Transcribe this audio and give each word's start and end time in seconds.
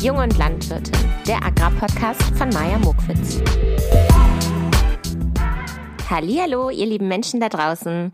Jung 0.00 0.18
und 0.18 0.38
Landwirte, 0.38 0.92
der 1.26 1.44
Agrarpodcast 1.44 2.22
von 2.36 2.48
Maja 2.50 2.78
Mokwitz. 2.78 3.42
Hallo, 6.08 6.70
ihr 6.70 6.86
lieben 6.86 7.08
Menschen 7.08 7.40
da 7.40 7.48
draußen. 7.48 8.12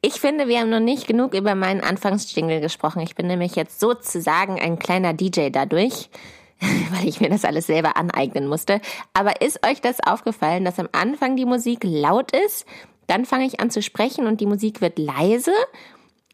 Ich 0.00 0.14
finde, 0.14 0.48
wir 0.48 0.60
haben 0.60 0.70
noch 0.70 0.80
nicht 0.80 1.06
genug 1.06 1.34
über 1.34 1.54
meinen 1.54 1.82
Anfangsjingle 1.82 2.62
gesprochen. 2.62 3.00
Ich 3.00 3.16
bin 3.16 3.26
nämlich 3.26 3.54
jetzt 3.54 3.80
sozusagen 3.80 4.58
ein 4.58 4.78
kleiner 4.78 5.12
DJ 5.12 5.50
dadurch, 5.50 6.08
weil 6.92 7.06
ich 7.06 7.20
mir 7.20 7.28
das 7.28 7.44
alles 7.44 7.66
selber 7.66 7.98
aneignen 7.98 8.46
musste. 8.46 8.80
Aber 9.12 9.42
ist 9.42 9.62
euch 9.66 9.82
das 9.82 10.00
aufgefallen, 10.00 10.64
dass 10.64 10.78
am 10.78 10.88
Anfang 10.92 11.36
die 11.36 11.44
Musik 11.44 11.80
laut 11.82 12.32
ist? 12.32 12.64
Dann 13.08 13.26
fange 13.26 13.44
ich 13.44 13.60
an 13.60 13.68
zu 13.68 13.82
sprechen 13.82 14.26
und 14.26 14.40
die 14.40 14.46
Musik 14.46 14.80
wird 14.80 14.98
leise. 14.98 15.52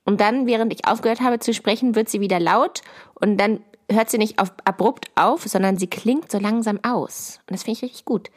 Und 0.04 0.20
dann, 0.20 0.46
während 0.46 0.72
ich 0.72 0.86
aufgehört 0.86 1.22
habe 1.22 1.40
zu 1.40 1.52
sprechen, 1.52 1.96
wird 1.96 2.08
sie 2.08 2.20
wieder 2.20 2.38
laut 2.38 2.82
und 3.14 3.36
dann 3.36 3.64
hört 3.90 4.10
sie 4.10 4.18
nicht 4.18 4.38
auf, 4.38 4.52
abrupt 4.64 5.10
auf, 5.14 5.42
sondern 5.44 5.76
sie 5.76 5.86
klingt 5.88 6.30
so 6.30 6.38
langsam 6.38 6.80
aus. 6.82 7.40
Und 7.48 7.54
das 7.54 7.64
finde 7.64 7.78
ich 7.78 7.82
richtig 7.82 8.04
gut. 8.04 8.30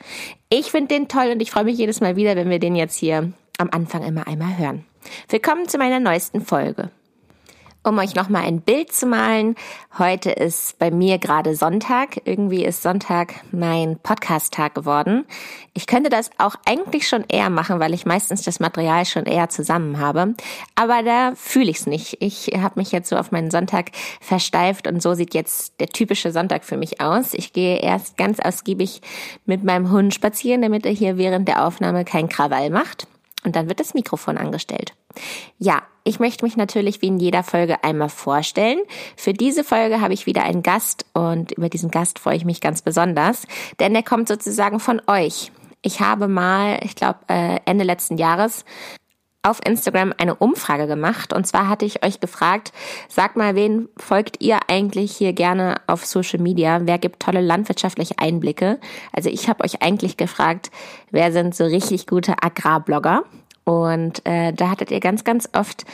Ich 0.49 0.71
finde 0.71 0.95
den 0.95 1.07
toll 1.07 1.31
und 1.31 1.41
ich 1.41 1.51
freue 1.51 1.65
mich 1.65 1.77
jedes 1.77 2.01
Mal 2.01 2.15
wieder, 2.15 2.35
wenn 2.35 2.49
wir 2.49 2.59
den 2.59 2.75
jetzt 2.75 2.97
hier 2.97 3.31
am 3.57 3.69
Anfang 3.71 4.03
immer 4.03 4.27
einmal 4.27 4.57
hören. 4.57 4.85
Willkommen 5.29 5.67
zu 5.67 5.77
meiner 5.77 5.99
neuesten 5.99 6.41
Folge 6.41 6.89
um 7.85 7.99
euch 7.99 8.15
nochmal 8.15 8.43
ein 8.43 8.61
Bild 8.61 8.91
zu 8.91 9.05
malen. 9.05 9.55
Heute 9.97 10.31
ist 10.31 10.79
bei 10.79 10.89
mir 10.89 11.19
gerade 11.19 11.55
Sonntag. 11.55 12.19
Irgendwie 12.25 12.65
ist 12.65 12.81
Sonntag 12.81 13.35
mein 13.51 13.99
Podcast-Tag 13.99 14.73
geworden. 14.73 15.25
Ich 15.73 15.85
könnte 15.85 16.09
das 16.09 16.31
auch 16.39 16.55
eigentlich 16.65 17.07
schon 17.07 17.23
eher 17.27 17.51
machen, 17.51 17.79
weil 17.79 17.93
ich 17.93 18.05
meistens 18.05 18.41
das 18.41 18.59
Material 18.59 19.05
schon 19.05 19.25
eher 19.25 19.49
zusammen 19.49 19.99
habe. 19.99 20.33
Aber 20.73 21.03
da 21.03 21.33
fühle 21.35 21.69
ich 21.69 21.77
es 21.77 21.85
nicht. 21.85 22.17
Ich 22.21 22.47
habe 22.57 22.79
mich 22.79 22.91
jetzt 22.91 23.09
so 23.09 23.17
auf 23.17 23.31
meinen 23.31 23.51
Sonntag 23.51 23.91
versteift 24.19 24.87
und 24.87 25.01
so 25.01 25.13
sieht 25.13 25.35
jetzt 25.35 25.79
der 25.79 25.87
typische 25.87 26.31
Sonntag 26.31 26.65
für 26.65 26.77
mich 26.77 27.01
aus. 27.01 27.35
Ich 27.35 27.53
gehe 27.53 27.77
erst 27.77 28.17
ganz 28.17 28.39
ausgiebig 28.39 29.01
mit 29.45 29.63
meinem 29.63 29.91
Hund 29.91 30.13
spazieren, 30.13 30.63
damit 30.63 30.87
er 30.87 30.91
hier 30.91 31.17
während 31.17 31.47
der 31.47 31.63
Aufnahme 31.65 32.03
kein 32.03 32.29
Krawall 32.29 32.71
macht. 32.71 33.07
Und 33.43 33.55
dann 33.55 33.69
wird 33.69 33.79
das 33.79 33.93
Mikrofon 33.93 34.37
angestellt. 34.37 34.93
Ja, 35.57 35.83
ich 36.03 36.19
möchte 36.19 36.45
mich 36.45 36.55
natürlich 36.55 37.01
wie 37.01 37.07
in 37.07 37.19
jeder 37.19 37.43
Folge 37.43 37.83
einmal 37.83 38.09
vorstellen. 38.09 38.79
Für 39.17 39.33
diese 39.33 39.63
Folge 39.63 40.01
habe 40.01 40.13
ich 40.13 40.25
wieder 40.25 40.43
einen 40.43 40.63
Gast 40.63 41.05
und 41.13 41.51
über 41.53 41.69
diesen 41.69 41.89
Gast 41.89 42.19
freue 42.19 42.37
ich 42.37 42.45
mich 42.45 42.61
ganz 42.61 42.81
besonders, 42.81 43.47
denn 43.79 43.93
der 43.93 44.03
kommt 44.03 44.27
sozusagen 44.27 44.79
von 44.79 45.01
euch. 45.07 45.51
Ich 45.81 45.99
habe 45.99 46.27
mal, 46.27 46.79
ich 46.83 46.95
glaube 46.95 47.19
äh, 47.27 47.59
Ende 47.65 47.83
letzten 47.83 48.17
Jahres, 48.17 48.65
auf 49.45 49.59
Instagram 49.63 50.13
eine 50.17 50.35
Umfrage 50.35 50.87
gemacht. 50.87 51.31
Und 51.31 51.45
zwar 51.45 51.69
hatte 51.69 51.85
ich 51.85 52.03
euch 52.03 52.19
gefragt, 52.19 52.73
sag 53.07 53.35
mal, 53.35 53.55
wen 53.55 53.89
folgt 53.95 54.41
ihr 54.41 54.57
eigentlich 54.67 55.15
hier 55.15 55.33
gerne 55.33 55.75
auf 55.87 56.05
Social 56.05 56.39
Media? 56.39 56.81
Wer 56.83 56.97
gibt 56.97 57.21
tolle 57.21 57.41
landwirtschaftliche 57.41 58.15
Einblicke? 58.17 58.79
Also 59.13 59.29
ich 59.29 59.47
habe 59.47 59.63
euch 59.63 59.81
eigentlich 59.81 60.17
gefragt, 60.17 60.71
wer 61.11 61.31
sind 61.31 61.55
so 61.55 61.65
richtig 61.65 62.07
gute 62.07 62.33
Agrarblogger? 62.41 63.23
Und 63.65 64.25
äh, 64.25 64.53
da 64.53 64.69
hattet 64.69 64.91
ihr 64.91 64.99
ganz, 64.99 65.23
ganz 65.23 65.49
oft 65.53 65.85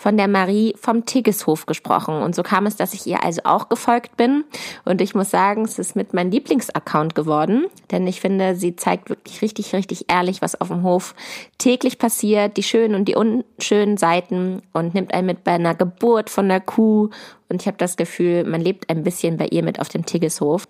von 0.00 0.16
der 0.16 0.28
Marie 0.28 0.74
vom 0.80 1.04
Tiggeshof 1.04 1.66
gesprochen. 1.66 2.22
Und 2.22 2.34
so 2.34 2.42
kam 2.42 2.64
es, 2.64 2.74
dass 2.76 2.94
ich 2.94 3.06
ihr 3.06 3.22
also 3.22 3.42
auch 3.44 3.68
gefolgt 3.68 4.16
bin. 4.16 4.44
Und 4.86 5.02
ich 5.02 5.14
muss 5.14 5.30
sagen, 5.30 5.62
es 5.66 5.78
ist 5.78 5.94
mit 5.94 6.14
meinem 6.14 6.30
Lieblingsaccount 6.30 7.14
geworden, 7.14 7.66
denn 7.90 8.06
ich 8.06 8.20
finde, 8.20 8.56
sie 8.56 8.76
zeigt 8.76 9.10
wirklich 9.10 9.42
richtig, 9.42 9.74
richtig 9.74 10.06
ehrlich, 10.10 10.40
was 10.40 10.58
auf 10.58 10.68
dem 10.68 10.84
Hof 10.84 11.14
täglich 11.58 11.98
passiert, 11.98 12.56
die 12.56 12.62
schönen 12.62 12.94
und 12.94 13.08
die 13.08 13.14
unschönen 13.14 13.98
Seiten 13.98 14.62
und 14.72 14.94
nimmt 14.94 15.12
einen 15.12 15.26
mit 15.26 15.44
bei 15.44 15.52
einer 15.52 15.74
Geburt 15.74 16.30
von 16.30 16.48
der 16.48 16.60
Kuh. 16.60 17.10
Und 17.50 17.60
ich 17.60 17.66
habe 17.66 17.76
das 17.76 17.98
Gefühl, 17.98 18.44
man 18.44 18.62
lebt 18.62 18.88
ein 18.88 19.02
bisschen 19.02 19.36
bei 19.36 19.48
ihr 19.48 19.62
mit 19.62 19.80
auf 19.80 19.90
dem 19.90 20.06
Tiggeshof. 20.06 20.66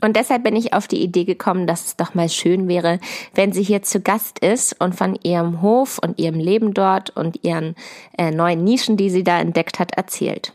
Und 0.00 0.16
deshalb 0.16 0.44
bin 0.44 0.56
ich 0.56 0.74
auf 0.74 0.86
die 0.86 1.02
Idee 1.02 1.24
gekommen, 1.24 1.66
dass 1.66 1.86
es 1.86 1.96
doch 1.96 2.14
mal 2.14 2.28
schön 2.28 2.68
wäre, 2.68 2.98
wenn 3.34 3.52
sie 3.52 3.62
hier 3.62 3.82
zu 3.82 4.00
Gast 4.00 4.38
ist 4.40 4.78
und 4.80 4.94
von 4.94 5.18
ihrem 5.22 5.62
Hof 5.62 5.98
und 5.98 6.18
ihrem 6.18 6.38
Leben 6.38 6.74
dort 6.74 7.10
und 7.10 7.42
ihren 7.42 7.74
äh, 8.18 8.30
neuen 8.30 8.64
Nischen, 8.64 8.96
die 8.96 9.10
sie 9.10 9.24
da 9.24 9.40
entdeckt 9.40 9.78
hat, 9.78 9.92
erzählt. 9.92 10.52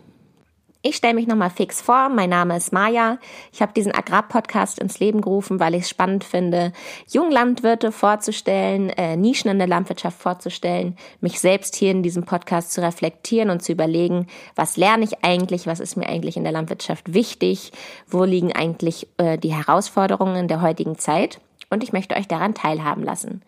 Ich 0.82 0.96
stelle 0.96 1.16
mich 1.16 1.28
nochmal 1.28 1.50
fix 1.50 1.82
vor. 1.82 2.08
Mein 2.08 2.30
Name 2.30 2.56
ist 2.56 2.72
Maja. 2.72 3.18
Ich 3.52 3.62
habe 3.62 3.74
diesen 3.74 3.94
Agrarpodcast 3.94 4.80
ins 4.80 4.98
Leben 5.02 5.20
gerufen, 5.20 5.60
weil 5.60 5.76
ich 5.76 5.82
es 5.82 5.90
spannend 5.90 6.24
finde, 6.24 6.72
Junglandwirte 7.12 7.92
vorzustellen, 7.92 8.90
äh, 8.92 9.18
Nischen 9.18 9.52
in 9.52 9.58
der 9.58 9.68
Landwirtschaft 9.68 10.18
vorzustellen, 10.18 10.96
mich 11.20 11.42
selbst 11.42 11.76
hier 11.76 11.92
in 11.92 12.02
diesem 12.02 12.24
Podcast 12.24 12.72
zu 12.72 12.82
reflektieren 12.82 13.50
und 13.50 13.62
zu 13.62 13.74
überlegen, 13.74 14.28
was 14.56 14.78
lerne 14.78 15.04
ich 15.04 15.22
eigentlich, 15.22 15.68
was 15.68 15.82
ist 15.82 15.98
mir 15.98 16.08
eigentlich 16.08 16.38
in 16.38 16.44
der 16.44 16.54
Landwirtschaft 16.54 17.14
wichtig, 17.14 17.74
wo 18.08 18.24
liegen 18.24 18.54
eigentlich 18.54 19.10
äh, 19.18 19.38
die 19.38 19.54
Herausforderungen 19.54 20.48
der 20.48 20.62
heutigen 20.62 20.98
Zeit. 20.98 21.42
Und 21.70 21.84
ich 21.84 21.92
möchte 21.92 22.16
euch 22.16 22.30
daran 22.30 22.54
teilhaben 22.54 23.04
lassen. 23.04 23.42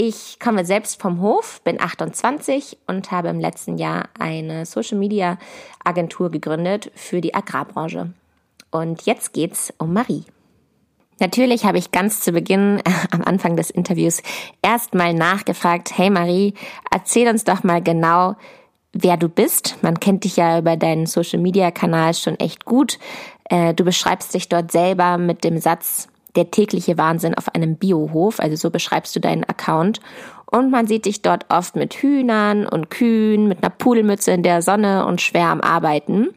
Ich 0.00 0.38
komme 0.38 0.64
selbst 0.64 1.02
vom 1.02 1.20
Hof, 1.20 1.60
bin 1.64 1.80
28 1.80 2.78
und 2.86 3.10
habe 3.10 3.30
im 3.30 3.40
letzten 3.40 3.78
Jahr 3.78 4.08
eine 4.16 4.64
Social 4.64 4.96
Media 4.96 5.38
Agentur 5.82 6.30
gegründet 6.30 6.92
für 6.94 7.20
die 7.20 7.34
Agrarbranche. 7.34 8.12
Und 8.70 9.06
jetzt 9.06 9.32
geht's 9.32 9.74
um 9.76 9.92
Marie. 9.92 10.22
Natürlich 11.18 11.64
habe 11.64 11.78
ich 11.78 11.90
ganz 11.90 12.20
zu 12.20 12.30
Beginn 12.30 12.78
äh, 12.78 12.90
am 13.10 13.22
Anfang 13.22 13.56
des 13.56 13.70
Interviews 13.70 14.22
erstmal 14.62 15.14
nachgefragt, 15.14 15.98
hey 15.98 16.10
Marie, 16.10 16.54
erzähl 16.92 17.26
uns 17.26 17.42
doch 17.42 17.64
mal 17.64 17.82
genau, 17.82 18.36
wer 18.92 19.16
du 19.16 19.28
bist. 19.28 19.78
Man 19.82 19.98
kennt 19.98 20.22
dich 20.22 20.36
ja 20.36 20.60
über 20.60 20.76
deinen 20.76 21.06
Social 21.06 21.40
Media 21.40 21.72
Kanal 21.72 22.14
schon 22.14 22.38
echt 22.38 22.64
gut. 22.64 23.00
Äh, 23.50 23.74
du 23.74 23.82
beschreibst 23.82 24.32
dich 24.32 24.48
dort 24.48 24.70
selber 24.70 25.18
mit 25.18 25.42
dem 25.42 25.58
Satz, 25.58 26.06
der 26.38 26.52
tägliche 26.52 26.96
Wahnsinn 26.96 27.34
auf 27.34 27.54
einem 27.54 27.76
Biohof, 27.76 28.38
also 28.38 28.54
so 28.54 28.70
beschreibst 28.70 29.14
du 29.16 29.20
deinen 29.20 29.44
Account. 29.44 30.00
Und 30.46 30.70
man 30.70 30.86
sieht 30.86 31.04
dich 31.04 31.20
dort 31.20 31.46
oft 31.50 31.76
mit 31.76 31.94
Hühnern 31.94 32.66
und 32.66 32.90
Kühen, 32.90 33.48
mit 33.48 33.62
einer 33.62 33.70
Pudelmütze 33.70 34.30
in 34.30 34.44
der 34.44 34.62
Sonne 34.62 35.04
und 35.04 35.20
schwer 35.20 35.48
am 35.48 35.60
Arbeiten. 35.60 36.28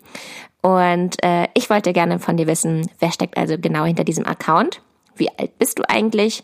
Und 0.62 1.24
äh, 1.24 1.48
ich 1.54 1.70
wollte 1.70 1.94
gerne 1.94 2.20
von 2.20 2.36
dir 2.36 2.48
wissen, 2.48 2.90
wer 3.00 3.12
steckt 3.12 3.38
also 3.38 3.58
genau 3.58 3.86
hinter 3.86 4.04
diesem 4.04 4.26
Account? 4.26 4.82
Wie 5.16 5.30
alt 5.38 5.58
bist 5.60 5.78
du 5.78 5.88
eigentlich? 5.88 6.44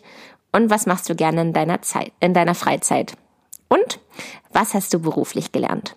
Und 0.52 0.70
was 0.70 0.86
machst 0.86 1.10
du 1.10 1.16
gerne 1.16 1.42
in 1.42 1.52
deiner 1.52 1.82
Zeit, 1.82 2.12
in 2.20 2.34
deiner 2.34 2.54
Freizeit? 2.54 3.14
Und 3.68 3.98
was 4.52 4.72
hast 4.74 4.94
du 4.94 5.00
beruflich 5.00 5.52
gelernt? 5.52 5.96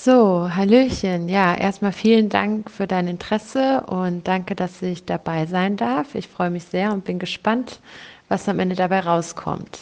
So, 0.00 0.48
Hallöchen. 0.54 1.28
Ja, 1.28 1.56
erstmal 1.56 1.90
vielen 1.90 2.28
Dank 2.28 2.70
für 2.70 2.86
dein 2.86 3.08
Interesse 3.08 3.80
und 3.88 4.28
danke, 4.28 4.54
dass 4.54 4.80
ich 4.80 5.04
dabei 5.04 5.46
sein 5.46 5.76
darf. 5.76 6.14
Ich 6.14 6.28
freue 6.28 6.50
mich 6.50 6.62
sehr 6.66 6.92
und 6.92 7.04
bin 7.04 7.18
gespannt, 7.18 7.80
was 8.28 8.48
am 8.48 8.60
Ende 8.60 8.76
dabei 8.76 9.00
rauskommt. 9.00 9.80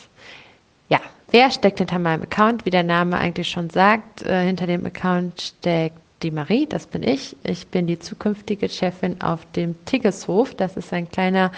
Ja, 0.89 1.01
wer 1.31 1.51
steckt 1.51 1.81
hinter 1.81 1.99
meinem 1.99 2.23
Account? 2.23 2.65
Wie 2.65 2.71
der 2.71 2.83
Name 2.83 3.19
eigentlich 3.19 3.51
schon 3.51 3.69
sagt, 3.69 4.23
äh, 4.23 4.47
hinter 4.47 4.67
dem 4.67 4.87
Account 4.87 5.39
steckt 5.43 5.99
die 6.23 6.31
Marie, 6.31 6.65
das 6.65 6.87
bin 6.87 7.03
ich. 7.03 7.37
Ich 7.43 7.67
bin 7.67 7.87
die 7.87 7.99
zukünftige 7.99 8.71
Chefin 8.71 9.21
auf 9.21 9.41
dem 9.55 9.75
Tiggeshof. 9.85 10.55
Das 10.55 10.79
ist 10.79 10.95
ein 10.95 11.11
kleiner 11.11 11.53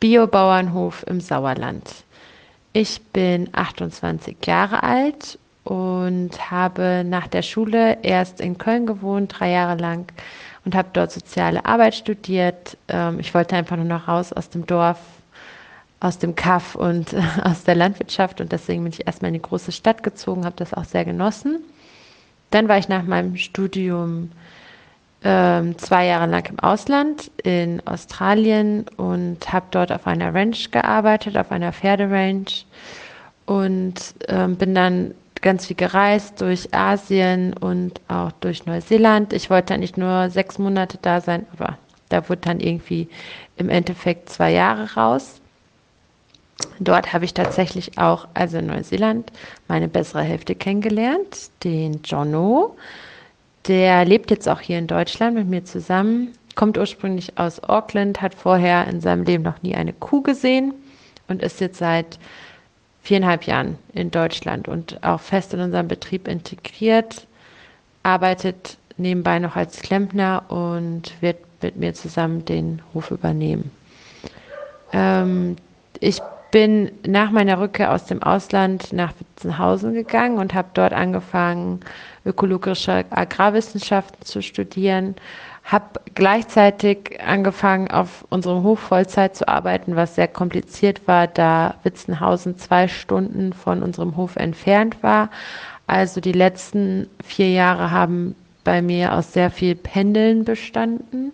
Biobauernhof 0.00 1.02
im 1.08 1.22
Sauerland. 1.22 2.04
Ich 2.74 3.00
bin 3.00 3.48
28 3.52 4.36
Jahre 4.46 4.82
alt 4.82 5.38
und 5.64 6.50
habe 6.50 7.04
nach 7.06 7.28
der 7.28 7.42
Schule 7.42 7.98
erst 8.02 8.40
in 8.40 8.58
Köln 8.58 8.86
gewohnt, 8.86 9.34
drei 9.38 9.50
Jahre 9.50 9.76
lang 9.76 10.10
und 10.64 10.74
habe 10.74 10.88
dort 10.92 11.12
soziale 11.12 11.64
Arbeit 11.64 11.94
studiert. 11.94 12.76
Ähm, 12.88 13.20
ich 13.20 13.32
wollte 13.34 13.56
einfach 13.56 13.76
nur 13.76 13.84
noch 13.84 14.08
raus 14.08 14.32
aus 14.32 14.50
dem 14.50 14.66
Dorf, 14.66 14.98
aus 16.00 16.18
dem 16.18 16.34
Kaff 16.34 16.74
und 16.74 17.14
aus 17.44 17.64
der 17.64 17.76
Landwirtschaft 17.76 18.40
und 18.40 18.52
deswegen 18.52 18.82
bin 18.82 18.92
ich 18.92 19.06
erstmal 19.06 19.28
in 19.28 19.34
die 19.34 19.42
große 19.42 19.72
Stadt 19.72 20.02
gezogen, 20.02 20.44
habe 20.44 20.56
das 20.56 20.74
auch 20.74 20.84
sehr 20.84 21.04
genossen. 21.04 21.60
Dann 22.50 22.68
war 22.68 22.78
ich 22.78 22.88
nach 22.88 23.04
meinem 23.04 23.36
Studium 23.36 24.30
ähm, 25.24 25.78
zwei 25.78 26.06
Jahre 26.06 26.26
lang 26.26 26.48
im 26.50 26.58
Ausland 26.58 27.30
in 27.44 27.80
Australien 27.86 28.86
und 28.96 29.52
habe 29.52 29.66
dort 29.70 29.92
auf 29.92 30.06
einer 30.06 30.34
Ranch 30.34 30.70
gearbeitet, 30.72 31.36
auf 31.36 31.52
einer 31.52 31.72
Pferderanch 31.72 32.66
und 33.46 33.94
ähm, 34.28 34.56
bin 34.56 34.74
dann 34.74 35.14
ganz 35.42 35.66
viel 35.66 35.76
gereist 35.76 36.40
durch 36.40 36.72
Asien 36.72 37.52
und 37.52 38.00
auch 38.08 38.32
durch 38.40 38.64
Neuseeland. 38.64 39.32
Ich 39.32 39.50
wollte 39.50 39.76
nicht 39.76 39.98
nur 39.98 40.30
sechs 40.30 40.58
Monate 40.58 40.98
da 41.02 41.20
sein, 41.20 41.46
aber 41.52 41.78
da 42.08 42.28
wurde 42.28 42.42
dann 42.42 42.60
irgendwie 42.60 43.08
im 43.56 43.68
Endeffekt 43.68 44.30
zwei 44.30 44.52
Jahre 44.52 44.94
raus. 44.94 45.40
Dort 46.78 47.12
habe 47.12 47.24
ich 47.24 47.34
tatsächlich 47.34 47.98
auch, 47.98 48.28
also 48.34 48.58
in 48.58 48.66
Neuseeland, 48.66 49.32
meine 49.68 49.88
bessere 49.88 50.22
Hälfte 50.22 50.54
kennengelernt, 50.54 51.50
den 51.64 52.02
Jono. 52.04 52.76
Der 53.66 54.04
lebt 54.04 54.30
jetzt 54.30 54.48
auch 54.48 54.60
hier 54.60 54.78
in 54.78 54.86
Deutschland 54.86 55.34
mit 55.34 55.48
mir 55.48 55.64
zusammen, 55.64 56.32
kommt 56.54 56.78
ursprünglich 56.78 57.38
aus 57.38 57.62
Auckland, 57.62 58.20
hat 58.20 58.34
vorher 58.34 58.86
in 58.86 59.00
seinem 59.00 59.24
Leben 59.24 59.44
noch 59.44 59.62
nie 59.62 59.74
eine 59.74 59.92
Kuh 59.92 60.22
gesehen 60.22 60.74
und 61.28 61.42
ist 61.42 61.60
jetzt 61.60 61.78
seit 61.78 62.18
viereinhalb 63.02 63.44
Jahren 63.44 63.78
in 63.92 64.10
Deutschland 64.10 64.68
und 64.68 65.02
auch 65.02 65.20
fest 65.20 65.52
in 65.54 65.60
unserem 65.60 65.88
Betrieb 65.88 66.28
integriert, 66.28 67.26
arbeitet 68.02 68.78
nebenbei 68.96 69.38
noch 69.38 69.56
als 69.56 69.80
Klempner 69.80 70.44
und 70.48 71.12
wird 71.20 71.38
mit 71.62 71.76
mir 71.76 71.94
zusammen 71.94 72.44
den 72.44 72.82
Hof 72.94 73.10
übernehmen. 73.10 73.70
Ähm, 74.92 75.56
ich 76.00 76.20
bin 76.50 76.92
nach 77.06 77.30
meiner 77.30 77.58
Rückkehr 77.58 77.92
aus 77.92 78.04
dem 78.04 78.22
Ausland 78.22 78.92
nach 78.92 79.14
Witzenhausen 79.18 79.94
gegangen 79.94 80.38
und 80.38 80.54
habe 80.54 80.68
dort 80.74 80.92
angefangen, 80.92 81.80
ökologische 82.26 83.04
Agrarwissenschaften 83.10 84.24
zu 84.24 84.42
studieren. 84.42 85.16
Habe 85.64 86.00
gleichzeitig 86.14 87.20
angefangen, 87.24 87.90
auf 87.90 88.26
unserem 88.30 88.62
Hof 88.62 88.80
Vollzeit 88.80 89.36
zu 89.36 89.48
arbeiten, 89.48 89.96
was 89.96 90.16
sehr 90.16 90.28
kompliziert 90.28 91.06
war, 91.06 91.26
da 91.26 91.76
Witzenhausen 91.84 92.58
zwei 92.58 92.88
Stunden 92.88 93.52
von 93.52 93.82
unserem 93.82 94.16
Hof 94.16 94.36
entfernt 94.36 95.02
war. 95.02 95.30
Also 95.86 96.20
die 96.20 96.32
letzten 96.32 97.08
vier 97.24 97.50
Jahre 97.50 97.90
haben 97.90 98.34
bei 98.64 98.82
mir 98.82 99.14
aus 99.14 99.32
sehr 99.32 99.50
viel 99.50 99.74
Pendeln 99.74 100.44
bestanden. 100.44 101.32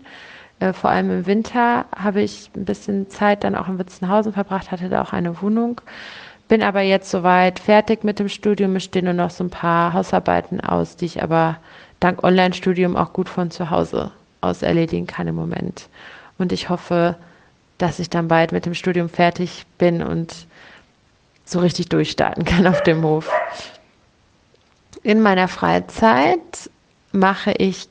Äh, 0.60 0.72
vor 0.72 0.90
allem 0.90 1.10
im 1.10 1.26
Winter 1.26 1.86
habe 1.96 2.22
ich 2.22 2.50
ein 2.56 2.64
bisschen 2.64 3.08
Zeit 3.10 3.44
dann 3.44 3.54
auch 3.54 3.68
in 3.68 3.78
Witzenhausen 3.78 4.32
verbracht, 4.32 4.70
hatte 4.70 4.88
da 4.88 5.02
auch 5.02 5.12
eine 5.12 5.40
Wohnung. 5.42 5.80
Bin 6.48 6.62
aber 6.62 6.80
jetzt 6.80 7.10
soweit 7.10 7.58
fertig 7.58 8.04
mit 8.04 8.18
dem 8.18 8.28
Studium. 8.28 8.76
Es 8.76 8.84
stehen 8.84 9.04
nur 9.04 9.14
noch 9.14 9.30
so 9.30 9.44
ein 9.44 9.50
paar 9.50 9.92
Hausarbeiten 9.92 10.60
aus, 10.60 10.96
die 10.96 11.04
ich 11.04 11.22
aber 11.22 11.58
dank 12.00 12.24
Online-Studium 12.24 12.96
auch 12.96 13.12
gut 13.12 13.28
von 13.28 13.50
zu 13.50 13.70
Hause 13.70 14.12
aus 14.40 14.62
erledigen 14.62 15.06
kann 15.06 15.28
im 15.28 15.34
Moment. 15.34 15.88
Und 16.38 16.52
ich 16.52 16.68
hoffe, 16.68 17.16
dass 17.78 17.98
ich 17.98 18.10
dann 18.10 18.28
bald 18.28 18.52
mit 18.52 18.66
dem 18.66 18.74
Studium 18.74 19.08
fertig 19.08 19.66
bin 19.78 20.02
und 20.02 20.46
so 21.44 21.60
richtig 21.60 21.88
durchstarten 21.88 22.44
kann 22.44 22.66
auf 22.66 22.82
dem 22.82 23.02
Hof. 23.02 23.30
In 25.02 25.20
meiner 25.20 25.48
Freizeit 25.48 26.70
mache 27.12 27.52
ich 27.52 27.88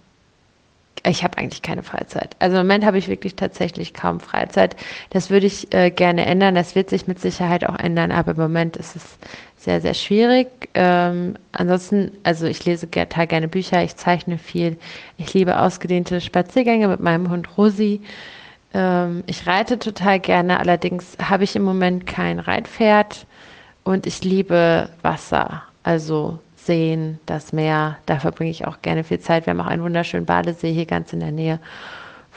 ich 1.07 1.23
habe 1.23 1.37
eigentlich 1.37 1.61
keine 1.61 1.83
Freizeit. 1.83 2.35
Also 2.39 2.57
im 2.57 2.63
Moment 2.63 2.85
habe 2.85 2.97
ich 2.97 3.07
wirklich 3.07 3.35
tatsächlich 3.35 3.93
kaum 3.93 4.19
Freizeit. 4.19 4.75
Das 5.09 5.29
würde 5.29 5.45
ich 5.45 5.73
äh, 5.73 5.91
gerne 5.91 6.25
ändern. 6.25 6.55
Das 6.55 6.75
wird 6.75 6.89
sich 6.89 7.07
mit 7.07 7.19
Sicherheit 7.19 7.65
auch 7.65 7.77
ändern, 7.77 8.11
aber 8.11 8.31
im 8.31 8.37
Moment 8.37 8.77
ist 8.77 8.95
es 8.95 9.17
sehr, 9.57 9.81
sehr 9.81 9.93
schwierig. 9.93 10.47
Ähm, 10.73 11.35
ansonsten, 11.51 12.11
also 12.23 12.45
ich 12.45 12.63
lese 12.65 12.89
total 12.89 13.27
gerne 13.27 13.47
Bücher, 13.47 13.83
ich 13.83 13.95
zeichne 13.95 14.37
viel. 14.37 14.77
Ich 15.17 15.33
liebe 15.33 15.59
ausgedehnte 15.59 16.21
Spaziergänge 16.21 16.87
mit 16.87 16.99
meinem 16.99 17.29
Hund 17.29 17.57
Rosi. 17.57 18.01
Ähm, 18.73 19.23
ich 19.27 19.47
reite 19.47 19.79
total 19.79 20.19
gerne, 20.19 20.59
allerdings 20.59 21.17
habe 21.21 21.43
ich 21.43 21.55
im 21.55 21.63
Moment 21.63 22.05
kein 22.05 22.39
Reitpferd 22.39 23.25
und 23.83 24.05
ich 24.05 24.23
liebe 24.23 24.89
Wasser. 25.01 25.63
Also 25.83 26.39
Seen, 26.67 27.19
das 27.25 27.53
Meer. 27.53 27.97
Da 28.05 28.19
verbringe 28.19 28.51
ich 28.51 28.67
auch 28.67 28.81
gerne 28.81 29.03
viel 29.03 29.19
Zeit. 29.19 29.45
Wir 29.45 29.51
haben 29.51 29.61
auch 29.61 29.67
einen 29.67 29.81
wunderschönen 29.81 30.25
Badesee 30.25 30.71
hier 30.71 30.85
ganz 30.85 31.13
in 31.13 31.21
der 31.21 31.31
Nähe, 31.31 31.59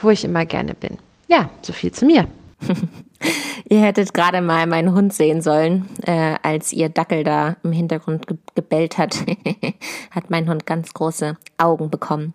wo 0.01 0.09
ich 0.09 0.23
immer 0.23 0.45
gerne 0.45 0.73
bin. 0.73 0.97
Ja, 1.27 1.49
so 1.61 1.73
viel 1.73 1.91
zu 1.91 2.05
mir. 2.05 2.27
ihr 3.69 3.81
hättet 3.81 4.13
gerade 4.13 4.41
mal 4.41 4.65
meinen 4.67 4.93
Hund 4.93 5.13
sehen 5.13 5.41
sollen, 5.41 5.87
äh, 6.05 6.35
als 6.41 6.73
ihr 6.73 6.89
Dackel 6.89 7.23
da 7.23 7.57
im 7.63 7.71
Hintergrund 7.71 8.25
ge 8.25 8.37
gebellt 8.55 8.97
hat. 8.97 9.17
hat 10.11 10.29
mein 10.29 10.49
Hund 10.49 10.65
ganz 10.65 10.93
große 10.93 11.37
Augen 11.57 11.89
bekommen. 11.89 12.33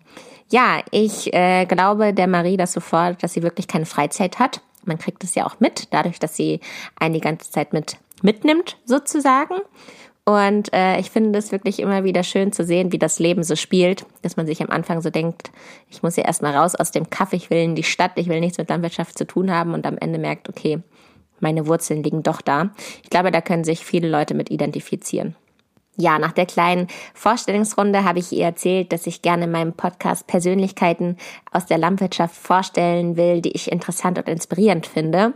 Ja, 0.49 0.81
ich 0.91 1.33
äh, 1.33 1.65
glaube 1.65 2.13
der 2.13 2.27
Marie 2.27 2.57
das 2.57 2.73
sofort, 2.73 3.21
dass 3.21 3.33
sie 3.33 3.43
wirklich 3.43 3.67
keine 3.67 3.85
Freizeit 3.85 4.39
hat. 4.39 4.61
Man 4.85 4.97
kriegt 4.97 5.23
es 5.23 5.35
ja 5.35 5.45
auch 5.45 5.59
mit, 5.59 5.93
dadurch, 5.93 6.19
dass 6.19 6.37
sie 6.37 6.61
einen 6.97 7.15
die 7.15 7.21
ganze 7.21 7.51
Zeit 7.51 7.73
mit 7.73 7.97
mitnimmt, 8.21 8.77
sozusagen. 8.85 9.55
Und 10.27 10.73
äh, 10.73 10.99
ich 10.99 11.09
finde 11.09 11.39
es 11.39 11.53
wirklich 11.53 11.79
immer 11.79 12.03
wieder 12.03 12.21
schön 12.21 12.51
zu 12.51 12.65
sehen, 12.65 12.91
wie 12.91 12.99
das 12.99 13.17
Leben 13.17 13.43
so 13.43 13.55
spielt, 13.55 14.05
dass 14.23 14.35
man 14.35 14.45
sich 14.45 14.61
am 14.61 14.69
Anfang 14.69 14.99
so 14.99 15.09
denkt, 15.09 15.51
ich 15.89 16.03
muss 16.03 16.17
ja 16.17 16.25
erstmal 16.25 16.53
raus 16.53 16.75
aus 16.75 16.91
dem 16.91 17.09
Kaff, 17.09 17.31
ich 17.31 17.49
will 17.49 17.59
in 17.59 17.75
die 17.75 17.83
Stadt, 17.83 18.11
ich 18.15 18.27
will 18.27 18.41
nichts 18.41 18.57
mit 18.57 18.67
Landwirtschaft 18.67 19.17
zu 19.17 19.25
tun 19.25 19.49
haben 19.49 19.73
und 19.73 19.85
am 19.85 19.97
Ende 19.97 20.19
merkt, 20.19 20.49
okay, 20.49 20.79
meine 21.39 21.65
Wurzeln 21.65 22.03
liegen 22.03 22.23
doch 22.23 22.41
da. 22.41 22.71
Ich 23.03 23.09
glaube, 23.09 23.31
da 23.31 23.39
können 23.39 23.63
sich 23.63 23.85
viele 23.85 24.09
Leute 24.09 24.33
mit 24.33 24.51
identifizieren. 24.51 25.37
Ja, 25.99 26.19
nach 26.19 26.31
der 26.31 26.45
kleinen 26.45 26.87
Vorstellungsrunde 27.15 28.03
habe 28.03 28.19
ich 28.19 28.31
ihr 28.31 28.45
erzählt, 28.45 28.93
dass 28.93 29.07
ich 29.07 29.23
gerne 29.23 29.45
in 29.45 29.51
meinem 29.51 29.73
Podcast 29.73 30.27
Persönlichkeiten 30.27 31.17
aus 31.51 31.65
der 31.65 31.79
Landwirtschaft 31.79 32.35
vorstellen 32.35 33.17
will, 33.17 33.41
die 33.41 33.53
ich 33.53 33.71
interessant 33.71 34.19
und 34.19 34.29
inspirierend 34.29 34.85
finde 34.85 35.33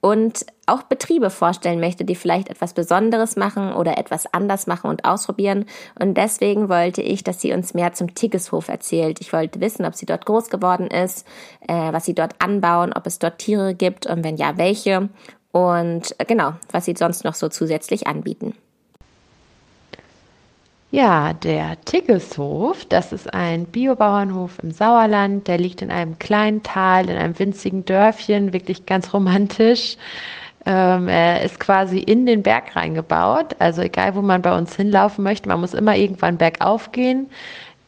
und 0.00 0.46
auch 0.66 0.84
Betriebe 0.84 1.30
vorstellen 1.30 1.80
möchte, 1.80 2.04
die 2.04 2.14
vielleicht 2.14 2.48
etwas 2.48 2.74
Besonderes 2.74 3.34
machen 3.34 3.72
oder 3.72 3.98
etwas 3.98 4.32
anders 4.32 4.68
machen 4.68 4.88
und 4.88 5.04
ausprobieren. 5.04 5.64
Und 5.98 6.16
deswegen 6.16 6.68
wollte 6.68 7.02
ich, 7.02 7.24
dass 7.24 7.40
sie 7.40 7.52
uns 7.52 7.74
mehr 7.74 7.92
zum 7.92 8.14
Tiggeshof 8.14 8.68
erzählt. 8.68 9.20
Ich 9.20 9.32
wollte 9.32 9.60
wissen, 9.60 9.84
ob 9.84 9.96
sie 9.96 10.06
dort 10.06 10.26
groß 10.26 10.48
geworden 10.48 10.86
ist, 10.86 11.26
äh, 11.66 11.92
was 11.92 12.04
sie 12.04 12.14
dort 12.14 12.40
anbauen, 12.40 12.92
ob 12.92 13.04
es 13.08 13.18
dort 13.18 13.38
Tiere 13.38 13.74
gibt 13.74 14.06
und 14.06 14.22
wenn 14.22 14.36
ja, 14.36 14.56
welche 14.58 15.08
und 15.50 16.14
äh, 16.18 16.24
genau, 16.24 16.52
was 16.70 16.84
sie 16.84 16.94
sonst 16.96 17.24
noch 17.24 17.34
so 17.34 17.48
zusätzlich 17.48 18.06
anbieten. 18.06 18.54
Ja, 20.94 21.32
der 21.32 21.76
Tiggeshof, 21.84 22.84
das 22.84 23.12
ist 23.12 23.34
ein 23.34 23.64
Biobauernhof 23.64 24.60
im 24.62 24.70
Sauerland. 24.70 25.48
Der 25.48 25.58
liegt 25.58 25.82
in 25.82 25.90
einem 25.90 26.20
kleinen 26.20 26.62
Tal, 26.62 27.10
in 27.10 27.16
einem 27.16 27.36
winzigen 27.36 27.84
Dörfchen, 27.84 28.52
wirklich 28.52 28.86
ganz 28.86 29.12
romantisch. 29.12 29.96
Ähm, 30.64 31.08
er 31.08 31.42
ist 31.42 31.58
quasi 31.58 31.98
in 31.98 32.26
den 32.26 32.44
Berg 32.44 32.76
reingebaut. 32.76 33.56
Also 33.58 33.82
egal, 33.82 34.14
wo 34.14 34.22
man 34.22 34.40
bei 34.40 34.56
uns 34.56 34.76
hinlaufen 34.76 35.24
möchte, 35.24 35.48
man 35.48 35.58
muss 35.60 35.74
immer 35.74 35.96
irgendwann 35.96 36.38
bergauf 36.38 36.92
gehen. 36.92 37.28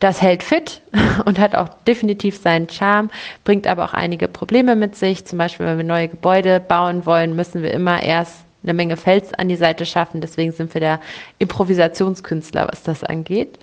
Das 0.01 0.21
hält 0.21 0.43
fit 0.43 0.83
und 1.27 1.39
hat 1.39 1.55
auch 1.55 1.69
definitiv 1.87 2.37
seinen 2.37 2.69
Charme, 2.69 3.11
bringt 3.45 3.69
aber 3.69 3.85
auch 3.85 3.95
einige 3.95 4.27
Probleme 4.27 4.75
mit 4.75 4.97
sich. 4.97 5.25
Zum 5.27 5.39
Beispiel, 5.39 5.67
wenn 5.67 5.77
wir 5.79 5.85
neue 5.85 6.09
Gebäude 6.09 6.59
bauen 6.59 7.07
wollen, 7.07 7.37
müssen 7.37 7.63
wir 7.63 7.71
immer 7.73 8.03
erst 8.03 8.46
eine 8.63 8.75
Menge 8.75 8.97
Fels 8.97 9.33
an 9.35 9.49
die 9.49 9.57
Seite 9.57 9.87
schaffen. 9.87 10.21
Deswegen 10.21 10.53
sind 10.53 10.75
wir 10.75 10.81
der 10.81 11.01
Improvisationskünstler, 11.39 12.69
was 12.69 12.83
das 12.83 13.05
angeht. 13.05 13.59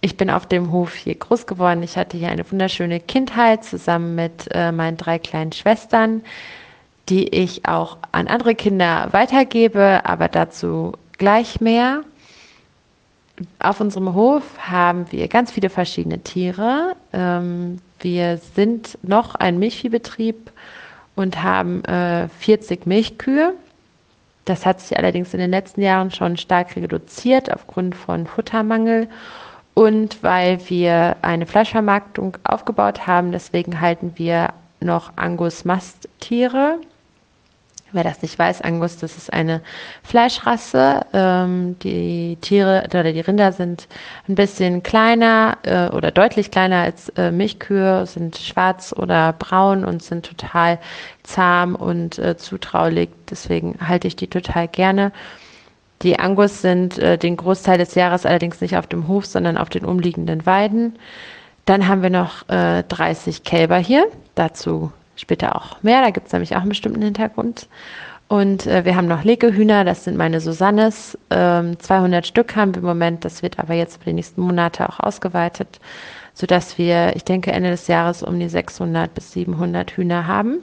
Ich 0.00 0.18
bin 0.18 0.28
auf 0.28 0.44
dem 0.44 0.70
Hof 0.70 0.94
hier 0.94 1.14
groß 1.14 1.46
geworden. 1.46 1.82
Ich 1.82 1.96
hatte 1.96 2.18
hier 2.18 2.28
eine 2.28 2.50
wunderschöne 2.50 3.00
Kindheit 3.00 3.64
zusammen 3.64 4.14
mit 4.14 4.48
äh, 4.50 4.70
meinen 4.70 4.98
drei 4.98 5.18
kleinen 5.18 5.52
Schwestern, 5.52 6.22
die 7.08 7.28
ich 7.28 7.66
auch 7.66 7.96
an 8.12 8.28
andere 8.28 8.54
Kinder 8.54 9.08
weitergebe, 9.12 10.02
aber 10.04 10.28
dazu 10.28 10.92
gleich 11.16 11.62
mehr. 11.62 12.02
Auf 13.58 13.80
unserem 13.80 14.14
Hof 14.14 14.42
haben 14.58 15.10
wir 15.10 15.26
ganz 15.28 15.50
viele 15.52 15.70
verschiedene 15.70 16.18
Tiere. 16.18 16.96
Ähm, 17.14 17.78
wir 18.00 18.36
sind 18.36 18.98
noch 19.02 19.34
ein 19.34 19.58
Milchviehbetrieb 19.58 20.52
und 21.16 21.42
haben 21.42 21.82
äh, 21.84 22.28
40 22.28 22.86
Milchkühe. 22.86 23.54
Das 24.44 24.66
hat 24.66 24.80
sich 24.80 24.96
allerdings 24.98 25.32
in 25.32 25.40
den 25.40 25.50
letzten 25.50 25.80
Jahren 25.80 26.10
schon 26.10 26.36
stark 26.36 26.76
reduziert 26.76 27.52
aufgrund 27.52 27.94
von 27.94 28.26
Futtermangel 28.26 29.08
und 29.74 30.22
weil 30.22 30.58
wir 30.68 31.16
eine 31.22 31.46
Fleischvermarktung 31.46 32.36
aufgebaut 32.44 33.06
haben. 33.06 33.32
Deswegen 33.32 33.80
halten 33.80 34.12
wir 34.16 34.52
noch 34.80 35.12
Angus-Masttiere. 35.16 36.78
Wer 37.94 38.02
das 38.02 38.22
nicht 38.22 38.36
weiß, 38.36 38.60
Angus, 38.60 38.96
das 38.96 39.16
ist 39.16 39.32
eine 39.32 39.60
Fleischrasse. 40.02 41.02
Ähm, 41.12 41.78
die 41.78 42.36
Tiere 42.40 42.82
oder 42.86 43.12
die 43.12 43.20
Rinder 43.20 43.52
sind 43.52 43.86
ein 44.28 44.34
bisschen 44.34 44.82
kleiner 44.82 45.58
äh, 45.62 45.86
oder 45.94 46.10
deutlich 46.10 46.50
kleiner 46.50 46.82
als 46.82 47.10
äh, 47.10 47.30
Milchkühe, 47.30 48.04
sind 48.06 48.36
schwarz 48.36 48.92
oder 48.96 49.32
braun 49.32 49.84
und 49.84 50.02
sind 50.02 50.26
total 50.26 50.80
zahm 51.22 51.76
und 51.76 52.18
äh, 52.18 52.36
zutraulich. 52.36 53.10
Deswegen 53.30 53.78
halte 53.80 54.08
ich 54.08 54.16
die 54.16 54.26
total 54.26 54.66
gerne. 54.66 55.12
Die 56.02 56.18
Angus 56.18 56.62
sind 56.62 56.98
äh, 56.98 57.16
den 57.16 57.36
Großteil 57.36 57.78
des 57.78 57.94
Jahres 57.94 58.26
allerdings 58.26 58.60
nicht 58.60 58.76
auf 58.76 58.88
dem 58.88 59.06
Hof, 59.06 59.24
sondern 59.24 59.56
auf 59.56 59.68
den 59.68 59.84
umliegenden 59.84 60.44
Weiden. 60.46 60.98
Dann 61.64 61.86
haben 61.86 62.02
wir 62.02 62.10
noch 62.10 62.48
äh, 62.48 62.82
30 62.82 63.44
Kälber 63.44 63.78
hier. 63.78 64.08
Dazu 64.34 64.90
später 65.16 65.56
auch 65.56 65.82
mehr. 65.82 66.02
Da 66.02 66.10
gibt 66.10 66.26
es 66.26 66.32
nämlich 66.32 66.54
auch 66.56 66.60
einen 66.60 66.70
bestimmten 66.70 67.02
Hintergrund. 67.02 67.68
Und 68.28 68.66
äh, 68.66 68.84
wir 68.84 68.96
haben 68.96 69.06
noch 69.06 69.24
Legehühner, 69.24 69.84
das 69.84 70.04
sind 70.04 70.16
meine 70.16 70.40
Susannes. 70.40 71.18
Ähm, 71.30 71.78
200 71.78 72.26
Stück 72.26 72.56
haben 72.56 72.74
wir 72.74 72.80
im 72.80 72.88
Moment, 72.88 73.24
das 73.24 73.42
wird 73.42 73.58
aber 73.58 73.74
jetzt 73.74 73.98
für 73.98 74.06
die 74.06 74.14
nächsten 74.14 74.40
Monate 74.40 74.88
auch 74.88 75.00
ausgeweitet, 75.00 75.78
sodass 76.32 76.78
wir, 76.78 77.14
ich 77.16 77.24
denke, 77.24 77.52
Ende 77.52 77.70
des 77.70 77.86
Jahres 77.86 78.22
um 78.22 78.38
die 78.40 78.48
600 78.48 79.12
bis 79.14 79.32
700 79.32 79.90
Hühner 79.92 80.26
haben. 80.26 80.60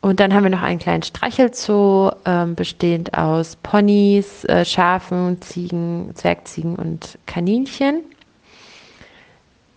Und 0.00 0.20
dann 0.20 0.32
haben 0.32 0.44
wir 0.44 0.50
noch 0.50 0.62
einen 0.62 0.78
kleinen 0.78 1.02
Streichelzoo, 1.02 2.12
ähm, 2.24 2.54
bestehend 2.54 3.18
aus 3.18 3.56
Ponys, 3.56 4.44
äh, 4.44 4.64
Schafen, 4.64 5.42
Ziegen, 5.42 6.12
Zwergziegen 6.14 6.76
und 6.76 7.18
Kaninchen. 7.26 8.02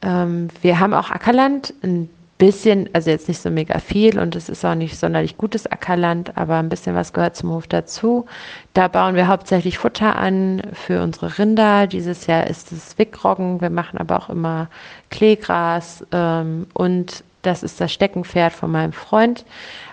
Ähm, 0.04 0.50
wir 0.62 0.80
haben 0.80 0.94
auch 0.94 1.10
Ackerland, 1.10 1.74
ein 1.84 2.10
bisschen, 2.42 2.90
also 2.94 3.12
jetzt 3.12 3.28
nicht 3.28 3.40
so 3.40 3.52
mega 3.52 3.78
viel 3.78 4.18
und 4.18 4.36
es 4.36 4.50
ist 4.50 4.66
auch 4.66 4.74
nicht 4.74 4.98
sonderlich 4.98 5.38
gutes 5.38 5.68
Ackerland, 5.68 6.36
aber 6.38 6.56
ein 6.58 6.70
bisschen 6.70 6.96
was 6.96 7.14
gehört 7.14 7.36
zum 7.36 7.52
Hof 7.52 7.68
dazu. 7.68 8.26
Da 8.74 8.88
bauen 8.88 9.14
wir 9.14 9.28
hauptsächlich 9.28 9.78
Futter 9.78 10.16
an 10.16 10.64
für 10.74 11.04
unsere 11.04 11.38
Rinder. 11.38 11.86
Dieses 11.86 12.26
Jahr 12.26 12.48
ist 12.48 12.72
es 12.72 12.98
Wickroggen. 12.98 13.62
Wir 13.62 13.70
machen 13.70 14.00
aber 14.00 14.18
auch 14.18 14.30
immer 14.30 14.70
Kleegras 15.12 16.04
ähm, 16.12 16.66
und 16.74 17.24
das 17.42 17.64
ist 17.64 17.82
das 17.82 17.92
Steckenpferd 17.92 18.54
von 18.54 18.72
meinem 18.72 18.94
Freund. 18.94 19.46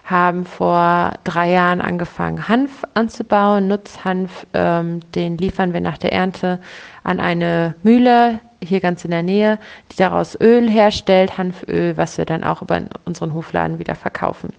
Haben 0.05 0.47
vor 0.47 1.13
drei 1.25 1.51
Jahren 1.51 1.81
angefangen, 1.81 2.49
Hanf 2.49 2.85
anzubauen, 2.95 3.69
Nutzhanf. 3.69 4.47
Ähm, 4.55 5.01
den 5.13 5.37
liefern 5.37 5.73
wir 5.73 5.81
nach 5.81 5.99
der 5.99 6.13
Ernte 6.13 6.61
an 7.05 7.21
eine 7.21 7.75
Mühle, 7.83 8.41
hier 8.63 8.81
ganz 8.81 9.05
in 9.05 9.11
der 9.11 9.23
Nähe, 9.23 9.59
die 9.93 9.97
daraus 9.97 10.39
Öl 10.41 10.69
herstellt, 10.69 11.39
Hanföl, 11.39 11.97
was 11.97 12.19
wir 12.19 12.25
dann 12.25 12.45
auch 12.45 12.63
über 12.63 12.81
unseren 13.05 13.35
Hofladen 13.35 13.79
wieder 13.79 13.95
verkaufen. 13.95 14.53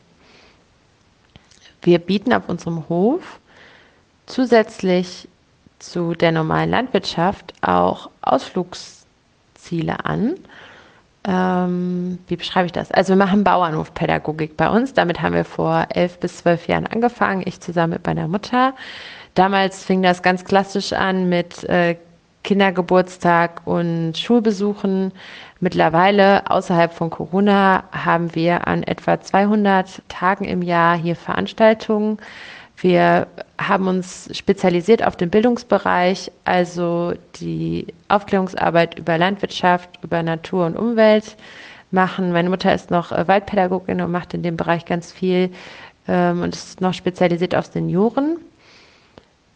Wir 1.82 2.00
bieten 2.00 2.34
auf 2.34 2.48
unserem 2.48 2.88
Hof 2.90 3.40
zusätzlich 4.26 5.28
zu 5.80 6.14
der 6.14 6.32
normalen 6.32 6.70
Landwirtschaft 6.70 7.54
auch 7.62 8.10
Ausflugsziele 8.22 10.06
an. 10.06 10.36
Ähm, 11.30 12.18
wie 12.28 12.36
beschreibe 12.38 12.66
ich 12.66 12.72
das? 12.72 12.92
Also 12.92 13.10
wir 13.10 13.18
machen 13.18 13.44
Bauernhofpädagogik 13.44 14.58
bei 14.58 14.68
uns. 14.68 14.96
Damit 14.96 15.22
haben 15.22 15.36
wir 15.36 15.46
vor 15.46 15.86
elf 15.94 16.20
bis 16.20 16.38
zwölf 16.38 16.68
Jahren 16.68 16.88
angefangen, 16.88 17.44
ich 17.46 17.60
zusammen 17.62 17.94
mit 17.94 18.06
meiner 18.08 18.28
Mutter. 18.28 18.74
Damals 19.36 19.84
fing 19.84 20.02
das 20.02 20.24
ganz 20.24 20.44
klassisch 20.44 20.92
an 20.92 21.30
mit 21.30 21.64
äh, 21.66 21.98
Kindergeburtstag 22.44 23.62
und 23.66 24.18
Schulbesuchen. 24.18 25.12
Mittlerweile 25.60 26.50
außerhalb 26.50 26.92
von 26.92 27.12
Corona 27.12 27.84
haben 27.92 28.34
wir 28.34 28.68
an 28.68 28.82
etwa 28.82 29.22
200 29.22 30.02
Tagen 30.08 30.46
im 30.46 30.64
Jahr 30.64 30.98
hier 30.98 31.16
Veranstaltungen. 31.16 32.18
Wir 32.82 33.28
haben 33.58 33.88
uns 33.88 34.30
spezialisiert 34.38 35.06
auf 35.06 35.18
den 35.18 35.30
Bildungsbereich, 35.30 36.32
also 36.46 37.14
die 37.36 37.88
Aufklärungsarbeit 38.08 38.98
über 38.98 39.18
Landwirtschaft, 39.18 39.90
über 40.02 40.24
Natur 40.24 40.66
und 40.66 40.78
Umwelt 40.78 41.36
machen. 41.92 42.32
Meine 42.32 42.50
Mutter 42.50 42.74
ist 42.74 42.90
noch 42.90 43.12
äh, 43.12 43.28
Waldpädagogin 43.28 44.02
und 44.02 44.12
macht 44.12 44.34
in 44.34 44.44
dem 44.44 44.56
Bereich 44.56 44.86
ganz 44.86 45.12
viel 45.12 45.52
ähm, 46.08 46.42
und 46.42 46.56
ist 46.56 46.80
noch 46.80 46.94
spezialisiert 46.94 47.54
auf 47.56 47.66
Senioren. 47.66 48.38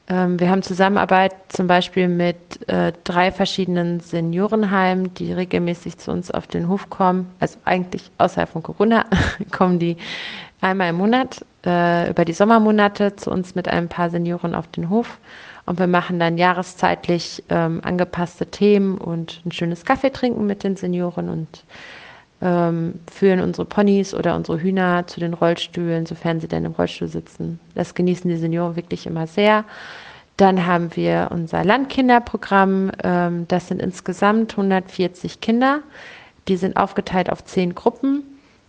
Ähm, 0.10 0.40
wir 0.40 0.50
haben 0.50 0.64
Zusammenarbeit 0.64 1.34
zum 1.50 1.68
Beispiel 1.68 2.08
mit 2.08 2.68
äh, 2.68 2.92
drei 3.04 3.32
verschiedenen 3.32 4.00
Seniorenheimen, 4.02 5.14
die 5.14 5.32
regelmäßig 5.32 5.98
zu 5.98 6.12
uns 6.12 6.30
auf 6.30 6.48
den 6.48 6.68
Hof 6.68 6.90
kommen. 6.90 7.30
Also 7.40 7.58
eigentlich 7.64 8.12
außerhalb 8.18 8.50
von 8.50 8.64
Corona 8.64 9.06
kommen 9.52 9.80
die 9.80 9.98
einmal 10.60 10.90
im 10.90 10.98
Monat 10.98 11.46
äh, 11.66 12.10
über 12.10 12.26
die 12.26 12.34
Sommermonate 12.34 13.16
zu 13.16 13.32
uns 13.32 13.56
mit 13.56 13.68
ein 13.68 13.88
paar 13.88 14.10
Senioren 14.10 14.56
auf 14.56 14.68
den 14.68 14.90
Hof. 14.90 15.20
Und 15.66 15.80
wir 15.80 15.88
machen 15.88 16.20
dann 16.20 16.38
jahreszeitlich 16.38 17.44
ähm, 17.48 17.80
angepasste 17.84 18.48
Themen 18.48 18.98
und 18.98 19.42
ein 19.46 19.54
schönes 19.54 19.86
Kaffee 19.86 20.12
trinken 20.12 20.46
mit 20.46 20.64
den 20.64 20.76
Senioren 20.76 21.30
und 21.30 21.64
ähm, 22.44 23.00
führen 23.10 23.40
unsere 23.40 23.66
Ponys 23.66 24.14
oder 24.14 24.36
unsere 24.36 24.60
Hühner 24.60 25.08
zu 25.08 25.22
den 25.22 25.34
Rollstühlen, 25.34 26.06
sofern 26.06 26.42
sie 26.42 26.50
denn 26.50 26.66
im 26.66 26.74
Rollstuhl 26.74 27.08
sitzen. 27.08 27.60
Das 27.74 27.96
genießen 27.96 28.30
die 28.30 28.36
Senioren 28.36 28.76
wirklich 28.76 29.08
immer 29.08 29.28
sehr. 29.28 29.64
Dann 30.36 30.66
haben 30.66 30.94
wir 30.96 31.30
unser 31.32 31.64
Landkinderprogramm. 31.64 32.92
Ähm, 33.02 33.48
das 33.48 33.70
sind 33.70 33.82
insgesamt 33.82 34.52
140 34.52 35.40
Kinder. 35.40 35.80
Die 36.50 36.58
sind 36.58 36.76
aufgeteilt 36.76 37.32
auf 37.32 37.46
zehn 37.46 37.74
Gruppen 37.76 38.24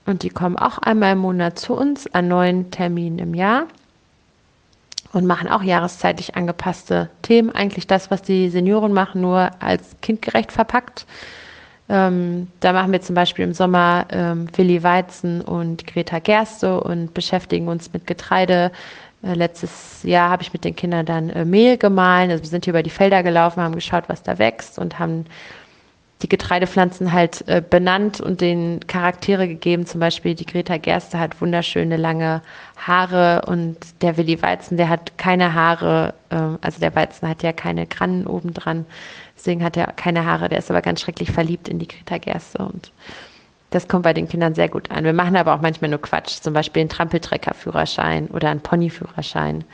und 0.06 0.22
die 0.22 0.28
kommen 0.28 0.56
auch 0.56 0.78
einmal 0.78 1.14
im 1.14 1.18
Monat 1.18 1.58
zu 1.58 1.74
uns 1.74 2.06
an 2.14 2.28
neun 2.28 2.70
Terminen 2.70 3.18
im 3.18 3.34
Jahr 3.34 3.66
und 5.12 5.26
machen 5.26 5.48
auch 5.48 5.62
jahreszeitlich 5.62 6.36
angepasste 6.36 7.10
Themen. 7.22 7.50
Eigentlich 7.50 7.88
das, 7.88 8.12
was 8.12 8.22
die 8.22 8.50
Senioren 8.50 8.92
machen, 8.92 9.20
nur 9.20 9.50
als 9.60 9.96
kindgerecht 10.00 10.52
verpackt. 10.52 11.06
Ähm, 11.88 12.48
da 12.60 12.72
machen 12.72 12.92
wir 12.92 13.02
zum 13.02 13.14
Beispiel 13.14 13.44
im 13.44 13.52
Sommer 13.52 14.06
ähm, 14.10 14.46
Willi 14.56 14.82
Weizen 14.82 15.42
und 15.42 15.86
Greta 15.86 16.18
Gerste 16.18 16.80
und 16.80 17.12
beschäftigen 17.12 17.68
uns 17.68 17.92
mit 17.92 18.06
Getreide. 18.06 18.72
Äh, 19.22 19.34
letztes 19.34 20.02
Jahr 20.02 20.30
habe 20.30 20.42
ich 20.42 20.52
mit 20.52 20.64
den 20.64 20.76
Kindern 20.76 21.04
dann 21.04 21.30
äh, 21.30 21.44
Mehl 21.44 21.76
gemahlen. 21.76 22.30
Also 22.30 22.42
wir 22.42 22.48
sind 22.48 22.64
hier 22.64 22.72
über 22.72 22.82
die 22.82 22.90
Felder 22.90 23.22
gelaufen, 23.22 23.62
haben 23.62 23.74
geschaut, 23.74 24.04
was 24.08 24.22
da 24.22 24.38
wächst 24.38 24.78
und 24.78 24.98
haben 24.98 25.26
die 26.24 26.28
Getreidepflanzen 26.30 27.12
halt 27.12 27.46
äh, 27.48 27.60
benannt 27.60 28.18
und 28.18 28.40
den 28.40 28.80
Charaktere 28.86 29.46
gegeben. 29.46 29.84
Zum 29.84 30.00
Beispiel 30.00 30.34
die 30.34 30.46
Greta 30.46 30.78
Gerste 30.78 31.18
hat 31.18 31.42
wunderschöne 31.42 31.98
lange 31.98 32.40
Haare 32.78 33.42
und 33.46 33.76
der 34.00 34.16
Willi 34.16 34.40
Weizen, 34.40 34.78
der 34.78 34.88
hat 34.88 35.18
keine 35.18 35.52
Haare. 35.52 36.14
Äh, 36.30 36.36
also 36.62 36.80
der 36.80 36.94
Weizen 36.96 37.28
hat 37.28 37.42
ja 37.42 37.52
keine 37.52 37.86
Grannen 37.86 38.26
obendran. 38.26 38.86
Deswegen 39.36 39.62
hat 39.62 39.76
er 39.76 39.88
keine 39.88 40.24
Haare. 40.24 40.48
Der 40.48 40.60
ist 40.60 40.70
aber 40.70 40.80
ganz 40.80 41.02
schrecklich 41.02 41.30
verliebt 41.30 41.68
in 41.68 41.78
die 41.78 41.88
Greta 41.88 42.16
Gerste 42.16 42.64
und 42.64 42.90
das 43.68 43.86
kommt 43.86 44.04
bei 44.04 44.14
den 44.14 44.26
Kindern 44.26 44.54
sehr 44.54 44.70
gut 44.70 44.90
an. 44.90 45.04
Wir 45.04 45.12
machen 45.12 45.36
aber 45.36 45.54
auch 45.54 45.60
manchmal 45.60 45.90
nur 45.90 46.00
Quatsch, 46.00 46.40
zum 46.40 46.54
Beispiel 46.54 46.80
einen 46.80 46.88
Trampeltreckerführerschein 46.88 48.28
oder 48.28 48.48
einen 48.48 48.60
Ponyführerschein. 48.60 49.64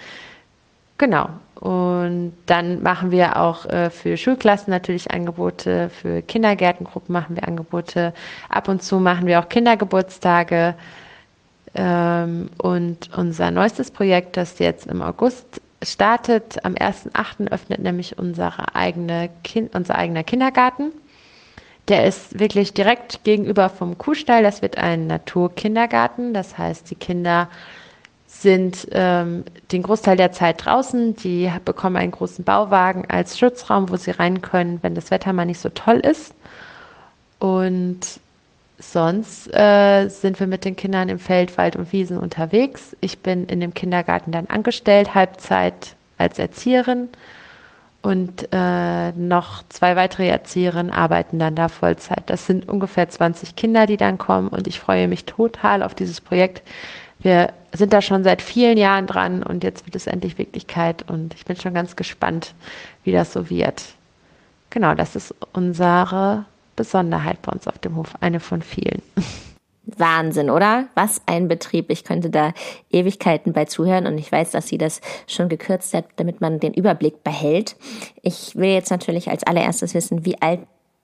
Genau. 0.99 1.28
Und 1.61 2.33
dann 2.47 2.83
machen 2.83 3.11
wir 3.11 3.37
auch 3.37 3.67
äh, 3.67 3.90
für 3.90 4.17
Schulklassen 4.17 4.71
natürlich 4.71 5.11
Angebote, 5.11 5.90
für 5.90 6.23
Kindergärtengruppen 6.23 7.12
machen 7.12 7.37
wir 7.37 7.47
Angebote. 7.47 8.14
Ab 8.49 8.69
und 8.69 8.83
zu 8.83 8.99
machen 8.99 9.26
wir 9.26 9.40
auch 9.40 9.49
Kindergeburtstage. 9.49 10.75
Ähm, 11.75 12.49
und 12.57 13.11
unser 13.17 13.50
neuestes 13.50 13.90
Projekt, 13.90 14.38
das 14.38 14.59
jetzt 14.59 14.87
im 14.87 15.02
August 15.02 15.61
startet, 15.83 16.64
am 16.64 16.75
1.8. 16.75 17.50
öffnet 17.50 17.81
nämlich 17.81 18.19
unsere 18.19 18.75
eigene 18.75 19.29
kind, 19.45 19.75
unser 19.75 19.97
eigener 19.97 20.25
Kindergarten. 20.25 20.93
Der 21.88 22.07
ist 22.07 22.38
wirklich 22.38 22.73
direkt 22.73 23.25
gegenüber 23.25 23.69
vom 23.69 23.99
Kuhstall. 23.99 24.43
Das 24.43 24.62
wird 24.62 24.79
ein 24.79 25.07
Naturkindergarten. 25.09 26.33
Das 26.33 26.57
heißt, 26.57 26.90
die 26.90 26.95
Kinder 26.95 27.49
sind 28.41 28.89
ähm, 28.93 29.45
den 29.71 29.83
Großteil 29.83 30.17
der 30.17 30.33
Zeit 30.33 30.65
draußen. 30.65 31.17
Die 31.17 31.51
bekommen 31.65 31.97
einen 31.97 32.13
großen 32.13 32.45
Bauwagen 32.45 33.05
als 33.09 33.39
Schutzraum, 33.39 33.91
wo 33.91 33.97
sie 33.97 34.13
rein 34.13 34.41
können, 34.41 34.79
wenn 34.83 34.95
das 34.95 35.11
Wetter 35.11 35.33
mal 35.33 35.45
nicht 35.45 35.61
so 35.61 35.69
toll 35.69 35.99
ist. 35.99 36.35
Und 37.39 38.01
sonst 38.79 39.53
äh, 39.55 40.09
sind 40.09 40.41
wir 40.41 40.47
mit 40.47 40.65
den 40.65 40.77
Kindern 40.77 41.09
im 41.09 41.19
Feld, 41.19 41.59
Wald 41.59 41.77
und 41.77 41.93
Wiesen 41.93 42.19
unterwegs. 42.19 42.97
Ich 43.01 43.19
bin 43.19 43.47
in 43.47 43.61
dem 43.61 43.75
Kindergarten 43.75 44.33
dann 44.33 44.47
angestellt, 44.47 45.15
Halbzeit 45.15 45.95
als 46.17 46.39
Erzieherin. 46.39 47.09
Und 48.03 48.49
äh, 48.53 49.13
noch 49.13 49.63
zwei 49.69 49.95
weitere 49.95 50.29
Erzieherinnen 50.29 50.91
arbeiten 50.91 51.39
dann 51.39 51.55
da 51.55 51.69
Vollzeit. 51.69 52.23
Das 52.27 52.47
sind 52.47 52.67
ungefähr 52.67 53.07
20 53.11 53.57
Kinder, 53.57 53.85
die 53.85 53.99
dann 53.99 54.17
kommen. 54.17 54.49
Und 54.49 54.67
ich 54.67 54.81
freue 54.81 55.07
mich 55.07 55.27
total 55.27 55.83
auf 55.83 55.95
dieses 55.95 56.23
Projekt, 56.23 56.63
wir 57.23 57.53
sind 57.73 57.93
da 57.93 58.03
schon 58.03 58.25
seit 58.25 58.43
vielen 58.43 58.79
Jahren 58.79 59.07
dran 59.07 59.43
und 59.43 59.62
jetzt 59.65 59.87
wird 59.87 59.97
es 59.97 60.07
endlich 60.07 60.39
Wirklichkeit 60.39 61.09
und 61.09 61.35
ich 61.35 61.45
bin 61.45 61.57
schon 61.57 61.75
ganz 61.75 61.97
gespannt, 61.97 62.55
wie 63.05 63.12
das 63.12 63.33
so 63.33 63.50
wird. 63.50 63.83
Genau, 64.71 64.95
das 64.95 65.17
ist 65.17 65.35
unsere 65.53 66.45
Besonderheit 66.77 67.43
bei 67.43 67.53
uns 67.53 67.67
auf 67.67 67.79
dem 67.79 67.97
Hof, 67.97 68.15
eine 68.21 68.41
von 68.41 68.62
vielen. 68.62 69.03
Wahnsinn, 69.99 70.50
oder? 70.50 70.87
Was 70.95 71.23
ein 71.27 71.49
Betrieb. 71.49 71.91
Ich 71.91 72.05
könnte 72.05 72.31
da 72.31 72.53
Ewigkeiten 72.91 73.53
bei 73.53 73.65
zuhören 73.65 74.07
und 74.07 74.19
ich 74.19 74.31
weiß, 74.31 74.53
dass 74.53 74.69
sie 74.69 74.79
das 74.79 75.00
schon 75.27 75.49
gekürzt 75.49 75.95
hat, 75.95 76.05
damit 76.17 76.41
man 76.41 76.61
den 76.61 76.75
Überblick 76.75 77.25
behält. 77.25 77.77
Ich 78.23 78.55
will 78.57 78.71
jetzt 78.71 78.91
natürlich 78.91 79.31
als 79.31 79.43
allererstes 79.43 79.95
wissen, 79.95 80.25
wie 80.25 80.41
alt 80.41 80.61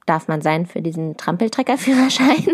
darf 0.07 0.29
man 0.29 0.41
sein 0.41 0.67
für 0.67 0.83
diesen 0.83 1.17
Trampeltreckerführerschein. 1.17 2.53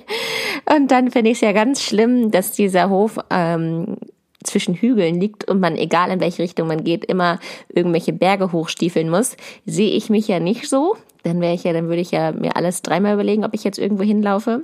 und 0.76 0.90
dann 0.90 1.10
finde 1.10 1.30
ich 1.30 1.38
es 1.38 1.40
ja 1.40 1.52
ganz 1.52 1.82
schlimm, 1.82 2.30
dass 2.30 2.52
dieser 2.52 2.90
Hof 2.90 3.18
ähm, 3.30 3.96
zwischen 4.44 4.74
Hügeln 4.74 5.20
liegt 5.20 5.48
und 5.48 5.60
man, 5.60 5.76
egal 5.76 6.10
in 6.10 6.20
welche 6.20 6.42
Richtung 6.42 6.68
man 6.68 6.84
geht, 6.84 7.04
immer 7.04 7.38
irgendwelche 7.68 8.12
Berge 8.12 8.52
hochstiefeln 8.52 9.10
muss. 9.10 9.36
Sehe 9.66 9.90
ich 9.90 10.10
mich 10.10 10.28
ja 10.28 10.40
nicht 10.40 10.68
so. 10.68 10.96
Dann 11.24 11.40
wäre 11.40 11.54
ich 11.54 11.64
ja, 11.64 11.72
dann 11.72 11.88
würde 11.88 12.00
ich 12.00 12.10
ja 12.10 12.32
mir 12.32 12.56
alles 12.56 12.82
dreimal 12.82 13.14
überlegen, 13.14 13.44
ob 13.44 13.54
ich 13.54 13.64
jetzt 13.64 13.78
irgendwo 13.78 14.04
hinlaufe. 14.04 14.62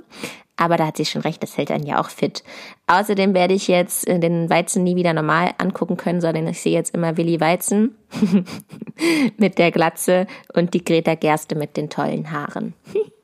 Aber 0.57 0.77
da 0.77 0.87
hat 0.87 0.97
sie 0.97 1.05
schon 1.05 1.21
recht, 1.21 1.43
das 1.43 1.57
hält 1.57 1.69
einen 1.69 1.85
ja 1.85 1.99
auch 1.99 2.09
fit. 2.09 2.43
Außerdem 2.87 3.33
werde 3.33 3.53
ich 3.53 3.67
jetzt 3.67 4.07
äh, 4.07 4.19
den 4.19 4.49
Weizen 4.49 4.83
nie 4.83 4.95
wieder 4.95 5.13
normal 5.13 5.51
angucken 5.57 5.97
können, 5.97 6.21
sondern 6.21 6.47
ich 6.47 6.61
sehe 6.61 6.73
jetzt 6.73 6.95
immer 6.95 7.17
Willi 7.17 7.41
Weizen 7.41 7.97
mit 9.37 9.57
der 9.57 9.71
Glatze 9.71 10.27
und 10.53 10.73
die 10.73 10.83
Greta 10.83 11.15
Gerste 11.15 11.55
mit 11.55 11.75
den 11.75 11.89
tollen 11.89 12.31
Haaren. 12.31 12.73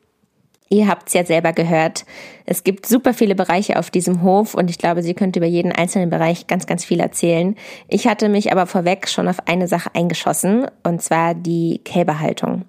Ihr 0.74 0.88
habt 0.88 1.10
es 1.10 1.14
ja 1.14 1.26
selber 1.26 1.52
gehört. 1.52 2.06
Es 2.46 2.64
gibt 2.64 2.86
super 2.86 3.14
viele 3.14 3.36
Bereiche 3.36 3.78
auf 3.78 3.90
diesem 3.90 4.22
Hof 4.22 4.54
und 4.54 4.70
ich 4.70 4.78
glaube, 4.78 5.04
sie 5.04 5.14
könnte 5.14 5.40
über 5.40 5.48
jeden 5.48 5.74
einzelnen 5.74 6.10
Bereich 6.10 6.48
ganz, 6.48 6.66
ganz 6.66 6.86
viel 6.86 7.02
erzählen. 7.02 7.58
Ich 7.90 8.08
hatte 8.08 8.30
mich 8.30 8.54
aber 8.54 8.66
vorweg 8.66 9.10
schon 9.10 9.28
auf 9.28 9.50
eine 9.50 9.68
Sache 9.68 9.90
eingeschossen 9.94 10.68
und 10.84 11.02
zwar 11.02 11.36
die 11.36 11.82
Kälberhaltung. 11.84 12.64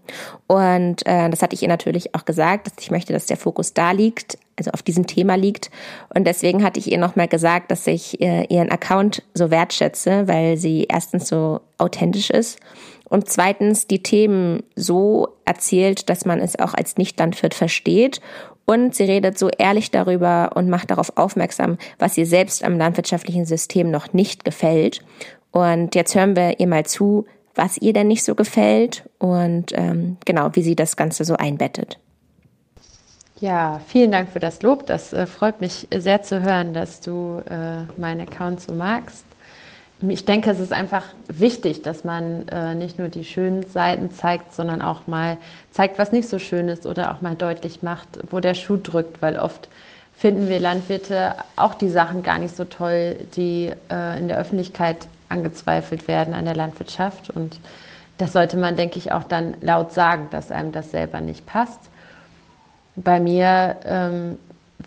Und 0.49 1.06
äh, 1.06 1.30
das 1.30 1.42
hatte 1.42 1.54
ich 1.54 1.62
ihr 1.62 1.68
natürlich 1.68 2.12
auch 2.16 2.25
gesagt, 2.25 2.66
dass 2.66 2.75
ich 2.80 2.90
möchte, 2.90 3.12
dass 3.12 3.26
der 3.26 3.37
Fokus 3.37 3.73
da 3.73 3.92
liegt, 3.92 4.37
also 4.59 4.73
auf 4.73 4.82
diesem 4.82 5.06
Thema 5.06 5.37
liegt. 5.37 5.71
Und 6.12 6.26
deswegen 6.26 6.64
hatte 6.64 6.80
ich 6.80 6.90
ihr 6.90 6.99
nochmal 6.99 7.28
gesagt, 7.28 7.71
dass 7.71 7.87
ich 7.87 8.21
äh, 8.21 8.47
ihren 8.49 8.73
Account 8.73 9.23
so 9.32 9.52
wertschätze, 9.52 10.26
weil 10.26 10.56
sie 10.56 10.88
erstens 10.90 11.28
so 11.28 11.61
authentisch 11.78 12.30
ist 12.30 12.59
und 13.12 13.28
zweitens 13.28 13.87
die 13.87 14.02
Themen 14.02 14.62
so 14.75 15.37
erzählt, 15.45 16.09
dass 16.09 16.25
man 16.25 16.40
es 16.40 16.59
auch 16.59 16.73
als 16.73 16.97
Nicht-Landwirt 16.97 17.52
versteht. 17.52 18.23
Und 18.64 18.95
sie 18.95 19.04
redet 19.04 19.38
so 19.38 19.50
ehrlich 19.50 19.90
darüber 19.90 20.52
und 20.54 20.71
macht 20.71 20.90
darauf 20.90 21.14
aufmerksam, 21.19 21.76
was 21.99 22.16
ihr 22.16 22.25
selbst 22.25 22.64
am 22.64 22.78
landwirtschaftlichen 22.78 23.45
System 23.45 23.90
noch 23.90 24.14
nicht 24.14 24.47
gefällt. 24.47 25.04
Und 25.50 25.95
jetzt 25.95 26.14
hören 26.14 26.37
wir 26.37 26.59
ihr 26.59 26.66
mal 26.66 26.87
zu, 26.87 27.26
was 27.54 27.76
ihr 27.76 27.92
denn 27.92 28.09
nicht 28.09 28.25
so 28.25 28.35
gefällt 28.35 29.07
und 29.19 29.73
ähm, 29.75 30.16
genau, 30.25 30.49
wie 30.54 30.62
sie 30.62 30.75
das 30.75 30.97
Ganze 30.97 31.26
so 31.26 31.37
einbettet. 31.37 31.99
Ja, 33.40 33.83
vielen 33.88 34.11
Dank 34.11 34.31
für 34.31 34.40
das 34.40 34.62
Lob. 34.62 34.87
Das 34.87 35.12
äh, 35.12 35.26
freut 35.26 35.61
mich 35.61 35.87
sehr 35.95 36.23
zu 36.23 36.40
hören, 36.40 36.73
dass 36.73 37.02
du 37.02 37.42
äh, 37.47 37.83
meinen 38.00 38.23
Account 38.23 38.62
so 38.62 38.73
magst 38.73 39.26
ich 40.09 40.25
denke, 40.25 40.50
es 40.50 40.59
ist 40.59 40.73
einfach 40.73 41.04
wichtig, 41.28 41.82
dass 41.82 42.04
man 42.04 42.49
äh, 42.49 42.75
nicht 42.75 42.99
nur 42.99 43.09
die 43.09 43.25
schönen 43.25 43.68
Seiten 43.68 44.11
zeigt, 44.11 44.54
sondern 44.54 44.82
auch 44.82 45.06
mal 45.06 45.37
zeigt, 45.71 45.99
was 45.99 46.12
nicht 46.12 46.28
so 46.28 46.38
schön 46.38 46.68
ist 46.68 46.87
oder 46.87 47.12
auch 47.12 47.21
mal 47.21 47.37
deutlich 47.37 47.82
macht, 47.82 48.09
wo 48.30 48.40
der 48.40 48.54
Schuh 48.54 48.76
drückt, 48.76 49.23
weil 49.23 49.38
oft 49.38 49.68
finden 50.16 50.49
wir 50.49 50.61
Landwirte 50.61 51.35
auch 51.56 51.75
die 51.75 51.88
Sachen 51.88 52.23
gar 52.23 52.38
nicht 52.38 52.56
so 52.56 52.64
toll, 52.64 53.16
die 53.37 53.73
äh, 53.90 54.18
in 54.18 54.28
der 54.28 54.38
Öffentlichkeit 54.38 55.06
angezweifelt 55.28 56.09
werden 56.09 56.35
an 56.35 56.44
der 56.44 56.54
Landwirtschaft. 56.54 57.30
Und 57.30 57.59
das 58.18 58.32
sollte 58.32 58.56
man, 58.56 58.76
denke 58.76 58.99
ich, 58.99 59.12
auch 59.12 59.25
dann 59.25 59.54
laut 59.61 59.92
sagen, 59.92 60.28
dass 60.30 60.50
einem 60.50 60.73
das 60.73 60.90
selber 60.90 61.21
nicht 61.21 61.47
passt. 61.47 61.80
Bei 62.94 63.21
mir 63.21 63.76
ähm, 63.85 64.38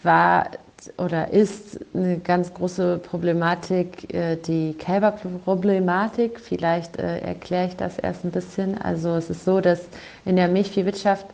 war 0.03 0.48
oder 0.98 1.32
ist 1.32 1.80
eine 1.94 2.18
ganz 2.20 2.54
große 2.54 3.00
Problematik 3.00 4.13
äh, 4.13 4.36
die 4.36 4.74
Kälberproblematik. 4.74 6.39
Vielleicht 6.39 6.98
äh, 6.98 7.20
erkläre 7.20 7.68
ich 7.68 7.75
das 7.75 8.00
erst 8.00 8.24
ein 8.24 8.32
bisschen. 8.32 8.80
Also 8.80 9.15
es 9.15 9.30
ist 9.30 9.46
so, 9.46 9.62
dass 9.62 9.82
in 10.25 10.36
der 10.36 10.48
Milchviehwirtschaft 10.48 11.25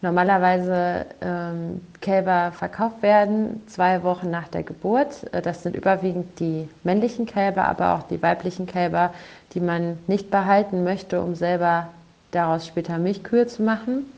normalerweise 0.00 1.06
ähm, 1.20 1.80
Kälber 2.00 2.52
verkauft 2.52 3.02
werden, 3.02 3.62
zwei 3.66 4.02
Wochen 4.02 4.30
nach 4.30 4.48
der 4.48 4.62
Geburt. 4.62 5.32
Äh, 5.32 5.42
das 5.42 5.62
sind 5.62 5.74
überwiegend 5.74 6.38
die 6.38 6.68
männlichen 6.84 7.26
Kälber, 7.26 7.64
aber 7.64 7.94
auch 7.94 8.02
die 8.04 8.22
weiblichen 8.22 8.66
Kälber, 8.66 9.12
die 9.54 9.60
man 9.60 9.98
nicht 10.06 10.30
behalten 10.30 10.84
möchte, 10.84 11.20
um 11.20 11.34
selber 11.34 11.88
daraus 12.30 12.66
später 12.66 12.98
Milchkühe 12.98 13.46
zu 13.46 13.62
machen. 13.62 14.12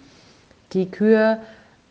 Die 0.73 0.91
Kühe 0.91 1.39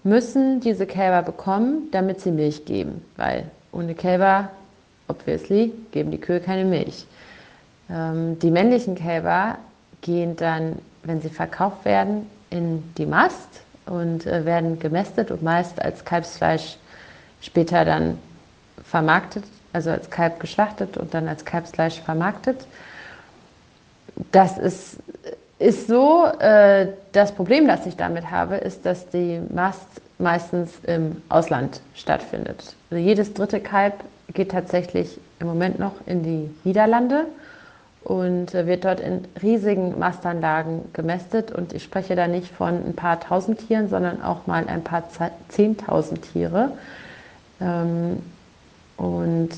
müssen 0.09 0.59
diese 0.59 0.85
Kälber 0.85 1.21
bekommen, 1.21 1.89
damit 1.91 2.21
sie 2.21 2.31
Milch 2.31 2.65
geben, 2.65 3.05
weil 3.15 3.45
ohne 3.71 3.95
Kälber, 3.95 4.49
obviously, 5.07 5.71
geben 5.91 6.11
die 6.11 6.19
Kühe 6.19 6.39
keine 6.39 6.65
Milch. 6.65 7.05
Ähm, 7.89 8.37
die 8.39 8.51
männlichen 8.51 8.95
Kälber 8.95 9.57
gehen 10.01 10.35
dann, 10.35 10.79
wenn 11.03 11.21
sie 11.21 11.29
verkauft 11.29 11.85
werden, 11.85 12.29
in 12.49 12.83
die 12.97 13.05
Mast 13.05 13.61
und 13.85 14.25
äh, 14.25 14.45
werden 14.45 14.79
gemästet 14.79 15.31
und 15.31 15.43
meist 15.43 15.81
als 15.81 16.03
Kalbsfleisch 16.03 16.77
später 17.41 17.85
dann 17.85 18.17
vermarktet, 18.83 19.43
also 19.71 19.91
als 19.91 20.09
Kalb 20.09 20.39
geschlachtet 20.39 20.97
und 20.97 21.13
dann 21.13 21.27
als 21.27 21.45
Kalbsfleisch 21.45 22.01
vermarktet. 22.01 22.65
Das 24.31 24.57
ist 24.57 24.97
ist 25.59 25.87
so, 25.87 26.25
äh, 26.39 26.87
das 27.11 27.33
Problem, 27.33 27.67
das 27.67 27.85
ich 27.85 27.97
damit 27.97 28.31
habe, 28.31 28.55
ist, 28.55 28.85
dass 28.85 29.09
die 29.09 29.41
Mast 29.53 29.87
meistens 30.17 30.71
im 30.85 31.21
Ausland 31.29 31.81
stattfindet. 31.95 32.75
Also 32.89 33.03
jedes 33.03 33.33
dritte 33.33 33.59
Kalb 33.59 33.93
geht 34.33 34.51
tatsächlich 34.51 35.19
im 35.39 35.47
Moment 35.47 35.79
noch 35.79 35.93
in 36.05 36.23
die 36.23 36.49
Niederlande 36.63 37.25
und 38.03 38.53
äh, 38.53 38.67
wird 38.67 38.85
dort 38.85 39.01
in 39.01 39.25
riesigen 39.41 39.99
Mastanlagen 39.99 40.83
gemästet. 40.93 41.51
Und 41.51 41.73
ich 41.73 41.83
spreche 41.83 42.15
da 42.15 42.27
nicht 42.27 42.51
von 42.51 42.75
ein 42.75 42.95
paar 42.95 43.19
tausend 43.19 43.67
Tieren, 43.67 43.89
sondern 43.89 44.21
auch 44.21 44.47
mal 44.47 44.65
ein 44.67 44.83
paar 44.83 45.03
zehntausend 45.49 46.21
Tiere. 46.31 46.71
Ähm, 47.59 48.21
und 48.95 49.50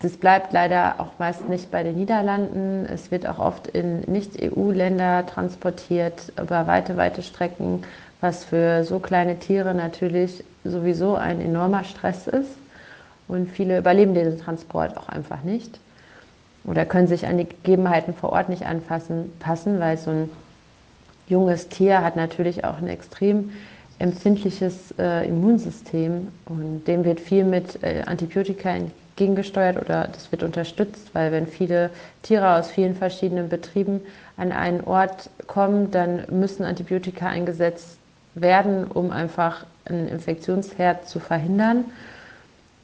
das 0.00 0.16
bleibt 0.16 0.52
leider 0.52 0.94
auch 0.98 1.18
meist 1.18 1.48
nicht 1.48 1.70
bei 1.70 1.82
den 1.82 1.96
Niederlanden. 1.96 2.86
Es 2.86 3.10
wird 3.10 3.26
auch 3.26 3.38
oft 3.38 3.66
in 3.68 4.00
Nicht-EU-Länder 4.00 5.26
transportiert 5.26 6.32
über 6.40 6.66
weite, 6.66 6.96
weite 6.96 7.22
Strecken, 7.22 7.82
was 8.20 8.44
für 8.44 8.84
so 8.84 8.98
kleine 8.98 9.38
Tiere 9.38 9.74
natürlich 9.74 10.42
sowieso 10.64 11.14
ein 11.14 11.40
enormer 11.40 11.84
Stress 11.84 12.26
ist. 12.26 12.50
Und 13.28 13.48
viele 13.48 13.78
überleben 13.78 14.14
diesen 14.14 14.40
Transport 14.40 14.96
auch 14.96 15.08
einfach 15.08 15.42
nicht 15.42 15.78
oder 16.64 16.84
können 16.84 17.06
sich 17.06 17.26
an 17.26 17.38
die 17.38 17.46
Gegebenheiten 17.46 18.14
vor 18.14 18.32
Ort 18.32 18.48
nicht 18.48 18.66
anfassen, 18.66 19.32
passen, 19.38 19.80
weil 19.80 19.96
so 19.96 20.10
ein 20.10 20.30
junges 21.28 21.68
Tier 21.68 22.02
hat 22.02 22.16
natürlich 22.16 22.64
auch 22.64 22.78
ein 22.78 22.88
extrem 22.88 23.50
empfindliches 23.98 24.94
äh, 24.98 25.28
Immunsystem 25.28 26.28
und 26.46 26.84
dem 26.84 27.04
wird 27.04 27.20
viel 27.20 27.44
mit 27.44 27.82
äh, 27.82 28.02
Antibiotika 28.06 28.70
gegengesteuert 29.20 29.76
oder 29.76 30.08
das 30.08 30.32
wird 30.32 30.42
unterstützt, 30.42 31.10
weil 31.12 31.30
wenn 31.30 31.46
viele 31.46 31.90
Tiere 32.22 32.56
aus 32.56 32.70
vielen 32.70 32.94
verschiedenen 32.94 33.50
Betrieben 33.50 34.00
an 34.38 34.50
einen 34.50 34.80
Ort 34.82 35.28
kommen, 35.46 35.90
dann 35.90 36.24
müssen 36.30 36.64
Antibiotika 36.64 37.26
eingesetzt 37.26 37.98
werden, 38.34 38.86
um 38.86 39.10
einfach 39.10 39.66
einen 39.84 40.08
Infektionsherd 40.08 41.06
zu 41.06 41.20
verhindern. 41.20 41.84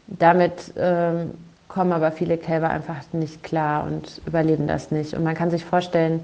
Damit 0.08 0.72
ähm, 0.76 1.30
kommen 1.68 1.92
aber 1.92 2.12
viele 2.12 2.36
Kälber 2.36 2.68
einfach 2.68 2.96
nicht 3.12 3.42
klar 3.42 3.84
und 3.84 4.20
überleben 4.26 4.66
das 4.66 4.90
nicht. 4.90 5.14
Und 5.14 5.24
man 5.24 5.34
kann 5.34 5.50
sich 5.50 5.64
vorstellen, 5.64 6.20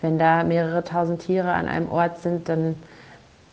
wenn 0.00 0.16
da 0.16 0.44
mehrere 0.44 0.84
tausend 0.84 1.22
Tiere 1.22 1.52
an 1.52 1.66
einem 1.66 1.90
Ort 1.90 2.22
sind, 2.22 2.48
dann 2.48 2.76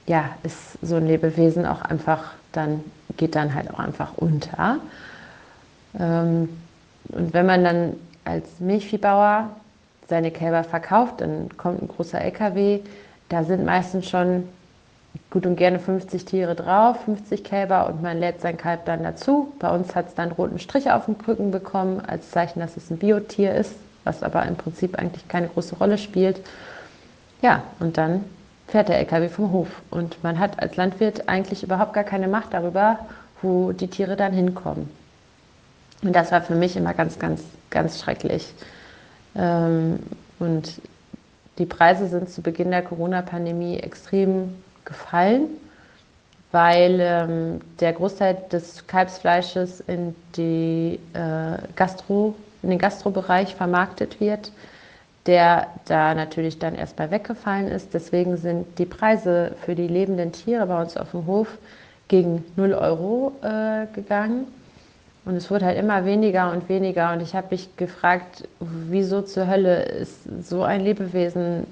ja, 0.05 0.29
ist 0.43 0.77
so 0.83 0.95
ein 0.97 1.07
Lebewesen 1.07 1.65
auch 1.65 1.81
einfach, 1.81 2.33
dann 2.51 2.83
geht 3.17 3.35
dann 3.35 3.55
halt 3.55 3.73
auch 3.73 3.79
einfach 3.79 4.11
unter. 4.17 4.77
Ähm, 5.99 6.49
und 7.09 7.33
wenn 7.33 7.45
man 7.45 7.63
dann 7.63 7.93
als 8.25 8.59
Milchviehbauer 8.59 9.49
seine 10.07 10.31
Kälber 10.31 10.63
verkauft, 10.63 11.21
dann 11.21 11.49
kommt 11.57 11.81
ein 11.81 11.87
großer 11.87 12.21
LKW. 12.21 12.79
Da 13.29 13.43
sind 13.43 13.65
meistens 13.65 14.09
schon 14.09 14.47
gut 15.29 15.45
und 15.45 15.55
gerne 15.55 15.79
50 15.79 16.25
Tiere 16.25 16.55
drauf, 16.55 16.97
50 17.05 17.43
Kälber 17.43 17.87
und 17.87 18.01
man 18.01 18.19
lädt 18.19 18.41
sein 18.41 18.57
Kalb 18.57 18.85
dann 18.85 19.03
dazu. 19.03 19.51
Bei 19.59 19.73
uns 19.73 19.95
hat 19.95 20.09
es 20.09 20.15
dann 20.15 20.31
roten 20.31 20.59
Strich 20.59 20.91
auf 20.91 21.05
dem 21.05 21.15
Rücken 21.27 21.51
bekommen, 21.51 22.01
als 22.05 22.31
Zeichen, 22.31 22.59
dass 22.59 22.77
es 22.77 22.89
ein 22.89 22.97
Biotier 22.97 23.53
ist, 23.53 23.75
was 24.03 24.23
aber 24.23 24.45
im 24.45 24.55
Prinzip 24.55 24.97
eigentlich 24.97 25.27
keine 25.27 25.47
große 25.47 25.75
Rolle 25.75 25.97
spielt. 25.97 26.41
Ja, 27.41 27.63
und 27.79 27.97
dann 27.97 28.23
fährt 28.67 28.89
der 28.89 28.99
LKW 28.99 29.29
vom 29.29 29.51
Hof. 29.51 29.67
Und 29.91 30.23
man 30.23 30.39
hat 30.39 30.59
als 30.59 30.75
Landwirt 30.75 31.27
eigentlich 31.29 31.63
überhaupt 31.63 31.93
gar 31.93 32.03
keine 32.03 32.27
Macht 32.27 32.53
darüber, 32.53 32.99
wo 33.41 33.71
die 33.71 33.87
Tiere 33.87 34.15
dann 34.15 34.33
hinkommen. 34.33 34.89
Und 36.03 36.13
das 36.13 36.31
war 36.31 36.41
für 36.41 36.55
mich 36.55 36.75
immer 36.75 36.93
ganz, 36.93 37.17
ganz, 37.17 37.41
ganz 37.69 38.01
schrecklich. 38.01 38.53
Ähm, 39.35 39.99
und 40.39 40.81
die 41.57 41.65
Preise 41.65 42.07
sind 42.07 42.29
zu 42.29 42.41
Beginn 42.41 42.71
der 42.71 42.81
Corona-Pandemie 42.81 43.79
extrem 43.79 44.55
gefallen, 44.85 45.47
weil 46.51 46.99
ähm, 46.99 47.61
der 47.79 47.93
Großteil 47.93 48.37
des 48.51 48.85
Kalbsfleisches 48.87 49.81
in, 49.81 50.15
die, 50.35 50.99
äh, 51.13 51.57
Gastro, 51.75 52.35
in 52.61 52.69
den 52.69 52.79
Gastrobereich 52.79 53.55
vermarktet 53.55 54.19
wird, 54.19 54.51
der 55.25 55.67
da 55.85 56.13
natürlich 56.13 56.59
dann 56.59 56.75
erstmal 56.75 57.11
weggefallen 57.11 57.67
ist. 57.69 57.93
Deswegen 57.93 58.35
sind 58.37 58.77
die 58.77 58.85
Preise 58.85 59.55
für 59.63 59.73
die 59.73 59.87
lebenden 59.87 60.31
Tiere 60.31 60.65
bei 60.65 60.81
uns 60.81 60.97
auf 60.97 61.11
dem 61.11 61.25
Hof 61.27 61.47
gegen 62.09 62.43
0 62.57 62.73
Euro 62.73 63.31
äh, 63.41 63.85
gegangen. 63.93 64.47
Und 65.25 65.37
es 65.37 65.49
wurde 65.49 65.65
halt 65.65 65.77
immer 65.77 66.05
weniger 66.05 66.51
und 66.51 66.67
weniger. 66.67 67.13
Und 67.13 67.21
ich 67.21 67.33
habe 67.33 67.47
mich 67.51 67.75
gefragt, 67.77 68.47
wieso 68.59 69.21
zur 69.21 69.47
Hölle 69.47 69.83
ist 69.83 70.23
so 70.41 70.63
ein 70.63 70.81
Lebewesen 70.81 71.65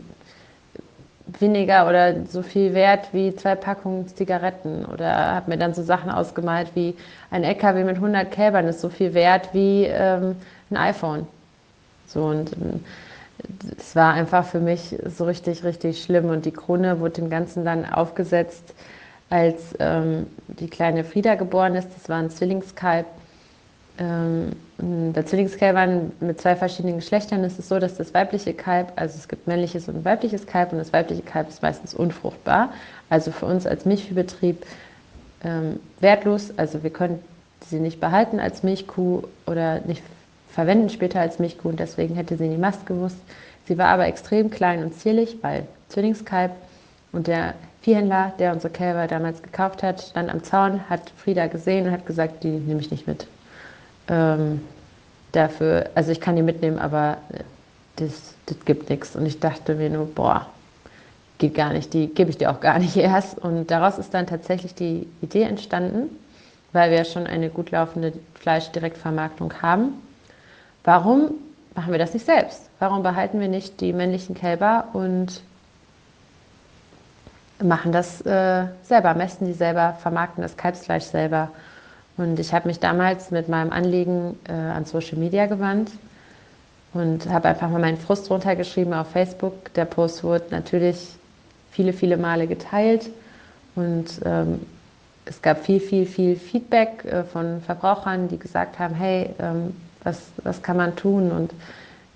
weniger 1.39 1.87
oder 1.87 2.25
so 2.25 2.41
viel 2.41 2.73
wert 2.73 3.09
wie 3.13 3.35
zwei 3.35 3.55
Packungen 3.55 4.07
Zigaretten? 4.07 4.85
Oder 4.85 5.35
habe 5.35 5.51
mir 5.51 5.57
dann 5.57 5.73
so 5.73 5.83
Sachen 5.83 6.09
ausgemalt 6.09 6.69
wie 6.75 6.95
ein 7.29 7.43
LKW 7.43 7.83
mit 7.83 7.95
100 7.97 8.31
Kälbern 8.31 8.67
ist 8.67 8.81
so 8.81 8.89
viel 8.89 9.13
wert 9.13 9.49
wie 9.53 9.85
ähm, 9.85 10.35
ein 10.69 10.77
iPhone. 10.77 11.27
So 12.07 12.23
und 12.23 12.53
ähm, 12.53 12.83
es 13.77 13.95
war 13.95 14.13
einfach 14.13 14.45
für 14.45 14.59
mich 14.59 14.95
so 15.05 15.25
richtig, 15.25 15.63
richtig 15.63 16.03
schlimm. 16.03 16.29
Und 16.29 16.45
die 16.45 16.51
Krone 16.51 16.99
wurde 16.99 17.15
dem 17.15 17.29
Ganzen 17.29 17.65
dann 17.65 17.85
aufgesetzt 17.85 18.73
als 19.29 19.73
ähm, 19.79 20.27
die 20.47 20.67
kleine 20.67 21.03
Frieda 21.03 21.35
geboren 21.35 21.75
ist, 21.75 21.87
das 21.95 22.09
war 22.09 22.17
ein 22.17 22.29
Zwillingskalb. 22.29 23.07
Ähm, 23.97 24.53
bei 25.13 25.23
Zwillingskälbern 25.23 26.11
mit 26.21 26.41
zwei 26.41 26.55
verschiedenen 26.55 26.97
Geschlechtern 26.97 27.43
ist 27.43 27.59
es 27.59 27.69
so, 27.69 27.79
dass 27.79 27.95
das 27.95 28.13
weibliche 28.13 28.53
Kalb, 28.53 28.93
also 28.95 29.17
es 29.17 29.27
gibt 29.27 29.47
männliches 29.47 29.87
und 29.87 30.03
weibliches 30.05 30.47
Kalb 30.47 30.71
und 30.71 30.79
das 30.79 30.91
weibliche 30.91 31.21
Kalb 31.21 31.49
ist 31.49 31.61
meistens 31.61 31.93
unfruchtbar. 31.93 32.69
Also 33.09 33.31
für 33.31 33.45
uns 33.45 33.67
als 33.67 33.85
Milchviehbetrieb 33.85 34.65
ähm, 35.43 35.79
wertlos. 35.99 36.53
Also 36.57 36.83
wir 36.83 36.89
können 36.89 37.19
sie 37.67 37.79
nicht 37.79 37.99
behalten 37.99 38.39
als 38.39 38.63
Milchkuh 38.63 39.23
oder 39.45 39.81
nicht 39.81 40.01
verwenden 40.49 40.89
später 40.89 41.21
als 41.21 41.39
Milchkuh 41.39 41.69
und 41.69 41.79
deswegen 41.79 42.15
hätte 42.15 42.37
sie 42.37 42.45
in 42.45 42.51
die 42.51 42.57
Mast 42.57 42.85
gewusst. 42.85 43.17
Sie 43.67 43.77
war 43.77 43.87
aber 43.87 44.07
extrem 44.07 44.49
klein 44.49 44.83
und 44.83 44.95
zierlich, 44.95 45.37
weil 45.41 45.65
Zwillingskalb 45.89 46.51
und 47.11 47.27
der 47.27 47.53
Viehhändler, 47.81 48.33
der 48.39 48.53
unsere 48.53 48.73
Kälber 48.73 49.07
damals 49.07 49.41
gekauft 49.41 49.83
hat, 49.83 50.01
stand 50.01 50.29
am 50.29 50.43
Zaun, 50.43 50.89
hat 50.89 51.11
Frieda 51.17 51.47
gesehen 51.47 51.87
und 51.87 51.91
hat 51.91 52.05
gesagt, 52.05 52.43
die 52.43 52.49
nehme 52.49 52.79
ich 52.79 52.91
nicht 52.91 53.07
mit. 53.07 53.27
Ähm, 54.11 54.61
dafür, 55.31 55.89
also 55.95 56.11
ich 56.11 56.19
kann 56.21 56.35
die 56.35 56.43
mitnehmen, 56.43 56.77
aber 56.77 57.17
das, 57.95 58.35
das 58.45 58.63
gibt 58.65 58.89
nichts. 58.89 59.15
Und 59.15 59.25
ich 59.25 59.39
dachte 59.39 59.75
mir 59.75 59.89
nur, 59.89 60.05
boah, 60.05 60.45
geht 61.37 61.55
gar 61.55 61.73
nicht, 61.73 61.93
die 61.93 62.07
gebe 62.07 62.29
ich 62.29 62.37
dir 62.37 62.51
auch 62.51 62.59
gar 62.59 62.77
nicht 62.77 62.97
erst. 62.97 63.39
Und 63.39 63.71
daraus 63.71 63.97
ist 63.97 64.13
dann 64.13 64.27
tatsächlich 64.27 64.75
die 64.75 65.07
Idee 65.21 65.43
entstanden, 65.43 66.09
weil 66.73 66.91
wir 66.91 67.05
schon 67.05 67.25
eine 67.25 67.49
gut 67.49 67.71
laufende 67.71 68.13
Fleischdirektvermarktung 68.35 69.53
haben. 69.61 69.93
Warum 70.83 71.31
machen 71.73 71.91
wir 71.91 71.99
das 71.99 72.13
nicht 72.13 72.25
selbst? 72.25 72.69
Warum 72.79 73.03
behalten 73.03 73.39
wir 73.39 73.47
nicht 73.47 73.79
die 73.81 73.93
männlichen 73.93 74.35
Kälber 74.35 74.87
und 74.93 75.41
machen 77.63 77.91
das 77.91 78.21
äh, 78.21 78.65
selber, 78.83 79.13
messen 79.13 79.45
die 79.45 79.53
selber, 79.53 79.93
vermarkten 80.01 80.41
das 80.41 80.57
Kalbsfleisch 80.57 81.03
selber. 81.03 81.49
Und 82.21 82.39
ich 82.39 82.53
habe 82.53 82.67
mich 82.67 82.79
damals 82.79 83.31
mit 83.31 83.49
meinem 83.49 83.71
Anliegen 83.71 84.37
äh, 84.47 84.51
an 84.53 84.85
Social 84.85 85.17
Media 85.17 85.47
gewandt 85.47 85.91
und 86.93 87.27
habe 87.27 87.47
einfach 87.47 87.69
mal 87.69 87.81
meinen 87.81 87.97
Frust 87.97 88.29
runtergeschrieben 88.29 88.93
auf 88.93 89.09
Facebook. 89.09 89.73
Der 89.73 89.85
Post 89.85 90.23
wurde 90.23 90.45
natürlich 90.51 91.15
viele, 91.71 91.93
viele 91.93 92.17
Male 92.17 92.45
geteilt 92.45 93.09
und 93.75 94.05
ähm, 94.23 94.59
es 95.25 95.41
gab 95.41 95.65
viel, 95.65 95.79
viel, 95.79 96.05
viel 96.05 96.35
Feedback 96.35 97.05
äh, 97.05 97.23
von 97.23 97.61
Verbrauchern, 97.61 98.27
die 98.27 98.37
gesagt 98.37 98.77
haben, 98.77 98.93
hey, 98.93 99.31
ähm, 99.39 99.75
was, 100.03 100.21
was 100.43 100.61
kann 100.61 100.77
man 100.77 100.95
tun 100.95 101.31
und 101.31 101.53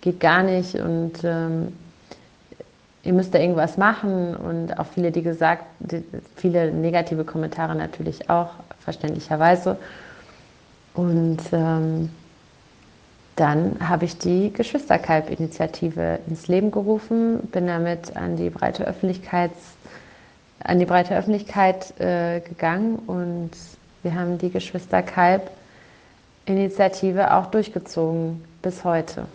geht 0.01 0.19
gar 0.19 0.43
nicht 0.43 0.75
und 0.75 1.13
ähm, 1.23 1.73
ihr 3.05 3.13
müsst 3.13 3.33
da 3.33 3.39
irgendwas 3.39 3.77
machen 3.77 4.35
und 4.35 4.77
auch 4.79 4.87
viele, 4.87 5.11
die 5.11 5.21
gesagt, 5.21 5.63
die, 5.79 6.03
viele 6.35 6.71
negative 6.71 7.23
Kommentare 7.23 7.75
natürlich 7.75 8.29
auch, 8.29 8.49
verständlicherweise. 8.79 9.77
Und 10.95 11.39
ähm, 11.51 12.09
dann 13.35 13.77
habe 13.87 14.05
ich 14.05 14.17
die 14.17 14.51
Geschwisterkalb-Initiative 14.51 16.17
ins 16.27 16.47
Leben 16.47 16.71
gerufen, 16.71 17.41
bin 17.51 17.67
damit 17.67 18.15
an 18.15 18.37
die 18.37 18.49
breite 18.49 18.85
Öffentlichkeit, 18.85 19.51
an 20.63 20.79
die 20.79 20.85
breite 20.85 21.15
Öffentlichkeit 21.15 21.93
äh, 21.99 22.39
gegangen 22.39 22.95
und 23.07 23.51
wir 24.01 24.15
haben 24.15 24.39
die 24.39 24.49
Geschwisterkalb-Initiative 24.49 27.33
auch 27.33 27.47
durchgezogen 27.47 28.43
bis 28.61 28.83
heute. 28.83 29.27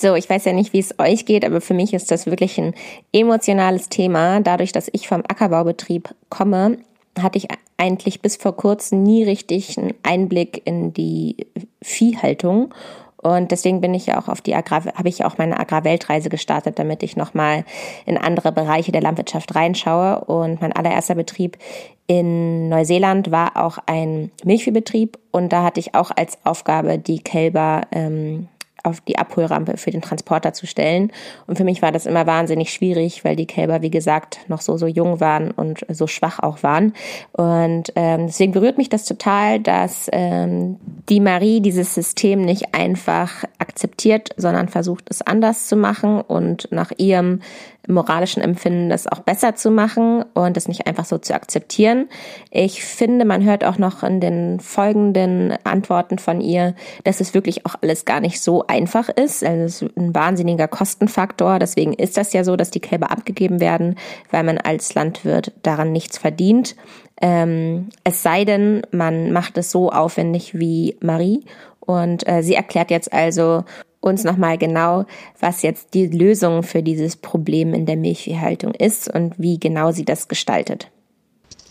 So, 0.00 0.14
ich 0.14 0.30
weiß 0.30 0.44
ja 0.44 0.52
nicht, 0.52 0.72
wie 0.72 0.78
es 0.78 0.94
euch 1.00 1.26
geht, 1.26 1.44
aber 1.44 1.60
für 1.60 1.74
mich 1.74 1.92
ist 1.92 2.12
das 2.12 2.26
wirklich 2.26 2.56
ein 2.56 2.72
emotionales 3.12 3.88
Thema. 3.88 4.38
Dadurch, 4.38 4.70
dass 4.70 4.88
ich 4.92 5.08
vom 5.08 5.24
Ackerbaubetrieb 5.26 6.14
komme, 6.28 6.78
hatte 7.20 7.36
ich 7.36 7.48
eigentlich 7.78 8.22
bis 8.22 8.36
vor 8.36 8.54
kurzem 8.54 9.02
nie 9.02 9.24
richtig 9.24 9.76
einen 9.76 9.94
Einblick 10.04 10.62
in 10.64 10.92
die 10.92 11.48
Viehhaltung. 11.82 12.72
Und 13.16 13.50
deswegen 13.50 13.80
bin 13.80 13.92
ich 13.92 14.06
ja 14.06 14.22
auch 14.22 14.28
auf 14.28 14.40
die 14.40 14.54
Agrar, 14.54 14.84
habe 14.94 15.08
ich 15.08 15.24
auch 15.24 15.36
meine 15.36 15.58
Agrarweltreise 15.58 16.28
gestartet, 16.28 16.78
damit 16.78 17.02
ich 17.02 17.16
nochmal 17.16 17.64
in 18.06 18.16
andere 18.16 18.52
Bereiche 18.52 18.92
der 18.92 19.02
Landwirtschaft 19.02 19.56
reinschaue. 19.56 20.24
Und 20.26 20.60
mein 20.60 20.72
allererster 20.72 21.16
Betrieb 21.16 21.58
in 22.06 22.68
Neuseeland 22.68 23.32
war 23.32 23.56
auch 23.56 23.78
ein 23.86 24.30
Milchviehbetrieb 24.44 25.18
und 25.32 25.52
da 25.52 25.64
hatte 25.64 25.80
ich 25.80 25.96
auch 25.96 26.12
als 26.14 26.38
Aufgabe, 26.44 26.98
die 26.98 27.18
Kälber 27.18 27.82
ähm, 27.90 28.46
auf 28.82 29.00
die 29.00 29.18
Abholrampe 29.18 29.76
für 29.76 29.90
den 29.90 30.02
Transporter 30.02 30.52
zu 30.52 30.66
stellen. 30.66 31.12
Und 31.46 31.56
für 31.56 31.64
mich 31.64 31.82
war 31.82 31.92
das 31.92 32.06
immer 32.06 32.26
wahnsinnig 32.26 32.72
schwierig, 32.72 33.24
weil 33.24 33.36
die 33.36 33.46
Kälber, 33.46 33.82
wie 33.82 33.90
gesagt, 33.90 34.40
noch 34.48 34.60
so, 34.60 34.76
so 34.76 34.86
jung 34.86 35.20
waren 35.20 35.50
und 35.50 35.80
so 35.88 36.06
schwach 36.06 36.38
auch 36.40 36.62
waren. 36.62 36.92
Und 37.32 37.92
ähm, 37.96 38.26
deswegen 38.26 38.52
berührt 38.52 38.78
mich 38.78 38.88
das 38.88 39.04
total, 39.04 39.60
dass 39.60 40.08
ähm, 40.12 40.76
die 41.08 41.20
Marie 41.20 41.60
dieses 41.60 41.94
System 41.94 42.42
nicht 42.42 42.74
einfach 42.74 43.44
akzeptiert, 43.58 44.30
sondern 44.36 44.68
versucht, 44.68 45.06
es 45.10 45.22
anders 45.22 45.68
zu 45.68 45.76
machen 45.76 46.20
und 46.20 46.68
nach 46.70 46.92
ihrem 46.96 47.40
moralischen 47.88 48.42
Empfinden, 48.42 48.90
das 48.90 49.06
auch 49.06 49.20
besser 49.20 49.54
zu 49.54 49.70
machen 49.70 50.22
und 50.34 50.56
das 50.56 50.68
nicht 50.68 50.86
einfach 50.86 51.06
so 51.06 51.18
zu 51.18 51.34
akzeptieren. 51.34 52.08
Ich 52.50 52.84
finde, 52.84 53.24
man 53.24 53.42
hört 53.44 53.64
auch 53.64 53.78
noch 53.78 54.02
in 54.02 54.20
den 54.20 54.60
folgenden 54.60 55.54
Antworten 55.64 56.18
von 56.18 56.40
ihr, 56.40 56.74
dass 57.04 57.20
es 57.20 57.34
wirklich 57.34 57.64
auch 57.66 57.76
alles 57.80 58.04
gar 58.04 58.20
nicht 58.20 58.40
so 58.40 58.66
einfach 58.68 59.08
ist. 59.08 59.44
Also 59.44 59.64
es 59.64 59.82
ist 59.82 59.96
ein 59.96 60.14
wahnsinniger 60.14 60.68
Kostenfaktor. 60.68 61.58
Deswegen 61.58 61.92
ist 61.92 62.16
das 62.16 62.32
ja 62.32 62.44
so, 62.44 62.56
dass 62.56 62.70
die 62.70 62.80
Kälber 62.80 63.10
abgegeben 63.10 63.60
werden, 63.60 63.96
weil 64.30 64.44
man 64.44 64.58
als 64.58 64.94
Landwirt 64.94 65.52
daran 65.62 65.92
nichts 65.92 66.18
verdient. 66.18 66.76
Ähm, 67.20 67.88
es 68.04 68.22
sei 68.22 68.44
denn, 68.44 68.82
man 68.90 69.32
macht 69.32 69.58
es 69.58 69.70
so 69.70 69.90
aufwendig 69.90 70.58
wie 70.58 70.96
Marie. 71.00 71.44
Und 71.80 72.28
äh, 72.28 72.42
sie 72.42 72.54
erklärt 72.54 72.90
jetzt 72.90 73.12
also, 73.12 73.64
uns 74.00 74.24
nochmal 74.24 74.58
genau, 74.58 75.04
was 75.40 75.62
jetzt 75.62 75.94
die 75.94 76.06
Lösung 76.06 76.62
für 76.62 76.82
dieses 76.82 77.16
Problem 77.16 77.74
in 77.74 77.86
der 77.86 77.96
Milchviehhaltung 77.96 78.72
ist 78.74 79.12
und 79.12 79.34
wie 79.38 79.58
genau 79.58 79.90
sie 79.90 80.04
das 80.04 80.28
gestaltet. 80.28 80.90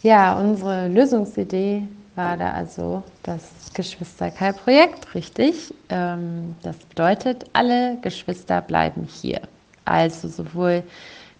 Ja, 0.03 0.39
unsere 0.39 0.87
Lösungsidee 0.87 1.83
war 2.17 2.35
da 2.37 2.51
also 2.51 3.03
das 3.23 3.43
Geschwisterkalb-Projekt, 3.73 5.13
richtig. 5.15 5.73
Ähm, 5.89 6.55
das 6.63 6.75
bedeutet, 6.77 7.45
alle 7.53 7.97
Geschwister 8.01 8.61
bleiben 8.61 9.07
hier. 9.09 9.41
Also 9.85 10.27
sowohl 10.27 10.83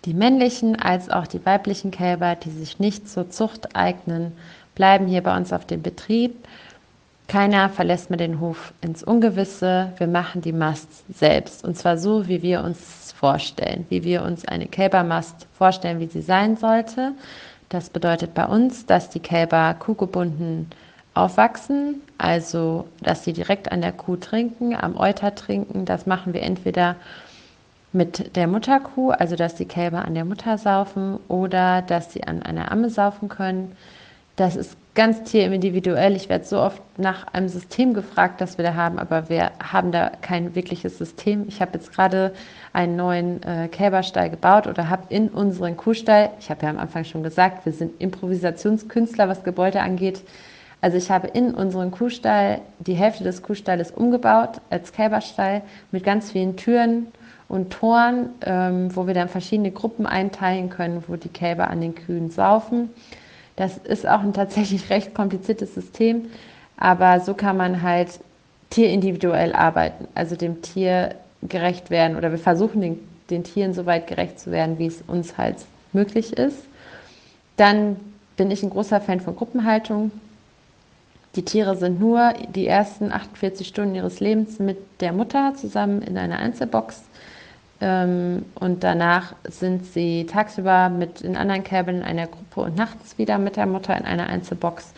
die 0.05 0.13
männlichen 0.13 0.79
als 0.79 1.09
auch 1.09 1.27
die 1.27 1.45
weiblichen 1.45 1.91
Kälber, 1.91 2.35
die 2.35 2.51
sich 2.51 2.79
nicht 2.79 3.09
zur 3.09 3.29
Zucht 3.29 3.75
eignen, 3.75 4.31
bleiben 4.75 5.07
hier 5.07 5.23
bei 5.23 5.35
uns 5.35 5.51
auf 5.51 5.65
dem 5.65 5.81
Betrieb 5.81 6.35
keiner 7.27 7.69
verlässt 7.69 8.09
mir 8.09 8.17
den 8.17 8.39
Hof 8.39 8.73
ins 8.81 9.03
Ungewisse. 9.03 9.91
Wir 9.97 10.07
machen 10.07 10.41
die 10.41 10.53
Mast 10.53 10.87
selbst. 11.13 11.63
Und 11.63 11.77
zwar 11.77 11.97
so, 11.97 12.27
wie 12.27 12.41
wir 12.41 12.63
uns 12.63 13.13
vorstellen, 13.17 13.85
wie 13.89 14.03
wir 14.03 14.23
uns 14.23 14.47
eine 14.47 14.67
Kälbermast 14.67 15.47
vorstellen, 15.57 15.99
wie 15.99 16.07
sie 16.07 16.21
sein 16.21 16.55
sollte. 16.55 17.13
Das 17.69 17.89
bedeutet 17.89 18.33
bei 18.33 18.45
uns, 18.45 18.85
dass 18.85 19.09
die 19.09 19.19
Kälber 19.19 19.73
kuhgebunden 19.73 20.69
aufwachsen, 21.13 22.01
also 22.17 22.87
dass 23.01 23.23
sie 23.23 23.33
direkt 23.33 23.71
an 23.71 23.81
der 23.81 23.91
Kuh 23.91 24.15
trinken, 24.15 24.75
am 24.75 24.95
Euter 24.95 25.35
trinken. 25.35 25.85
Das 25.85 26.05
machen 26.05 26.33
wir 26.33 26.43
entweder 26.43 26.95
mit 27.91 28.35
der 28.35 28.47
Mutterkuh, 28.47 29.11
also 29.11 29.35
dass 29.35 29.55
die 29.55 29.65
Kälber 29.65 30.05
an 30.05 30.13
der 30.13 30.25
Mutter 30.25 30.57
saufen 30.57 31.19
oder 31.27 31.81
dass 31.81 32.13
sie 32.13 32.23
an 32.23 32.43
einer 32.43 32.71
Amme 32.71 32.89
saufen 32.89 33.29
können. 33.29 33.75
Das 34.35 34.55
ist 34.55 34.77
ganz 34.97 35.23
tierindividuell. 35.23 36.15
Ich 36.15 36.27
werde 36.27 36.43
so 36.43 36.59
oft 36.59 36.81
nach 36.97 37.27
einem 37.31 37.49
System 37.49 37.93
gefragt, 37.93 38.41
das 38.41 38.57
wir 38.57 38.65
da 38.65 38.73
haben, 38.73 38.97
aber 38.97 39.29
wir 39.29 39.51
haben 39.63 39.91
da 39.91 40.09
kein 40.21 40.55
wirkliches 40.55 40.97
System. 40.97 41.45
Ich 41.47 41.61
habe 41.61 41.73
jetzt 41.75 41.93
gerade 41.93 42.33
einen 42.73 42.95
neuen 42.95 43.43
äh, 43.43 43.67
Kälberstall 43.67 44.31
gebaut 44.31 44.65
oder 44.65 44.89
habe 44.89 45.03
in 45.09 45.29
unseren 45.29 45.77
Kuhstall, 45.77 46.31
ich 46.39 46.49
habe 46.49 46.63
ja 46.63 46.71
am 46.71 46.79
Anfang 46.79 47.03
schon 47.03 47.21
gesagt, 47.21 47.63
wir 47.67 47.73
sind 47.73 48.01
Improvisationskünstler, 48.01 49.29
was 49.29 49.43
Gebäude 49.43 49.81
angeht. 49.81 50.23
Also 50.81 50.97
ich 50.97 51.11
habe 51.11 51.27
in 51.27 51.53
unseren 51.53 51.91
Kuhstall 51.91 52.61
die 52.79 52.95
Hälfte 52.95 53.23
des 53.23 53.43
Kuhstalles 53.43 53.91
umgebaut 53.91 54.61
als 54.71 54.93
Kälberstall 54.93 55.61
mit 55.91 56.05
ganz 56.05 56.31
vielen 56.31 56.57
Türen 56.57 57.05
und 57.47 57.71
Toren, 57.71 58.29
ähm, 58.43 58.95
wo 58.95 59.05
wir 59.05 59.13
dann 59.13 59.29
verschiedene 59.29 59.69
Gruppen 59.69 60.07
einteilen 60.07 60.71
können, 60.71 61.03
wo 61.07 61.17
die 61.17 61.29
Kälber 61.29 61.69
an 61.69 61.81
den 61.81 61.93
Kühen 61.93 62.31
saufen. 62.31 62.89
Das 63.57 63.77
ist 63.77 64.07
auch 64.07 64.21
ein 64.21 64.33
tatsächlich 64.33 64.89
recht 64.89 65.13
kompliziertes 65.13 65.75
System, 65.75 66.27
aber 66.77 67.19
so 67.19 67.33
kann 67.33 67.57
man 67.57 67.81
halt 67.81 68.19
tierindividuell 68.69 69.53
arbeiten, 69.53 70.07
also 70.15 70.37
dem 70.37 70.61
Tier 70.61 71.15
gerecht 71.41 71.89
werden 71.89 72.15
oder 72.15 72.31
wir 72.31 72.39
versuchen 72.39 72.81
den, 72.81 72.99
den 73.29 73.43
Tieren 73.43 73.73
so 73.73 73.85
weit 73.85 74.07
gerecht 74.07 74.39
zu 74.39 74.51
werden, 74.51 74.79
wie 74.79 74.87
es 74.87 75.03
uns 75.07 75.37
halt 75.37 75.57
möglich 75.93 76.33
ist. 76.33 76.63
Dann 77.57 77.97
bin 78.37 78.51
ich 78.51 78.63
ein 78.63 78.69
großer 78.69 79.01
Fan 79.01 79.19
von 79.19 79.35
Gruppenhaltung. 79.35 80.11
Die 81.35 81.43
Tiere 81.43 81.75
sind 81.75 81.99
nur 81.99 82.33
die 82.55 82.67
ersten 82.67 83.11
48 83.11 83.67
Stunden 83.67 83.95
ihres 83.95 84.19
Lebens 84.19 84.59
mit 84.59 84.77
der 85.01 85.13
Mutter 85.13 85.53
zusammen 85.55 86.01
in 86.01 86.17
einer 86.17 86.37
Einzelbox. 86.39 87.03
Ähm, 87.79 88.45
und 88.55 88.83
danach 88.83 89.35
sind 89.43 89.85
sie 89.85 90.25
tagsüber 90.25 90.89
mit 90.89 91.23
den 91.23 91.37
anderen 91.37 91.63
Kälbern 91.63 91.97
in 91.97 92.03
einer 92.03 92.27
Gruppe 92.27 92.61
und 92.61 92.75
nachts 92.75 93.17
wieder 93.17 93.37
mit 93.37 93.55
der 93.55 93.65
Mutter 93.65 93.95
in 93.97 94.05
einer 94.05 94.27
Einzelbox. 94.27 94.93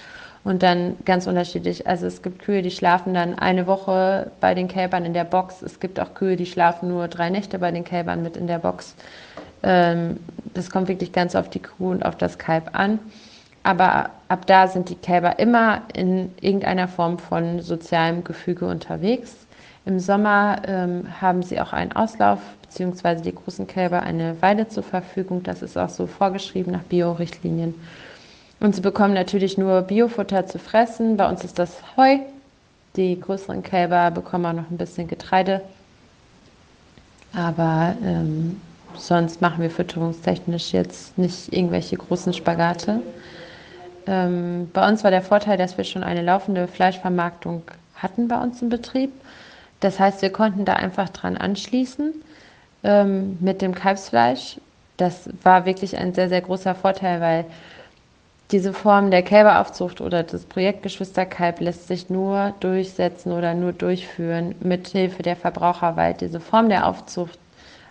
Und 0.45 0.63
dann 0.63 0.95
ganz 1.03 1.27
unterschiedlich. 1.27 1.85
Also 1.85 2.07
es 2.07 2.21
gibt 2.21 2.39
Kühe, 2.39 2.61
die 2.61 2.71
schlafen 2.71 3.13
dann 3.13 3.37
eine 3.37 3.67
Woche 3.67 4.31
bei 4.39 4.55
den 4.55 4.69
Kälbern 4.69 5.03
in 5.03 5.13
der 5.13 5.25
Box. 5.25 5.61
Es 5.61 5.79
gibt 5.81 5.99
auch 5.99 6.13
Kühe, 6.13 6.37
die 6.37 6.45
schlafen 6.45 6.89
nur 6.89 7.09
drei 7.09 7.29
Nächte 7.29 7.59
bei 7.59 7.71
den 7.71 7.83
Kälbern 7.83 8.23
mit 8.23 8.37
in 8.37 8.47
der 8.47 8.59
Box. 8.59 8.95
Ähm, 9.63 10.17
das 10.53 10.69
kommt 10.69 10.87
wirklich 10.87 11.11
ganz 11.11 11.35
auf 11.35 11.49
die 11.49 11.59
Kuh 11.59 11.91
und 11.91 12.05
auf 12.05 12.15
das 12.15 12.37
Kalb 12.37 12.69
an. 12.73 12.99
Aber 13.63 14.11
ab 14.29 14.47
da 14.47 14.67
sind 14.67 14.89
die 14.89 14.95
Kälber 14.95 15.37
immer 15.39 15.81
in 15.93 16.31
irgendeiner 16.39 16.87
Form 16.87 17.19
von 17.19 17.61
sozialem 17.61 18.23
Gefüge 18.23 18.65
unterwegs. 18.65 19.35
Im 19.85 19.99
Sommer 19.99 20.61
ähm, 20.65 21.07
haben 21.19 21.43
sie 21.43 21.59
auch 21.59 21.73
einen 21.73 21.91
Auslauf, 21.91 22.39
beziehungsweise 22.69 23.23
die 23.23 23.33
großen 23.33 23.65
Kälber 23.65 24.03
eine 24.03 24.39
Weide 24.41 24.67
zur 24.67 24.83
Verfügung. 24.83 25.41
Das 25.41 25.63
ist 25.63 25.77
auch 25.77 25.89
so 25.89 26.05
vorgeschrieben 26.05 26.71
nach 26.71 26.83
Bio-Richtlinien. 26.83 27.73
Und 28.59 28.75
sie 28.75 28.81
bekommen 28.81 29.13
natürlich 29.13 29.57
nur 29.57 29.81
Biofutter 29.81 30.45
zu 30.45 30.59
fressen. 30.59 31.17
Bei 31.17 31.27
uns 31.27 31.43
ist 31.43 31.57
das 31.57 31.81
Heu. 31.97 32.19
Die 32.95 33.19
größeren 33.19 33.63
Kälber 33.63 34.11
bekommen 34.11 34.45
auch 34.45 34.53
noch 34.53 34.69
ein 34.69 34.77
bisschen 34.77 35.07
Getreide. 35.07 35.61
Aber 37.33 37.95
ähm, 38.03 38.61
sonst 38.95 39.41
machen 39.41 39.61
wir 39.61 39.71
fütterungstechnisch 39.71 40.71
jetzt 40.71 41.17
nicht 41.17 41.51
irgendwelche 41.51 41.97
großen 41.97 42.33
Spagate. 42.33 43.01
Ähm, 44.05 44.69
bei 44.73 44.87
uns 44.87 45.03
war 45.03 45.11
der 45.11 45.21
Vorteil, 45.21 45.57
dass 45.57 45.77
wir 45.77 45.85
schon 45.85 46.03
eine 46.03 46.21
laufende 46.21 46.67
Fleischvermarktung 46.67 47.63
hatten 47.95 48.27
bei 48.27 48.39
uns 48.39 48.61
im 48.61 48.69
Betrieb. 48.69 49.11
Das 49.79 49.99
heißt, 49.99 50.21
wir 50.21 50.31
konnten 50.31 50.65
da 50.65 50.73
einfach 50.73 51.09
dran 51.09 51.37
anschließen 51.37 52.13
ähm, 52.83 53.37
mit 53.39 53.61
dem 53.61 53.73
Kalbsfleisch. 53.73 54.57
Das 54.97 55.29
war 55.43 55.65
wirklich 55.65 55.97
ein 55.97 56.13
sehr, 56.13 56.29
sehr 56.29 56.41
großer 56.41 56.75
Vorteil, 56.75 57.21
weil 57.21 57.45
diese 58.51 58.73
Form 58.73 59.11
der 59.11 59.21
Kälberaufzucht 59.21 60.01
oder 60.01 60.23
das 60.23 60.43
Projekt 60.43 60.83
Geschwisterkalb 60.83 61.59
lässt 61.59 61.87
sich 61.87 62.09
nur 62.09 62.53
durchsetzen 62.59 63.31
oder 63.31 63.53
nur 63.53 63.73
durchführen 63.73 64.55
mit 64.59 64.87
Hilfe 64.87 65.21
der 65.21 65.35
Verbraucher, 65.35 65.95
weil 65.95 66.15
diese 66.15 66.39
Form 66.39 66.69
der 66.69 66.87
Aufzucht 66.87 67.37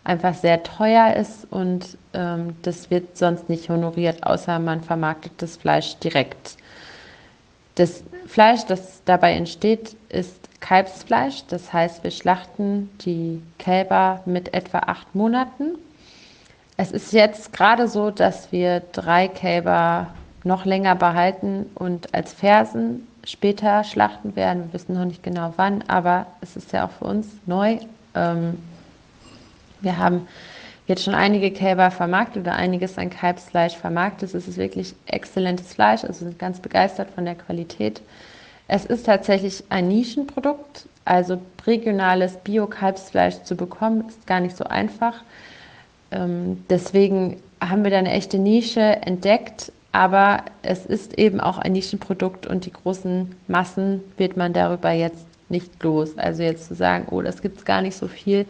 einfach 0.02 0.34
sehr 0.34 0.62
teuer 0.62 1.14
ist 1.14 1.46
und 1.50 1.96
ähm, 2.14 2.56
das 2.62 2.90
wird 2.90 3.16
sonst 3.16 3.48
nicht 3.48 3.68
honoriert, 3.68 4.24
außer 4.24 4.58
man 4.58 4.82
vermarktet 4.82 5.32
das 5.38 5.56
Fleisch 5.56 5.96
direkt. 5.96 6.56
Das 7.76 8.02
Fleisch, 8.26 8.64
das 8.66 9.02
dabei 9.04 9.34
entsteht, 9.34 9.96
ist 10.08 10.47
Kalbsfleisch. 10.60 11.44
Das 11.48 11.72
heißt, 11.72 12.04
wir 12.04 12.10
schlachten 12.10 12.90
die 13.00 13.42
Kälber 13.58 14.22
mit 14.26 14.54
etwa 14.54 14.78
acht 14.80 15.14
Monaten. 15.14 15.76
Es 16.76 16.92
ist 16.92 17.12
jetzt 17.12 17.52
gerade 17.52 17.88
so, 17.88 18.10
dass 18.10 18.52
wir 18.52 18.80
drei 18.92 19.28
Kälber 19.28 20.08
noch 20.44 20.64
länger 20.64 20.94
behalten 20.94 21.66
und 21.74 22.14
als 22.14 22.32
Fersen 22.32 23.06
später 23.24 23.84
schlachten 23.84 24.36
werden. 24.36 24.64
Wir 24.64 24.72
wissen 24.74 24.94
noch 24.94 25.04
nicht 25.04 25.22
genau 25.22 25.52
wann, 25.56 25.82
aber 25.88 26.26
es 26.40 26.56
ist 26.56 26.72
ja 26.72 26.86
auch 26.86 26.90
für 26.90 27.04
uns 27.04 27.26
neu. 27.46 27.78
Ähm, 28.14 28.58
wir 29.80 29.98
haben 29.98 30.26
jetzt 30.86 31.04
schon 31.04 31.14
einige 31.14 31.50
Kälber 31.50 31.90
vermarktet 31.90 32.42
oder 32.42 32.54
einiges 32.54 32.96
an 32.96 33.10
Kalbsfleisch 33.10 33.76
vermarktet. 33.76 34.34
Es 34.34 34.48
ist 34.48 34.56
wirklich 34.56 34.94
exzellentes 35.06 35.74
Fleisch, 35.74 36.04
also 36.04 36.24
sind 36.24 36.38
ganz 36.38 36.60
begeistert 36.60 37.10
von 37.10 37.24
der 37.24 37.34
Qualität. 37.34 38.00
Es 38.68 38.84
ist 38.84 39.06
tatsächlich 39.06 39.64
ein 39.70 39.88
Nischenprodukt, 39.88 40.86
also 41.06 41.40
regionales 41.66 42.36
Bio-Kalbsfleisch 42.36 43.42
zu 43.42 43.56
bekommen, 43.56 44.04
ist 44.08 44.26
gar 44.26 44.40
nicht 44.40 44.56
so 44.56 44.64
einfach. 44.64 45.14
Ähm, 46.10 46.64
deswegen 46.68 47.40
haben 47.60 47.82
wir 47.82 47.90
da 47.90 47.98
eine 47.98 48.12
echte 48.12 48.38
Nische 48.38 48.80
entdeckt, 48.80 49.72
aber 49.92 50.44
es 50.62 50.84
ist 50.84 51.18
eben 51.18 51.40
auch 51.40 51.58
ein 51.58 51.72
Nischenprodukt 51.72 52.46
und 52.46 52.66
die 52.66 52.72
großen 52.72 53.34
Massen 53.48 54.04
wird 54.18 54.36
man 54.36 54.52
darüber 54.52 54.90
jetzt 54.92 55.26
nicht 55.48 55.82
los. 55.82 56.16
Also 56.18 56.42
jetzt 56.42 56.68
zu 56.68 56.74
sagen, 56.74 57.06
oh, 57.10 57.22
das 57.22 57.40
gibt 57.40 57.58
es 57.58 57.64
gar 57.64 57.80
nicht 57.80 57.96
so 57.96 58.06
viel, 58.06 58.44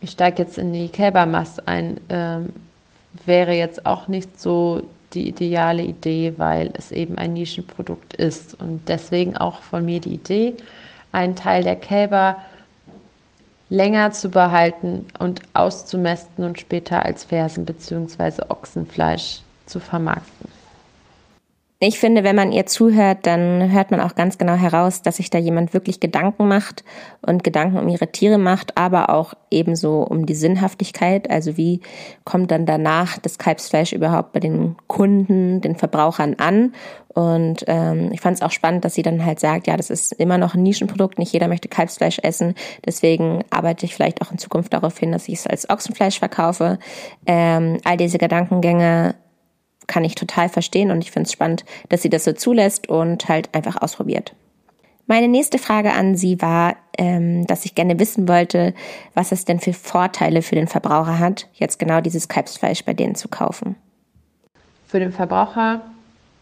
ich 0.00 0.10
steige 0.10 0.42
jetzt 0.42 0.58
in 0.58 0.72
die 0.72 0.88
Kälbermast 0.88 1.66
ein, 1.68 2.00
ähm, 2.08 2.52
wäre 3.24 3.52
jetzt 3.52 3.86
auch 3.86 4.08
nicht 4.08 4.40
so 4.40 4.82
die 5.16 5.28
ideale 5.28 5.82
Idee, 5.82 6.34
weil 6.36 6.70
es 6.74 6.92
eben 6.92 7.16
ein 7.18 7.32
Nischenprodukt 7.32 8.14
ist. 8.14 8.60
Und 8.60 8.88
deswegen 8.88 9.36
auch 9.36 9.62
von 9.62 9.84
mir 9.84 10.00
die 10.00 10.14
Idee, 10.14 10.54
einen 11.12 11.34
Teil 11.34 11.64
der 11.64 11.76
Kälber 11.76 12.36
länger 13.68 14.12
zu 14.12 14.28
behalten 14.28 15.06
und 15.18 15.42
auszumästen 15.54 16.44
und 16.44 16.60
später 16.60 17.04
als 17.04 17.24
Fersen 17.24 17.64
bzw. 17.64 18.42
Ochsenfleisch 18.48 19.40
zu 19.64 19.80
vermarkten. 19.80 20.55
Ich 21.78 21.98
finde, 21.98 22.24
wenn 22.24 22.36
man 22.36 22.52
ihr 22.52 22.64
zuhört, 22.64 23.26
dann 23.26 23.70
hört 23.70 23.90
man 23.90 24.00
auch 24.00 24.14
ganz 24.14 24.38
genau 24.38 24.54
heraus, 24.54 25.02
dass 25.02 25.18
sich 25.18 25.28
da 25.28 25.36
jemand 25.36 25.74
wirklich 25.74 26.00
Gedanken 26.00 26.48
macht 26.48 26.84
und 27.20 27.44
Gedanken 27.44 27.78
um 27.78 27.86
ihre 27.88 28.10
Tiere 28.10 28.38
macht, 28.38 28.78
aber 28.78 29.10
auch 29.10 29.34
ebenso 29.50 30.00
um 30.00 30.24
die 30.24 30.34
Sinnhaftigkeit. 30.34 31.28
Also 31.28 31.58
wie 31.58 31.82
kommt 32.24 32.50
dann 32.50 32.64
danach 32.64 33.18
das 33.18 33.36
Kalbsfleisch 33.36 33.92
überhaupt 33.92 34.32
bei 34.32 34.40
den 34.40 34.76
Kunden, 34.86 35.60
den 35.60 35.76
Verbrauchern 35.76 36.36
an? 36.38 36.72
Und 37.08 37.64
ähm, 37.66 38.10
ich 38.10 38.22
fand 38.22 38.36
es 38.36 38.42
auch 38.42 38.52
spannend, 38.52 38.86
dass 38.86 38.94
sie 38.94 39.02
dann 39.02 39.26
halt 39.26 39.38
sagt, 39.38 39.66
ja, 39.66 39.76
das 39.76 39.90
ist 39.90 40.12
immer 40.12 40.38
noch 40.38 40.54
ein 40.54 40.62
Nischenprodukt, 40.62 41.18
nicht 41.18 41.34
jeder 41.34 41.48
möchte 41.48 41.68
Kalbsfleisch 41.68 42.20
essen. 42.22 42.54
Deswegen 42.86 43.44
arbeite 43.50 43.84
ich 43.84 43.94
vielleicht 43.94 44.22
auch 44.22 44.32
in 44.32 44.38
Zukunft 44.38 44.72
darauf 44.72 44.96
hin, 44.96 45.12
dass 45.12 45.28
ich 45.28 45.34
es 45.34 45.46
als 45.46 45.68
Ochsenfleisch 45.68 46.18
verkaufe. 46.18 46.78
Ähm, 47.26 47.78
all 47.84 47.98
diese 47.98 48.16
Gedankengänge 48.16 49.14
kann 49.86 50.04
ich 50.04 50.14
total 50.14 50.48
verstehen 50.48 50.90
und 50.90 51.02
ich 51.02 51.10
finde 51.10 51.26
es 51.26 51.32
spannend, 51.32 51.64
dass 51.88 52.02
sie 52.02 52.10
das 52.10 52.24
so 52.24 52.32
zulässt 52.32 52.88
und 52.88 53.28
halt 53.28 53.54
einfach 53.54 53.80
ausprobiert. 53.80 54.34
Meine 55.08 55.28
nächste 55.28 55.58
Frage 55.58 55.92
an 55.92 56.16
Sie 56.16 56.42
war, 56.42 56.74
ähm, 56.98 57.46
dass 57.46 57.64
ich 57.64 57.76
gerne 57.76 58.00
wissen 58.00 58.26
wollte, 58.26 58.74
was 59.14 59.30
es 59.30 59.44
denn 59.44 59.60
für 59.60 59.72
Vorteile 59.72 60.42
für 60.42 60.56
den 60.56 60.66
Verbraucher 60.66 61.20
hat, 61.20 61.46
jetzt 61.54 61.78
genau 61.78 62.00
dieses 62.00 62.26
Kalbsfleisch 62.26 62.84
bei 62.84 62.92
denen 62.92 63.14
zu 63.14 63.28
kaufen. 63.28 63.76
Für 64.88 64.98
den 64.98 65.12
Verbraucher 65.12 65.82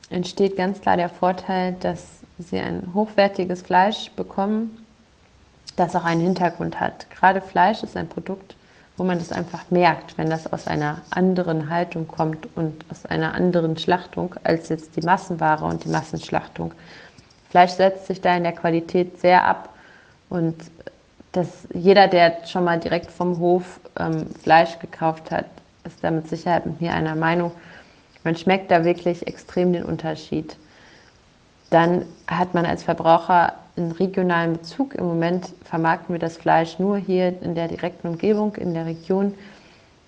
entsteht 0.09 0.57
ganz 0.57 0.81
klar 0.81 0.97
der 0.97 1.11
Vorteil, 1.11 1.77
dass 1.81 2.07
Sie 2.39 2.59
ein 2.59 2.95
hochwertiges 2.95 3.63
Fleisch 3.63 4.11
bekommen, 4.17 4.79
das 5.77 5.95
auch 5.95 6.05
einen 6.05 6.23
Hintergrund 6.23 6.81
hat. 6.81 7.09
Gerade 7.11 7.43
Fleisch 7.43 7.83
ist 7.83 7.97
ein 7.97 8.09
Produkt, 8.09 8.57
wo 8.97 9.05
man 9.05 9.19
das 9.19 9.33
einfach 9.33 9.71
merkt, 9.71 10.17
wenn 10.19 10.31
das 10.31 10.53
aus 10.53 10.67
einer 10.67 11.01
anderen 11.11 11.69
Haltung 11.69 12.07
kommt 12.07 12.49
und 12.55 12.85
aus 12.91 13.07
einer 13.07 13.35
anderen 13.35 13.77
Schlachtung 13.77 14.35
als 14.45 14.69
jetzt 14.69 14.97
die 14.97 15.03
Massenware 15.03 15.65
und 15.65 15.85
die 15.85 15.89
Massenschlachtung. 15.89 16.73
Fleisch 17.51 17.73
setzt 17.73 18.07
sich 18.07 18.21
da 18.21 18.37
in 18.37 18.45
der 18.45 18.53
Qualität 18.53 19.21
sehr 19.21 19.45
ab 19.45 19.71
und 20.29 20.57
das, 21.33 21.49
jeder, 21.75 22.07
der 22.07 22.47
schon 22.47 22.65
mal 22.65 22.79
direkt 22.79 23.11
vom 23.11 23.39
Hof 23.39 23.81
ähm, 23.99 24.27
Fleisch 24.43 24.79
gekauft 24.79 25.31
hat, 25.33 25.47
ist 25.85 26.03
da 26.03 26.11
mit 26.11 26.29
Sicherheit 26.29 26.65
mit 26.65 26.81
mir 26.81 26.93
einer 26.93 27.17
Meinung. 27.17 27.51
Man 28.23 28.37
schmeckt 28.37 28.71
da 28.71 28.85
wirklich 28.85 29.27
extrem 29.27 29.73
den 29.73 29.85
Unterschied. 29.85 30.57
Dann 31.71 32.05
hat 32.27 32.55
man 32.55 32.67
als 32.67 32.83
Verbraucher 32.83 33.55
einen 33.77 33.93
regionalen 33.93 34.55
Bezug. 34.55 34.95
Im 34.95 35.07
Moment 35.07 35.53
vermarkten 35.65 36.15
wir 36.15 36.21
das 36.21 36.37
Fleisch 36.37 36.79
nur 36.79 36.97
hier 36.97 37.35
in 37.43 37.55
der 37.55 37.69
direkten 37.69 38.09
Umgebung, 38.09 38.55
in 38.57 38.75
der 38.75 38.87
Region. 38.87 39.35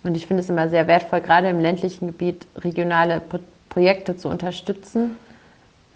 Und 0.05 0.17
ich 0.17 0.27
finde 0.27 0.43
es 0.43 0.49
immer 0.49 0.69
sehr 0.69 0.87
wertvoll, 0.87 1.21
gerade 1.21 1.49
im 1.49 1.61
ländlichen 1.61 2.07
Gebiet 2.07 2.47
regionale 2.59 3.21
Projekte 3.69 4.17
zu 4.17 4.29
unterstützen, 4.29 5.17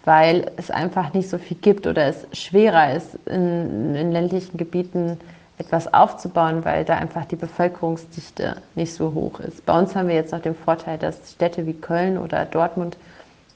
weil 0.03 0.51
es 0.57 0.69
einfach 0.69 1.13
nicht 1.13 1.29
so 1.29 1.37
viel 1.37 1.57
gibt 1.57 1.87
oder 1.87 2.05
es 2.07 2.27
schwerer 2.33 2.93
ist, 2.93 3.15
in, 3.25 3.95
in 3.95 4.11
ländlichen 4.11 4.57
Gebieten 4.57 5.17
etwas 5.57 5.93
aufzubauen, 5.93 6.65
weil 6.65 6.83
da 6.83 6.97
einfach 6.97 7.25
die 7.25 7.35
Bevölkerungsdichte 7.35 8.57
nicht 8.75 8.93
so 8.93 9.13
hoch 9.13 9.39
ist. 9.39 9.65
Bei 9.65 9.77
uns 9.77 9.95
haben 9.95 10.07
wir 10.07 10.15
jetzt 10.15 10.33
noch 10.33 10.41
den 10.41 10.55
Vorteil, 10.55 10.97
dass 10.97 11.31
Städte 11.31 11.65
wie 11.67 11.73
Köln 11.73 12.17
oder 12.17 12.45
Dortmund 12.45 12.97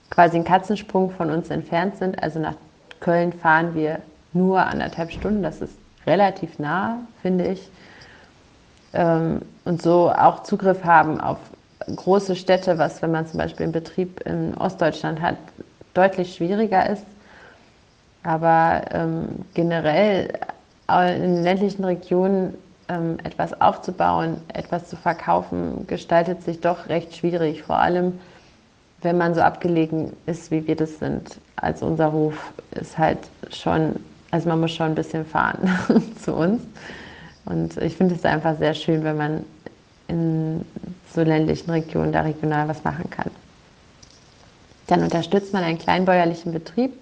quasi 0.09 0.35
einen 0.35 0.45
Katzensprung 0.45 1.11
von 1.11 1.31
uns 1.31 1.49
entfernt 1.49 1.97
sind. 1.97 2.21
Also 2.21 2.39
nach 2.39 2.55
Köln 2.99 3.33
fahren 3.33 3.75
wir 3.75 3.99
nur 4.33 4.59
anderthalb 4.59 5.11
Stunden. 5.11 5.43
Das 5.43 5.61
ist 5.61 5.73
relativ 6.05 6.59
nah, 6.59 6.99
finde 7.21 7.47
ich. 7.47 7.69
Ähm, 8.93 9.41
und 9.65 9.81
so 9.81 10.11
auch 10.11 10.43
Zugriff 10.43 10.83
haben 10.83 11.19
auf 11.19 11.37
große 11.93 12.35
Städte, 12.35 12.77
was, 12.77 13.01
wenn 13.01 13.11
man 13.11 13.27
zum 13.27 13.39
Beispiel 13.39 13.65
einen 13.65 13.73
Betrieb 13.73 14.21
in 14.21 14.55
Ostdeutschland 14.57 15.21
hat, 15.21 15.37
deutlich 15.93 16.35
schwieriger 16.35 16.89
ist. 16.89 17.05
Aber 18.23 18.81
ähm, 18.91 19.27
generell 19.53 20.33
in 20.87 21.43
ländlichen 21.43 21.83
Regionen 21.83 22.55
ähm, 22.89 23.17
etwas 23.23 23.59
aufzubauen, 23.59 24.37
etwas 24.53 24.87
zu 24.87 24.95
verkaufen, 24.95 25.85
gestaltet 25.87 26.43
sich 26.43 26.61
doch 26.61 26.89
recht 26.89 27.15
schwierig. 27.15 27.63
Vor 27.63 27.77
allem, 27.77 28.19
wenn 29.01 29.17
man 29.17 29.35
so 29.35 29.41
abgelegen 29.41 30.13
ist, 30.25 30.51
wie 30.51 30.67
wir 30.67 30.75
das 30.75 30.99
sind. 30.99 31.39
Also 31.55 31.85
unser 31.85 32.11
Hof 32.11 32.53
ist 32.71 32.97
halt 32.97 33.19
schon, 33.51 33.95
also 34.31 34.49
man 34.49 34.59
muss 34.59 34.71
schon 34.71 34.87
ein 34.87 34.95
bisschen 34.95 35.25
fahren 35.25 35.69
zu 36.23 36.33
uns. 36.33 36.61
Und 37.45 37.77
ich 37.77 37.95
finde 37.95 38.15
es 38.15 38.25
einfach 38.25 38.57
sehr 38.57 38.73
schön, 38.73 39.03
wenn 39.03 39.17
man 39.17 39.45
in 40.07 40.65
so 41.13 41.21
ländlichen 41.21 41.69
Regionen 41.69 42.11
da 42.11 42.21
regional 42.21 42.67
was 42.67 42.83
machen 42.83 43.09
kann. 43.09 43.31
Dann 44.87 45.03
unterstützt 45.03 45.53
man 45.53 45.63
einen 45.63 45.77
kleinbäuerlichen 45.77 46.51
Betrieb. 46.51 46.93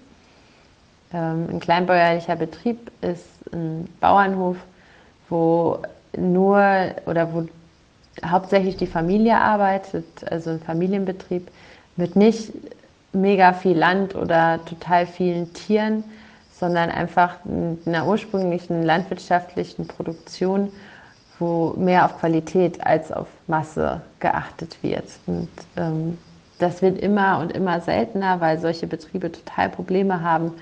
Ähm, 1.12 1.48
ein 1.50 1.60
kleinbäuerlicher 1.60 2.36
Betrieb 2.36 2.90
ist 3.02 3.26
ein 3.52 3.88
Bauernhof, 4.00 4.56
wo 5.28 5.78
nur 6.16 6.60
oder 7.06 7.32
wo 7.32 7.46
hauptsächlich 8.24 8.76
die 8.76 8.86
Familie 8.86 9.36
arbeitet, 9.36 10.04
also 10.30 10.50
ein 10.50 10.60
Familienbetrieb 10.60 11.48
mit 11.96 12.16
nicht 12.16 12.52
mega 13.12 13.52
viel 13.52 13.76
Land 13.76 14.14
oder 14.14 14.60
total 14.64 15.06
vielen 15.06 15.52
Tieren, 15.52 16.04
sondern 16.58 16.90
einfach 16.90 17.36
einer 17.86 18.06
ursprünglichen 18.06 18.82
landwirtschaftlichen 18.82 19.86
Produktion, 19.86 20.72
wo 21.38 21.74
mehr 21.76 22.04
auf 22.04 22.18
Qualität 22.18 22.84
als 22.84 23.12
auf 23.12 23.26
Masse 23.46 24.00
geachtet 24.20 24.76
wird. 24.82 25.04
Und 25.26 25.48
ähm, 25.76 26.18
das 26.58 26.82
wird 26.82 26.98
immer 26.98 27.40
und 27.40 27.52
immer 27.52 27.80
seltener, 27.80 28.40
weil 28.40 28.58
solche 28.58 28.86
Betriebe 28.86 29.30
total 29.32 29.68
Probleme 29.68 30.22
haben 30.22 30.52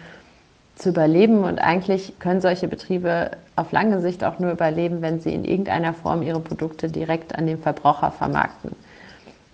zu 0.76 0.88
überleben. 0.88 1.44
Und 1.44 1.58
eigentlich 1.58 2.18
können 2.18 2.40
solche 2.40 2.68
Betriebe 2.68 3.32
auf 3.56 3.70
lange 3.72 4.00
Sicht 4.00 4.24
auch 4.24 4.38
nur 4.38 4.52
überleben, 4.52 5.02
wenn 5.02 5.20
sie 5.20 5.34
in 5.34 5.44
irgendeiner 5.44 5.92
Form 5.92 6.22
ihre 6.22 6.40
Produkte 6.40 6.88
direkt 6.88 7.36
an 7.36 7.46
den 7.46 7.58
Verbraucher 7.58 8.10
vermarkten. 8.10 8.74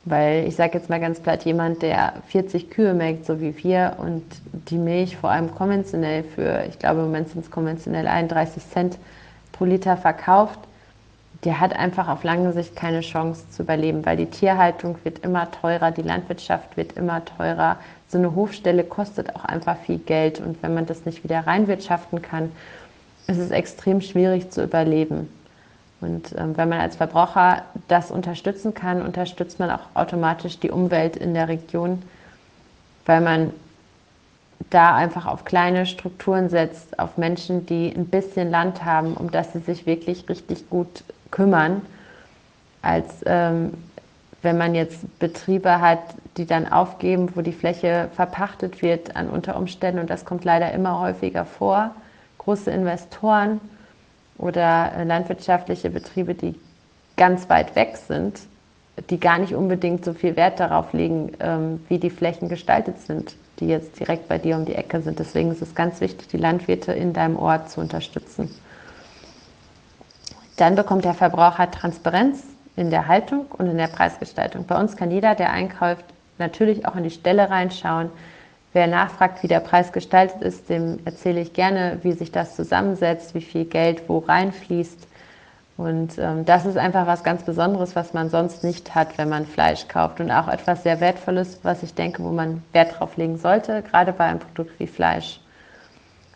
Weil 0.08 0.46
ich 0.46 0.56
sage 0.56 0.78
jetzt 0.78 0.88
mal 0.88 1.00
ganz 1.00 1.20
platt, 1.20 1.44
jemand, 1.44 1.82
der 1.82 2.14
40 2.28 2.70
Kühe 2.70 2.94
melkt, 2.94 3.26
so 3.26 3.40
wie 3.40 3.54
wir, 3.62 3.96
und 3.98 4.22
die 4.70 4.78
Milch 4.78 5.16
vor 5.16 5.30
allem 5.30 5.54
konventionell 5.54 6.24
für, 6.24 6.64
ich 6.68 6.78
glaube 6.78 7.00
im 7.00 7.06
Moment 7.06 7.28
sind 7.28 7.44
es 7.44 7.50
konventionell 7.50 8.06
31 8.06 8.62
Cent 8.70 8.98
pro 9.52 9.64
Liter 9.64 9.96
verkauft, 9.96 10.58
der 11.44 11.60
hat 11.60 11.74
einfach 11.74 12.08
auf 12.08 12.24
lange 12.24 12.52
Sicht 12.52 12.74
keine 12.74 13.00
Chance 13.00 13.48
zu 13.50 13.62
überleben, 13.62 14.04
weil 14.06 14.16
die 14.16 14.26
Tierhaltung 14.26 14.96
wird 15.04 15.20
immer 15.20 15.50
teurer, 15.50 15.90
die 15.90 16.02
Landwirtschaft 16.02 16.76
wird 16.76 16.94
immer 16.94 17.24
teurer. 17.24 17.76
So 18.08 18.18
eine 18.18 18.34
Hofstelle 18.34 18.84
kostet 18.84 19.36
auch 19.36 19.44
einfach 19.44 19.76
viel 19.76 19.98
Geld 19.98 20.40
und 20.40 20.62
wenn 20.62 20.74
man 20.74 20.86
das 20.86 21.04
nicht 21.04 21.22
wieder 21.22 21.46
reinwirtschaften 21.46 22.22
kann, 22.22 22.50
ist 23.28 23.38
es 23.38 23.50
extrem 23.50 24.00
schwierig 24.00 24.50
zu 24.50 24.64
überleben. 24.64 25.28
Und 26.00 26.32
ähm, 26.36 26.56
wenn 26.56 26.68
man 26.68 26.80
als 26.80 26.96
Verbraucher 26.96 27.62
das 27.88 28.10
unterstützen 28.10 28.74
kann, 28.74 29.02
unterstützt 29.02 29.58
man 29.58 29.70
auch 29.70 29.80
automatisch 29.94 30.58
die 30.60 30.70
Umwelt 30.70 31.16
in 31.16 31.34
der 31.34 31.48
Region, 31.48 32.02
weil 33.06 33.20
man 33.20 33.52
da 34.70 34.94
einfach 34.94 35.26
auf 35.26 35.44
kleine 35.44 35.86
Strukturen 35.86 36.50
setzt, 36.50 36.98
auf 36.98 37.16
Menschen, 37.16 37.66
die 37.66 37.92
ein 37.94 38.06
bisschen 38.06 38.50
Land 38.50 38.84
haben, 38.84 39.14
um 39.14 39.30
das 39.30 39.52
sie 39.52 39.60
sich 39.60 39.86
wirklich 39.86 40.28
richtig 40.28 40.68
gut 40.68 41.04
kümmern, 41.30 41.82
als 42.82 43.06
ähm, 43.26 43.74
wenn 44.42 44.58
man 44.58 44.74
jetzt 44.74 45.18
Betriebe 45.18 45.80
hat, 45.80 46.00
die 46.36 46.46
dann 46.46 46.70
aufgeben, 46.70 47.30
wo 47.34 47.40
die 47.40 47.52
Fläche 47.52 48.08
verpachtet 48.14 48.82
wird 48.82 49.16
an 49.16 49.28
unter 49.28 49.56
Umständen 49.56 50.00
und 50.00 50.10
das 50.10 50.24
kommt 50.24 50.44
leider 50.44 50.70
immer 50.72 51.00
häufiger 51.00 51.44
vor. 51.44 51.90
Große 52.38 52.70
Investoren 52.70 53.60
oder 54.38 54.92
äh, 54.96 55.04
landwirtschaftliche 55.04 55.90
Betriebe, 55.90 56.34
die 56.34 56.54
ganz 57.16 57.48
weit 57.50 57.74
weg 57.76 57.96
sind, 57.96 58.40
die 59.10 59.20
gar 59.20 59.38
nicht 59.38 59.54
unbedingt 59.54 60.04
so 60.04 60.12
viel 60.12 60.36
Wert 60.36 60.60
darauf 60.60 60.92
legen, 60.92 61.32
ähm, 61.40 61.84
wie 61.88 61.98
die 61.98 62.10
Flächen 62.10 62.48
gestaltet 62.48 63.00
sind, 63.00 63.34
die 63.60 63.66
jetzt 63.66 63.98
direkt 63.98 64.28
bei 64.28 64.38
dir 64.38 64.56
um 64.56 64.64
die 64.64 64.74
Ecke 64.74 65.00
sind. 65.02 65.18
Deswegen 65.18 65.50
ist 65.50 65.62
es 65.62 65.74
ganz 65.74 66.00
wichtig, 66.00 66.28
die 66.28 66.36
Landwirte 66.36 66.92
in 66.92 67.12
deinem 67.12 67.36
Ort 67.36 67.70
zu 67.70 67.80
unterstützen. 67.80 68.50
Dann 70.56 70.74
bekommt 70.74 71.04
der 71.04 71.14
Verbraucher 71.14 71.70
Transparenz 71.70 72.42
in 72.76 72.90
der 72.90 73.06
Haltung 73.06 73.46
und 73.50 73.66
in 73.66 73.76
der 73.76 73.86
Preisgestaltung. 73.88 74.66
Bei 74.66 74.78
uns 74.78 74.96
kann 74.96 75.10
jeder, 75.10 75.34
der 75.34 75.50
einkauft, 75.50 76.04
natürlich 76.38 76.86
auch 76.86 76.96
in 76.96 77.04
die 77.04 77.10
Stelle 77.10 77.50
reinschauen. 77.50 78.10
Wer 78.72 78.86
nachfragt, 78.86 79.42
wie 79.42 79.48
der 79.48 79.60
Preis 79.60 79.92
gestaltet 79.92 80.42
ist, 80.42 80.68
dem 80.68 80.98
erzähle 81.04 81.40
ich 81.40 81.54
gerne, 81.54 81.98
wie 82.02 82.12
sich 82.12 82.30
das 82.30 82.54
zusammensetzt, 82.54 83.34
wie 83.34 83.40
viel 83.40 83.64
Geld 83.64 84.08
wo 84.08 84.18
reinfließt. 84.18 85.06
Und 85.78 86.18
ähm, 86.18 86.44
das 86.44 86.66
ist 86.66 86.76
einfach 86.76 87.06
was 87.06 87.22
ganz 87.22 87.44
Besonderes, 87.44 87.94
was 87.94 88.12
man 88.12 88.30
sonst 88.30 88.64
nicht 88.64 88.94
hat, 88.94 89.16
wenn 89.16 89.28
man 89.28 89.46
Fleisch 89.46 89.86
kauft. 89.86 90.20
Und 90.20 90.30
auch 90.30 90.48
etwas 90.48 90.82
sehr 90.82 91.00
Wertvolles, 91.00 91.60
was 91.62 91.82
ich 91.82 91.94
denke, 91.94 92.22
wo 92.24 92.30
man 92.30 92.62
Wert 92.72 92.98
drauf 92.98 93.16
legen 93.16 93.38
sollte, 93.38 93.82
gerade 93.82 94.12
bei 94.12 94.24
einem 94.24 94.40
Produkt 94.40 94.78
wie 94.80 94.88
Fleisch. 94.88 95.40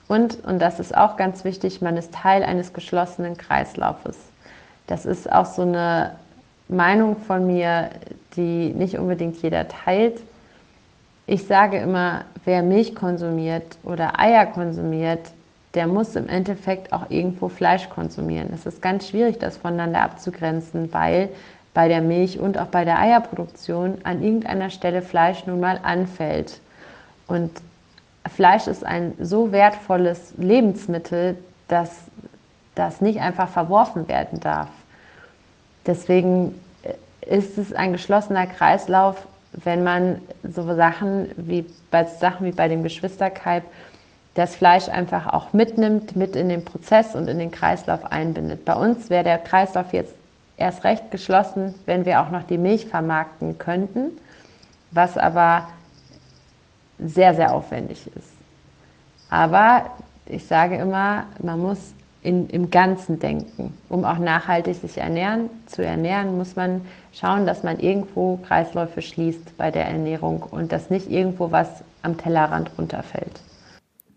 Und, 0.08 0.44
und 0.44 0.60
das 0.60 0.78
ist 0.78 0.96
auch 0.96 1.16
ganz 1.16 1.44
wichtig, 1.44 1.82
man 1.82 1.96
ist 1.96 2.14
Teil 2.14 2.44
eines 2.44 2.72
geschlossenen 2.72 3.36
Kreislaufes. 3.36 4.16
Das 4.86 5.06
ist 5.06 5.30
auch 5.30 5.46
so 5.46 5.62
eine 5.62 6.16
Meinung 6.68 7.16
von 7.16 7.46
mir, 7.46 7.90
die 8.36 8.70
nicht 8.70 8.98
unbedingt 8.98 9.42
jeder 9.42 9.66
teilt. 9.68 10.20
Ich 11.26 11.46
sage 11.46 11.78
immer, 11.78 12.24
wer 12.44 12.62
Milch 12.62 12.94
konsumiert 12.94 13.78
oder 13.84 14.18
Eier 14.18 14.46
konsumiert, 14.46 15.20
der 15.74 15.86
muss 15.86 16.16
im 16.16 16.28
Endeffekt 16.28 16.92
auch 16.92 17.10
irgendwo 17.10 17.48
Fleisch 17.48 17.88
konsumieren. 17.88 18.50
Es 18.52 18.66
ist 18.66 18.82
ganz 18.82 19.08
schwierig, 19.08 19.38
das 19.38 19.56
voneinander 19.56 20.02
abzugrenzen, 20.02 20.92
weil 20.92 21.30
bei 21.74 21.88
der 21.88 22.02
Milch 22.02 22.38
und 22.38 22.58
auch 22.58 22.66
bei 22.66 22.84
der 22.84 22.98
Eierproduktion 22.98 23.98
an 24.04 24.22
irgendeiner 24.22 24.68
Stelle 24.68 25.00
Fleisch 25.00 25.46
nun 25.46 25.60
mal 25.60 25.80
anfällt. 25.82 26.60
Und 27.26 27.50
Fleisch 28.28 28.66
ist 28.66 28.84
ein 28.84 29.14
so 29.18 29.52
wertvolles 29.52 30.34
Lebensmittel, 30.36 31.38
dass 31.68 31.90
das 32.74 33.00
nicht 33.00 33.20
einfach 33.20 33.48
verworfen 33.48 34.08
werden 34.08 34.40
darf. 34.40 34.68
Deswegen 35.86 36.60
ist 37.22 37.56
es 37.56 37.72
ein 37.72 37.92
geschlossener 37.92 38.46
Kreislauf, 38.46 39.26
wenn 39.52 39.84
man 39.84 40.20
so 40.42 40.74
Sachen 40.74 41.30
wie 41.36 41.66
bei 41.90 42.04
Sachen 42.04 42.46
wie 42.46 42.52
bei 42.52 42.68
dem 42.68 42.82
Geschwisterkalb 42.82 43.64
das 44.34 44.56
Fleisch 44.56 44.88
einfach 44.88 45.26
auch 45.26 45.52
mitnimmt, 45.52 46.16
mit 46.16 46.36
in 46.36 46.48
den 46.48 46.64
Prozess 46.64 47.14
und 47.14 47.28
in 47.28 47.38
den 47.38 47.50
Kreislauf 47.50 48.10
einbindet. 48.10 48.64
Bei 48.64 48.74
uns 48.74 49.10
wäre 49.10 49.24
der 49.24 49.38
Kreislauf 49.38 49.92
jetzt 49.92 50.14
erst 50.56 50.84
recht 50.84 51.10
geschlossen, 51.10 51.74
wenn 51.84 52.06
wir 52.06 52.20
auch 52.22 52.30
noch 52.30 52.44
die 52.44 52.56
Milch 52.56 52.86
vermarkten 52.86 53.58
könnten, 53.58 54.12
was 54.90 55.18
aber 55.18 55.68
sehr, 56.98 57.34
sehr 57.34 57.52
aufwendig 57.52 58.06
ist. 58.16 58.30
Aber 59.28 59.90
ich 60.26 60.46
sage 60.46 60.76
immer, 60.76 61.24
man 61.42 61.58
muss 61.58 61.92
in, 62.22 62.48
im 62.48 62.70
Ganzen 62.70 63.18
denken. 63.18 63.74
Um 63.88 64.04
auch 64.04 64.18
nachhaltig 64.18 64.76
sich 64.76 64.98
ernähren, 64.98 65.50
zu 65.66 65.84
ernähren, 65.84 66.36
muss 66.36 66.56
man 66.56 66.82
schauen, 67.12 67.46
dass 67.46 67.62
man 67.62 67.80
irgendwo 67.80 68.36
Kreisläufe 68.38 69.02
schließt 69.02 69.56
bei 69.56 69.70
der 69.70 69.86
Ernährung 69.86 70.42
und 70.42 70.72
dass 70.72 70.90
nicht 70.90 71.10
irgendwo 71.10 71.50
was 71.50 71.68
am 72.02 72.16
Tellerrand 72.16 72.70
runterfällt. 72.78 73.40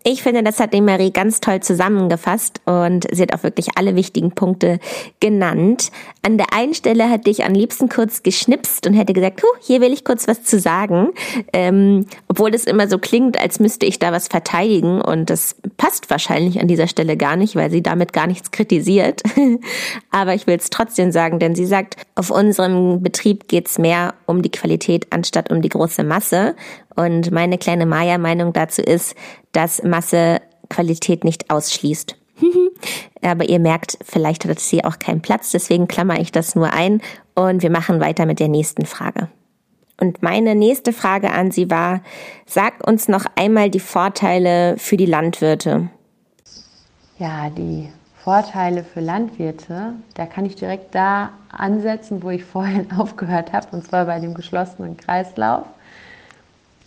Ich 0.08 0.22
finde, 0.22 0.44
das 0.44 0.60
hat 0.60 0.72
die 0.72 0.82
Marie 0.82 1.10
ganz 1.10 1.41
toll 1.41 1.62
zusammengefasst 1.62 2.62
und 2.65 3.08
sie 3.12 3.24
hat 3.24 3.34
auch 3.34 3.41
wirklich 3.41 3.70
alle 3.76 3.96
wichtigen 3.96 4.30
Punkte 4.30 4.78
genannt. 5.20 5.89
An 6.22 6.38
der 6.38 6.54
einen 6.54 6.76
Stelle 6.76 7.10
hätte 7.10 7.32
ich 7.32 7.44
am 7.44 7.54
liebsten 7.54 7.89
kurz 7.89 8.22
geschnipst 8.22 8.86
und 8.86 8.94
hätte 8.94 9.13
gesagt, 9.13 9.41
huh, 9.41 9.58
hier 9.62 9.82
will 9.82 9.91
ich 9.91 10.06
kurz 10.06 10.28
was 10.28 10.44
zu 10.44 10.60
sagen, 10.60 11.10
ähm, 11.54 12.06
obwohl 12.28 12.52
das 12.52 12.65
immer 12.65 12.88
so 12.88 13.00
klingt, 13.00 13.41
als 13.41 13.60
müsste 13.60 13.88
ich 13.88 13.98
da 13.98 14.12
was 14.12 14.28
verteidigen 14.28 15.02
und 15.02 15.32
das 15.32 15.56
passt 15.78 16.12
wahrscheinlich 16.12 16.62
an 16.62 16.68
dieser 16.68 16.88
Stelle 16.88 17.18
gar 17.18 17.36
nicht, 17.36 17.56
weil 17.56 17.72
sie 17.72 17.82
damit 17.82 18.13
gar 18.13 18.28
nichts 18.28 18.52
kritisiert. 18.52 19.24
Aber 20.12 20.36
ich 20.36 20.46
will 20.46 20.58
es 20.58 20.70
trotzdem 20.70 21.12
sagen, 21.12 21.39
denn 21.39 21.56
sie 21.56 21.65
sagt, 21.65 21.96
auf 22.13 22.30
unserem 22.30 23.02
Betrieb 23.02 23.48
geht 23.48 23.70
es 23.70 23.80
mehr 23.80 24.13
um 24.28 24.44
die 24.44 24.52
Qualität 24.52 25.08
anstatt 25.10 25.50
um 25.50 25.63
die 25.63 25.70
große 25.70 26.04
Masse. 26.04 26.56
Und 26.96 27.32
meine 27.32 27.58
kleine 27.58 27.86
Maya-Meinung 27.86 28.54
dazu 28.54 28.82
ist, 28.82 29.15
dass 29.56 29.84
Masse 29.84 30.41
Qualität 30.70 31.24
nicht 31.24 31.50
ausschließt. 31.50 32.15
Aber 33.22 33.48
ihr 33.48 33.60
merkt, 33.60 33.98
vielleicht 34.04 34.46
hat 34.46 34.58
es 34.58 34.70
hier 34.70 34.86
auch 34.86 35.00
keinen 35.00 35.22
Platz, 35.22 35.52
deswegen 35.52 35.88
klammer 35.88 36.20
ich 36.20 36.32
das 36.32 36.56
nur 36.56 36.74
ein 36.74 37.02
und 37.34 37.63
wir 37.63 37.70
machen 37.72 38.00
weiter 38.00 38.26
mit 38.26 38.39
der 38.39 38.50
nächsten 38.50 38.86
Frage. 38.86 39.30
Und 40.00 40.22
meine 40.22 40.56
nächste 40.56 40.91
Frage 40.91 41.32
an 41.32 41.52
Sie 41.52 41.72
war, 41.72 42.02
sag 42.46 42.86
uns 42.86 43.08
noch 43.08 43.26
einmal 43.36 43.70
die 43.70 43.80
Vorteile 43.80 44.76
für 44.78 44.98
die 44.98 45.06
Landwirte. 45.06 45.89
Ja, 47.18 47.50
die 47.50 47.88
Vorteile 48.22 48.84
für 48.84 49.00
Landwirte, 49.00 49.94
da 50.15 50.26
kann 50.26 50.46
ich 50.46 50.56
direkt 50.56 50.94
da 50.94 51.30
ansetzen, 51.50 52.24
wo 52.24 52.30
ich 52.30 52.44
vorhin 52.46 52.91
aufgehört 52.91 53.54
habe, 53.54 53.68
und 53.72 53.88
zwar 53.88 54.06
bei 54.06 54.20
dem 54.20 54.34
geschlossenen 54.34 54.98
Kreislauf. 54.98 55.65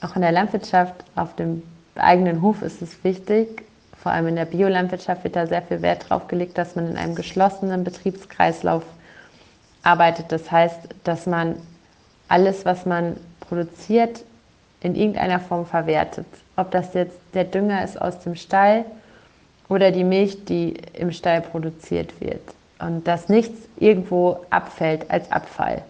Auch 0.03 0.15
in 0.15 0.23
der 0.23 0.33
Landwirtschaft 0.33 0.95
auf 1.17 1.35
dem 1.35 1.63
eigenen 1.99 2.43
Hof 2.43 2.63
ist 2.63 2.83
es 2.83 3.03
wichtig, 3.05 3.63
vor 3.97 4.13
allem 4.13 4.29
in 4.29 4.37
der 4.37 4.45
Biolandwirtschaft 4.45 5.25
wird 5.25 5.37
da 5.37 5.47
sehr 5.47 5.63
viel 5.63 5.83
Wert 5.83 6.09
drauf 6.09 6.29
gelegt, 6.29 6.57
dass 6.57 6.77
man 6.77 6.89
in 6.91 6.97
einem 6.97 7.15
geschlossenen 7.15 7.85
Betriebskreislauf 7.85 8.85
arbeitet. 9.83 10.31
Das 10.31 10.51
heißt, 10.51 10.79
dass 11.05 11.27
man 11.27 11.57
alles, 12.29 12.65
was 12.65 12.87
man 12.87 13.17
produziert, 13.41 14.25
in 14.81 14.95
irgendeiner 14.95 15.41
Form 15.41 15.67
verwertet. 15.67 16.27
Ob 16.57 16.71
das 16.71 16.95
jetzt 16.95 17.17
der 17.35 17.45
Dünger 17.45 17.83
ist 17.83 18.01
aus 18.01 18.21
dem 18.21 18.37
Stall 18.37 18.85
oder 19.69 19.91
die 19.91 20.05
Milch, 20.05 20.45
die 20.45 20.75
im 20.93 21.11
Stall 21.11 21.41
produziert 21.41 22.21
wird. 22.21 22.41
und 22.81 23.09
dass 23.09 23.29
nichts 23.29 23.59
irgendwo 23.79 24.39
abfällt 24.51 25.11
als 25.11 25.31
Abfall. 25.33 25.83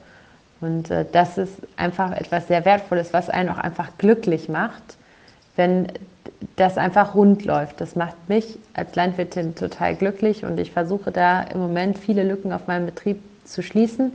Und 0.61 0.91
äh, 0.91 1.05
das 1.13 1.39
ist 1.39 1.55
einfach 1.77 2.13
etwas 2.13 2.49
sehr 2.49 2.65
Wertvolles, 2.65 3.13
was 3.13 3.31
einen 3.31 3.51
auch 3.51 3.59
einfach 3.59 3.91
glücklich 3.99 4.49
macht, 4.49 4.97
wenn 5.59 5.89
das 6.57 6.79
einfach 6.79 7.15
rund 7.15 7.45
läuft. 7.45 7.81
Das 7.81 7.97
macht 7.97 8.29
mich 8.29 8.59
als 8.75 8.95
Landwirtin 8.95 9.55
total 9.55 9.97
glücklich 9.97 10.45
und 10.45 10.59
ich 10.59 10.71
versuche 10.71 11.11
da 11.11 11.43
im 11.43 11.59
Moment 11.59 11.99
viele 11.99 12.23
Lücken 12.23 12.53
auf 12.53 12.67
meinem 12.69 12.87
Betrieb 12.87 13.21
zu 13.45 13.63
schließen, 13.63 14.13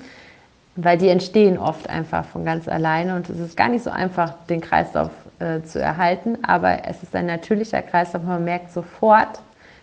weil 0.76 0.98
die 0.98 1.10
entstehen 1.10 1.58
oft 1.58 1.90
einfach 1.90 2.26
von 2.26 2.46
ganz 2.46 2.68
alleine 2.68 3.16
und 3.16 3.30
es 3.30 3.40
ist 3.40 3.58
gar 3.58 3.70
nicht 3.70 3.84
so 3.84 3.90
einfach, 3.90 4.34
den 4.50 4.62
Kreislauf 4.62 5.12
äh, 5.40 5.62
zu 5.64 5.80
erhalten, 5.80 6.38
aber 6.44 6.88
es 6.88 7.04
ist 7.04 7.16
ein 7.16 7.26
natürlicher 7.26 7.82
Kreislauf, 7.82 8.24
man 8.24 8.44
merkt 8.44 8.72
sofort, 8.72 9.40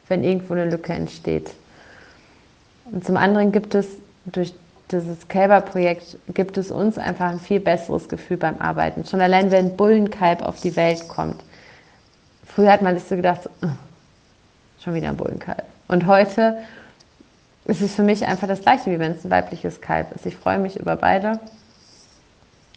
wenn 0.09 0.25
irgendwo 0.25 0.55
eine 0.55 0.69
Lücke 0.69 0.93
entsteht. 0.93 1.51
Und 2.87 3.05
zum 3.05 3.17
anderen 3.17 3.53
gibt 3.53 3.75
es 3.75 3.87
durch 4.25 4.55
dieses 4.91 5.29
Kälberprojekt 5.29 6.19
gibt 6.35 6.59
es 6.59 6.71
uns 6.71 6.99
einfach 6.99 7.31
ein 7.31 7.39
viel 7.39 7.61
besseres 7.61 8.09
Gefühl 8.09 8.37
beim 8.37 8.61
Arbeiten. 8.61 9.05
Schon 9.05 9.21
allein, 9.21 9.51
wenn 9.51 9.67
ein 9.67 9.77
Bullenkalb 9.77 10.43
auf 10.43 10.61
die 10.61 10.75
Welt 10.75 11.07
kommt. 11.09 11.41
Früher 12.55 12.73
hat 12.73 12.83
man 12.83 12.99
sich 12.99 13.09
so 13.09 13.17
gedacht, 13.17 13.43
so, 13.45 13.51
schon 14.83 14.95
wieder 14.95 15.09
ein 15.09 15.17
Bullenkalb. 15.17 15.65
Und 15.89 16.07
heute 16.07 16.59
ist 17.65 17.81
es 17.81 17.95
für 17.95 18.03
mich 18.03 18.27
einfach 18.27 18.49
das 18.49 18.63
Gleiche, 18.63 18.91
wie 18.91 18.99
wenn 18.99 19.13
es 19.13 19.25
ein 19.25 19.31
weibliches 19.31 19.81
Kalb 19.81 20.13
ist. 20.15 20.27
Ich 20.27 20.37
freue 20.37 20.59
mich 20.59 20.77
über 20.77 20.97
beide. 20.97 21.39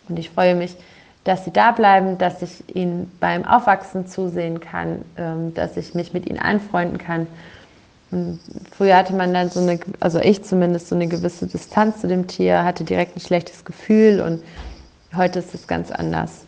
Und 0.09 0.19
ich 0.19 0.29
freue 0.29 0.55
mich, 0.55 0.75
dass 1.23 1.45
sie 1.45 1.51
da 1.51 1.71
bleiben, 1.71 2.17
dass 2.17 2.41
ich 2.41 2.75
ihnen 2.75 3.11
beim 3.19 3.45
Aufwachsen 3.45 4.07
zusehen 4.07 4.59
kann, 4.59 5.05
ähm, 5.17 5.53
dass 5.53 5.77
ich 5.77 5.93
mich 5.95 6.13
mit 6.13 6.27
ihnen 6.27 6.39
anfreunden 6.39 6.97
kann. 6.97 7.27
Und 8.11 8.39
früher 8.71 8.97
hatte 8.97 9.13
man 9.13 9.33
dann 9.33 9.49
so 9.49 9.61
eine, 9.61 9.79
also 9.99 10.19
ich 10.19 10.43
zumindest, 10.43 10.89
so 10.89 10.95
eine 10.95 11.07
gewisse 11.07 11.47
Distanz 11.47 12.01
zu 12.01 12.07
dem 12.07 12.27
Tier, 12.27 12.63
hatte 12.63 12.83
direkt 12.83 13.15
ein 13.15 13.21
schlechtes 13.21 13.65
Gefühl 13.65 14.21
und 14.21 14.43
heute 15.15 15.39
ist 15.39 15.55
es 15.55 15.65
ganz 15.65 15.89
anders. 15.89 16.45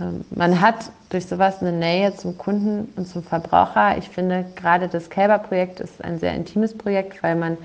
Ähm, 0.00 0.24
man 0.30 0.60
hat 0.60 0.90
durch 1.10 1.26
sowas 1.26 1.60
eine 1.60 1.72
Nähe 1.72 2.14
zum 2.14 2.38
Kunden 2.38 2.92
und 2.96 3.06
zum 3.06 3.22
Verbraucher. 3.22 3.98
Ich 3.98 4.08
finde, 4.08 4.44
gerade 4.56 4.88
das 4.88 5.10
Kälberprojekt 5.10 5.80
ist 5.80 6.02
ein 6.02 6.18
sehr 6.18 6.34
intimes 6.34 6.76
Projekt, 6.76 7.22
weil 7.22 7.36
man 7.36 7.58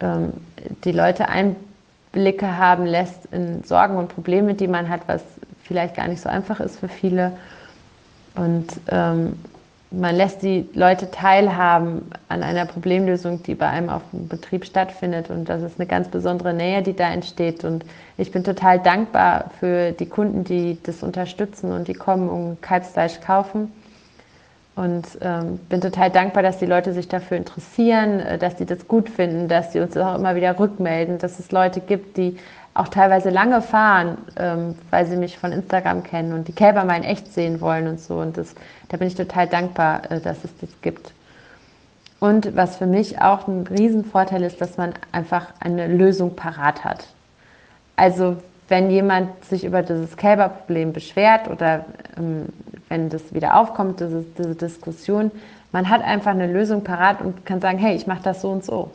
ähm, 0.00 0.32
die 0.84 0.92
Leute 0.92 1.28
Einblicke 1.28 2.56
haben 2.56 2.86
lässt 2.86 3.26
in 3.32 3.64
Sorgen 3.64 3.96
und 3.96 4.08
Probleme, 4.08 4.54
die 4.54 4.68
man 4.68 4.88
hat, 4.88 5.02
was 5.06 5.22
vielleicht 5.62 5.96
gar 5.96 6.08
nicht 6.08 6.20
so 6.20 6.28
einfach 6.28 6.60
ist 6.60 6.78
für 6.78 6.88
viele. 6.88 7.32
Und 8.34 8.68
ähm, 8.90 9.34
man 9.90 10.14
lässt 10.14 10.42
die 10.42 10.68
Leute 10.74 11.10
teilhaben 11.10 12.10
an 12.28 12.42
einer 12.42 12.66
Problemlösung, 12.66 13.42
die 13.42 13.54
bei 13.54 13.68
einem 13.68 13.88
auf 13.88 14.02
dem 14.12 14.28
Betrieb 14.28 14.66
stattfindet. 14.66 15.30
Und 15.30 15.48
das 15.48 15.62
ist 15.62 15.78
eine 15.78 15.86
ganz 15.86 16.08
besondere 16.08 16.52
Nähe, 16.52 16.82
die 16.82 16.94
da 16.94 17.10
entsteht. 17.10 17.64
Und 17.64 17.84
ich 18.18 18.30
bin 18.30 18.44
total 18.44 18.80
dankbar 18.80 19.50
für 19.58 19.92
die 19.92 20.06
Kunden, 20.06 20.44
die 20.44 20.78
das 20.82 21.02
unterstützen 21.02 21.72
und 21.72 21.88
die 21.88 21.94
kommen 21.94 22.28
und 22.28 22.60
Kalbsfleisch 22.60 23.20
kaufen. 23.20 23.72
Und 24.76 25.06
ähm, 25.22 25.58
bin 25.68 25.80
total 25.80 26.08
dankbar, 26.10 26.44
dass 26.44 26.58
die 26.58 26.66
Leute 26.66 26.92
sich 26.92 27.08
dafür 27.08 27.36
interessieren, 27.36 28.20
äh, 28.20 28.38
dass 28.38 28.54
die 28.54 28.66
das 28.66 28.86
gut 28.86 29.08
finden, 29.08 29.48
dass 29.48 29.72
sie 29.72 29.80
uns 29.80 29.96
auch 29.96 30.14
immer 30.14 30.36
wieder 30.36 30.56
rückmelden, 30.56 31.18
dass 31.18 31.40
es 31.40 31.50
Leute 31.50 31.80
gibt, 31.80 32.16
die 32.16 32.36
auch 32.78 32.88
teilweise 32.88 33.30
lange 33.30 33.60
fahren, 33.60 34.18
ähm, 34.36 34.76
weil 34.90 35.04
sie 35.06 35.16
mich 35.16 35.36
von 35.36 35.50
Instagram 35.50 36.04
kennen 36.04 36.32
und 36.32 36.46
die 36.46 36.52
Kälber 36.52 36.84
mal 36.84 36.96
in 36.96 37.02
echt 37.02 37.32
sehen 37.32 37.60
wollen 37.60 37.88
und 37.88 38.00
so. 38.00 38.18
Und 38.20 38.36
das, 38.36 38.54
da 38.88 38.96
bin 38.96 39.08
ich 39.08 39.16
total 39.16 39.48
dankbar, 39.48 40.10
äh, 40.10 40.20
dass 40.20 40.44
es 40.44 40.56
das 40.60 40.70
gibt. 40.80 41.12
Und 42.20 42.54
was 42.56 42.76
für 42.76 42.86
mich 42.86 43.20
auch 43.20 43.48
ein 43.48 43.66
Riesenvorteil 43.66 44.42
ist, 44.42 44.60
dass 44.60 44.76
man 44.76 44.94
einfach 45.10 45.48
eine 45.60 45.88
Lösung 45.88 46.36
parat 46.36 46.84
hat. 46.84 47.06
Also 47.96 48.36
wenn 48.68 48.90
jemand 48.90 49.44
sich 49.44 49.64
über 49.64 49.82
dieses 49.82 50.16
Kälberproblem 50.16 50.92
beschwert 50.92 51.48
oder 51.48 51.84
ähm, 52.16 52.46
wenn 52.88 53.08
das 53.08 53.34
wieder 53.34 53.56
aufkommt, 53.56 53.98
diese, 54.00 54.24
diese 54.36 54.54
Diskussion, 54.54 55.32
man 55.72 55.88
hat 55.88 56.02
einfach 56.02 56.30
eine 56.30 56.46
Lösung 56.46 56.84
parat 56.84 57.20
und 57.20 57.44
kann 57.44 57.60
sagen, 57.60 57.78
hey, 57.78 57.96
ich 57.96 58.06
mache 58.06 58.22
das 58.22 58.40
so 58.40 58.50
und 58.50 58.64
so. 58.64 58.90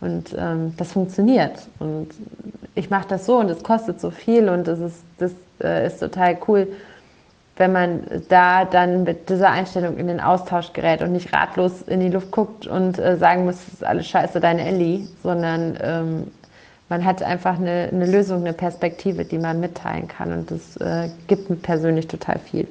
Und 0.00 0.34
ähm, 0.38 0.74
das 0.76 0.92
funktioniert. 0.92 1.68
Und 1.78 2.08
ich 2.74 2.90
mache 2.90 3.08
das 3.08 3.26
so 3.26 3.38
und 3.38 3.48
es 3.50 3.62
kostet 3.62 4.00
so 4.00 4.10
viel 4.10 4.48
und 4.48 4.68
das 4.68 4.78
ist, 4.78 5.02
das 5.18 5.32
äh, 5.62 5.86
ist 5.86 6.00
total 6.00 6.36
cool, 6.46 6.68
wenn 7.56 7.72
man 7.72 8.02
da 8.28 8.66
dann 8.66 9.04
mit 9.04 9.30
dieser 9.30 9.50
Einstellung 9.50 9.96
in 9.96 10.08
den 10.08 10.20
Austausch 10.20 10.72
gerät 10.74 11.00
und 11.00 11.12
nicht 11.12 11.32
ratlos 11.32 11.82
in 11.82 12.00
die 12.00 12.10
Luft 12.10 12.30
guckt 12.30 12.66
und 12.66 12.98
äh, 12.98 13.16
sagen 13.16 13.46
muss, 13.46 13.56
das 13.64 13.74
ist 13.74 13.84
alles 13.84 14.06
scheiße, 14.06 14.40
deine 14.40 14.66
Ellie, 14.66 15.08
sondern 15.22 15.78
ähm, 15.80 16.30
man 16.90 17.04
hat 17.04 17.22
einfach 17.22 17.58
eine, 17.58 17.88
eine, 17.90 18.06
Lösung, 18.06 18.42
eine 18.42 18.52
Perspektive, 18.52 19.24
die 19.24 19.38
man 19.38 19.58
mitteilen 19.58 20.06
kann 20.06 20.32
und 20.32 20.50
das 20.50 20.76
äh, 20.76 21.08
gibt 21.26 21.48
mir 21.48 21.56
persönlich 21.56 22.06
total 22.06 22.38
viel. 22.38 22.68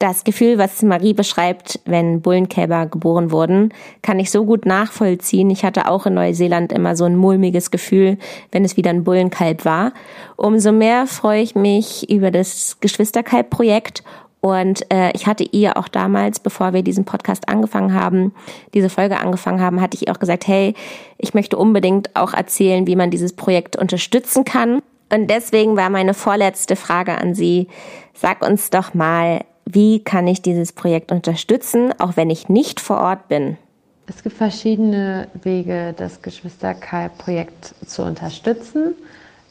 Das 0.00 0.22
Gefühl, 0.22 0.58
was 0.58 0.82
Marie 0.82 1.12
beschreibt, 1.12 1.80
wenn 1.84 2.20
Bullenkälber 2.20 2.86
geboren 2.86 3.32
wurden, 3.32 3.74
kann 4.00 4.20
ich 4.20 4.30
so 4.30 4.44
gut 4.44 4.64
nachvollziehen. 4.64 5.50
Ich 5.50 5.64
hatte 5.64 5.88
auch 5.88 6.06
in 6.06 6.14
Neuseeland 6.14 6.72
immer 6.72 6.94
so 6.94 7.04
ein 7.04 7.16
mulmiges 7.16 7.72
Gefühl, 7.72 8.16
wenn 8.52 8.64
es 8.64 8.76
wieder 8.76 8.90
ein 8.90 9.02
Bullenkalb 9.02 9.64
war. 9.64 9.92
Umso 10.36 10.70
mehr 10.70 11.08
freue 11.08 11.42
ich 11.42 11.56
mich 11.56 12.08
über 12.08 12.30
das 12.30 12.78
Geschwisterkalb-Projekt 12.78 14.04
und 14.40 14.86
äh, 14.92 15.10
ich 15.14 15.26
hatte 15.26 15.44
ihr 15.44 15.76
auch 15.76 15.88
damals, 15.88 16.38
bevor 16.38 16.72
wir 16.72 16.82
diesen 16.82 17.04
Podcast 17.04 17.48
angefangen 17.48 17.92
haben, 17.92 18.32
diese 18.74 18.88
Folge 18.88 19.18
angefangen 19.18 19.60
haben, 19.60 19.80
hatte 19.80 19.96
ich 19.96 20.06
ihr 20.06 20.14
auch 20.14 20.20
gesagt, 20.20 20.46
hey, 20.46 20.74
ich 21.18 21.34
möchte 21.34 21.56
unbedingt 21.56 22.14
auch 22.14 22.34
erzählen, 22.34 22.86
wie 22.86 22.96
man 22.96 23.10
dieses 23.10 23.32
Projekt 23.32 23.76
unterstützen 23.76 24.44
kann. 24.44 24.80
Und 25.12 25.28
deswegen 25.28 25.76
war 25.76 25.90
meine 25.90 26.14
vorletzte 26.14 26.76
Frage 26.76 27.18
an 27.18 27.34
Sie, 27.34 27.66
sag 28.14 28.46
uns 28.46 28.70
doch 28.70 28.94
mal, 28.94 29.40
wie 29.70 30.00
kann 30.00 30.26
ich 30.26 30.40
dieses 30.40 30.72
Projekt 30.72 31.12
unterstützen, 31.12 31.92
auch 32.00 32.16
wenn 32.16 32.30
ich 32.30 32.48
nicht 32.48 32.80
vor 32.80 32.98
Ort 32.98 33.28
bin? 33.28 33.58
Es 34.06 34.22
gibt 34.22 34.36
verschiedene 34.36 35.28
Wege, 35.42 35.94
das 35.96 36.22
Geschwister-Kai-Projekt 36.22 37.74
zu 37.86 38.02
unterstützen. 38.02 38.94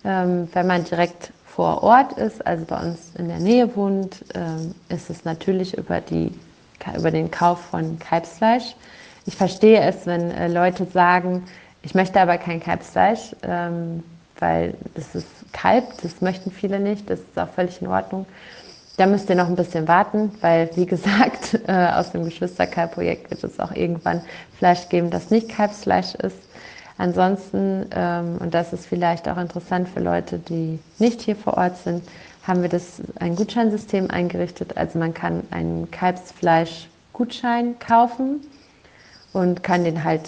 Ähm, 0.03 0.47
wenn 0.53 0.65
man 0.65 0.83
direkt 0.83 1.31
vor 1.45 1.83
Ort 1.83 2.13
ist, 2.13 2.45
also 2.47 2.65
bei 2.65 2.79
uns 2.81 3.11
in 3.17 3.27
der 3.27 3.37
Nähe 3.39 3.75
wohnt, 3.75 4.25
ähm, 4.33 4.73
ist 4.89 5.11
es 5.11 5.23
natürlich 5.23 5.77
über, 5.77 6.01
die, 6.01 6.31
über 6.95 7.11
den 7.11 7.29
Kauf 7.29 7.61
von 7.61 7.99
Kalbsfleisch. 7.99 8.75
Ich 9.27 9.35
verstehe 9.35 9.81
es, 9.81 10.07
wenn 10.07 10.31
äh, 10.31 10.47
Leute 10.47 10.85
sagen, 10.85 11.43
ich 11.83 11.93
möchte 11.93 12.19
aber 12.19 12.39
kein 12.39 12.59
Kalbsfleisch, 12.59 13.35
ähm, 13.43 14.03
weil 14.39 14.73
das 14.95 15.13
ist 15.13 15.27
Kalb, 15.53 15.85
das 16.01 16.21
möchten 16.21 16.49
viele 16.49 16.79
nicht, 16.79 17.07
das 17.09 17.19
ist 17.19 17.37
auch 17.37 17.49
völlig 17.49 17.81
in 17.81 17.87
Ordnung. 17.87 18.25
Da 18.97 19.05
müsst 19.05 19.29
ihr 19.29 19.35
noch 19.35 19.47
ein 19.47 19.55
bisschen 19.55 19.87
warten, 19.87 20.31
weil, 20.41 20.71
wie 20.75 20.87
gesagt, 20.87 21.59
äh, 21.67 21.71
aus 21.71 22.11
dem 22.11 22.25
Geschwisterkalb-Projekt 22.25 23.29
wird 23.29 23.43
es 23.43 23.59
auch 23.59 23.71
irgendwann 23.71 24.21
Fleisch 24.57 24.89
geben, 24.89 25.11
das 25.11 25.29
nicht 25.29 25.49
Kalbsfleisch 25.49 26.15
ist. 26.15 26.37
Ansonsten, 26.97 27.85
ähm, 27.95 28.37
und 28.39 28.55
das 28.55 28.73
ist 28.73 28.87
vielleicht 28.87 29.29
auch 29.29 29.37
interessant 29.37 29.87
für 29.87 29.99
Leute, 29.99 30.39
die 30.39 30.79
nicht 30.97 31.21
hier 31.21 31.35
vor 31.35 31.57
Ort 31.57 31.77
sind, 31.77 32.03
haben 32.41 32.63
wir 32.63 32.69
das 32.69 33.01
ein 33.19 33.35
Gutscheinsystem 33.35 34.09
eingerichtet. 34.09 34.77
Also 34.77 34.97
man 34.97 35.13
kann 35.13 35.43
einen 35.51 35.91
Kalbsfleisch-Gutschein 35.91 37.77
kaufen 37.77 38.41
und 39.31 39.61
kann 39.61 39.83
den 39.83 40.03
halt 40.03 40.23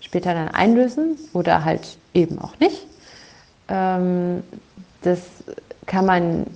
später 0.00 0.34
dann 0.34 0.48
einlösen 0.48 1.16
oder 1.34 1.64
halt 1.64 1.98
eben 2.14 2.40
auch 2.40 2.58
nicht. 2.58 2.84
Ähm, 3.68 4.42
das 5.02 5.20
kann 5.86 6.04
man 6.04 6.46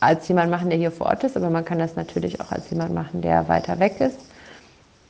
als 0.00 0.28
jemand 0.28 0.50
machen, 0.50 0.70
der 0.70 0.78
hier 0.78 0.92
vor 0.92 1.06
Ort 1.06 1.24
ist, 1.24 1.36
aber 1.36 1.50
man 1.50 1.64
kann 1.64 1.78
das 1.78 1.96
natürlich 1.96 2.40
auch 2.40 2.52
als 2.52 2.70
jemand 2.70 2.94
machen, 2.94 3.20
der 3.20 3.48
weiter 3.48 3.78
weg 3.78 4.00
ist, 4.00 4.18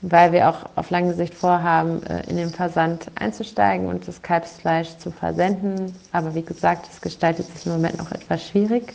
weil 0.00 0.32
wir 0.32 0.48
auch 0.48 0.70
auf 0.76 0.90
lange 0.90 1.14
Sicht 1.14 1.34
vorhaben, 1.34 2.02
äh, 2.06 2.22
in 2.28 2.36
den 2.36 2.50
Versand 2.50 3.06
einzusteigen 3.16 3.86
und 3.86 4.06
das 4.08 4.22
Kalbsfleisch 4.22 4.96
zu 4.98 5.10
versenden. 5.10 5.94
Aber 6.12 6.34
wie 6.34 6.42
gesagt, 6.42 6.88
es 6.90 7.00
gestaltet 7.00 7.46
sich 7.46 7.66
im 7.66 7.72
Moment 7.72 7.98
noch 7.98 8.12
etwas 8.12 8.46
schwierig. 8.46 8.94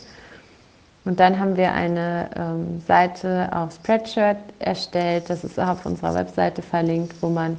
Und 1.04 1.20
dann 1.20 1.38
haben 1.38 1.56
wir 1.56 1.72
eine 1.72 2.30
ähm, 2.34 2.80
Seite 2.88 3.50
auf 3.52 3.74
Spreadshirt 3.74 4.38
erstellt, 4.58 5.28
das 5.28 5.44
ist 5.44 5.60
auch 5.60 5.68
auf 5.68 5.86
unserer 5.86 6.14
Webseite 6.14 6.62
verlinkt, 6.62 7.14
wo 7.20 7.28
man 7.28 7.58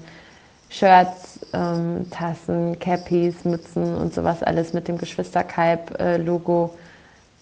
Shirts, 0.69 1.39
ähm, 1.53 2.09
Tassen, 2.09 2.79
Cappies, 2.79 3.45
Mützen 3.45 3.95
und 3.95 4.13
sowas 4.15 4.41
alles 4.41 4.73
mit 4.73 4.87
dem 4.87 4.97
Geschwisterkalb-Logo 4.97 6.71
äh, 6.73 6.84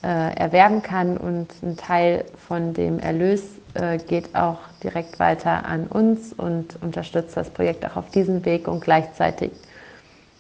äh, 0.04 0.36
erwerben 0.36 0.82
kann 0.84 1.18
und 1.18 1.48
ein 1.64 1.78
Teil 1.78 2.26
von 2.48 2.74
dem 2.74 3.00
Erlös 3.00 3.42
äh, 3.74 3.98
geht 3.98 4.36
auch 4.36 4.60
direkt 4.84 5.20
weiter 5.20 5.66
an 5.66 5.88
uns 5.88 6.34
und 6.34 6.82
unterstützt 6.82 7.38
das 7.38 7.50
Projekt 7.50 7.86
auch 7.86 7.96
auf 7.96 8.10
diesem 8.10 8.44
Weg 8.46 8.68
und 8.68 8.82
gleichzeitig 8.82 9.52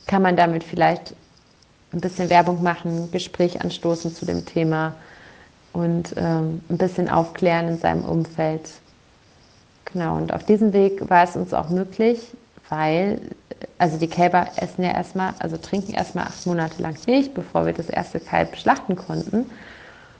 kann 0.05 0.22
man 0.22 0.36
damit 0.36 0.64
vielleicht 0.64 1.16
ein 1.93 2.01
bisschen 2.01 2.30
Werbung 2.30 2.61
machen, 2.61 3.09
Gespräch 3.11 3.61
anstoßen 3.61 4.14
zu 4.14 4.26
dem 4.26 4.45
Thema 4.45 4.95
und 5.72 6.14
ähm, 6.18 6.61
ein 6.70 6.78
bisschen 6.78 7.09
aufklären 7.09 7.68
in 7.70 7.78
seinem 7.78 8.03
Umfeld. 8.03 8.70
Genau, 9.86 10.18
und 10.18 10.34
auf 10.34 10.43
diesem 10.43 10.74
Weg 10.74 11.09
war 11.09 11.24
es 11.24 11.36
uns 11.36 11.53
auch 11.53 11.70
möglich, 11.70 12.20
weil, 12.74 13.21
also 13.78 13.97
die 13.97 14.07
Kälber 14.07 14.47
essen 14.55 14.84
ja 14.84 14.91
erstmal, 14.91 15.34
also 15.39 15.57
trinken 15.57 15.93
erstmal 15.93 16.26
acht 16.26 16.45
Monate 16.47 16.82
lang 16.82 16.97
Milch, 17.05 17.34
bevor 17.34 17.65
wir 17.67 17.74
das 17.74 17.89
erste 17.89 18.19
Kalb 18.19 18.55
schlachten 18.57 18.95
konnten. 18.95 19.49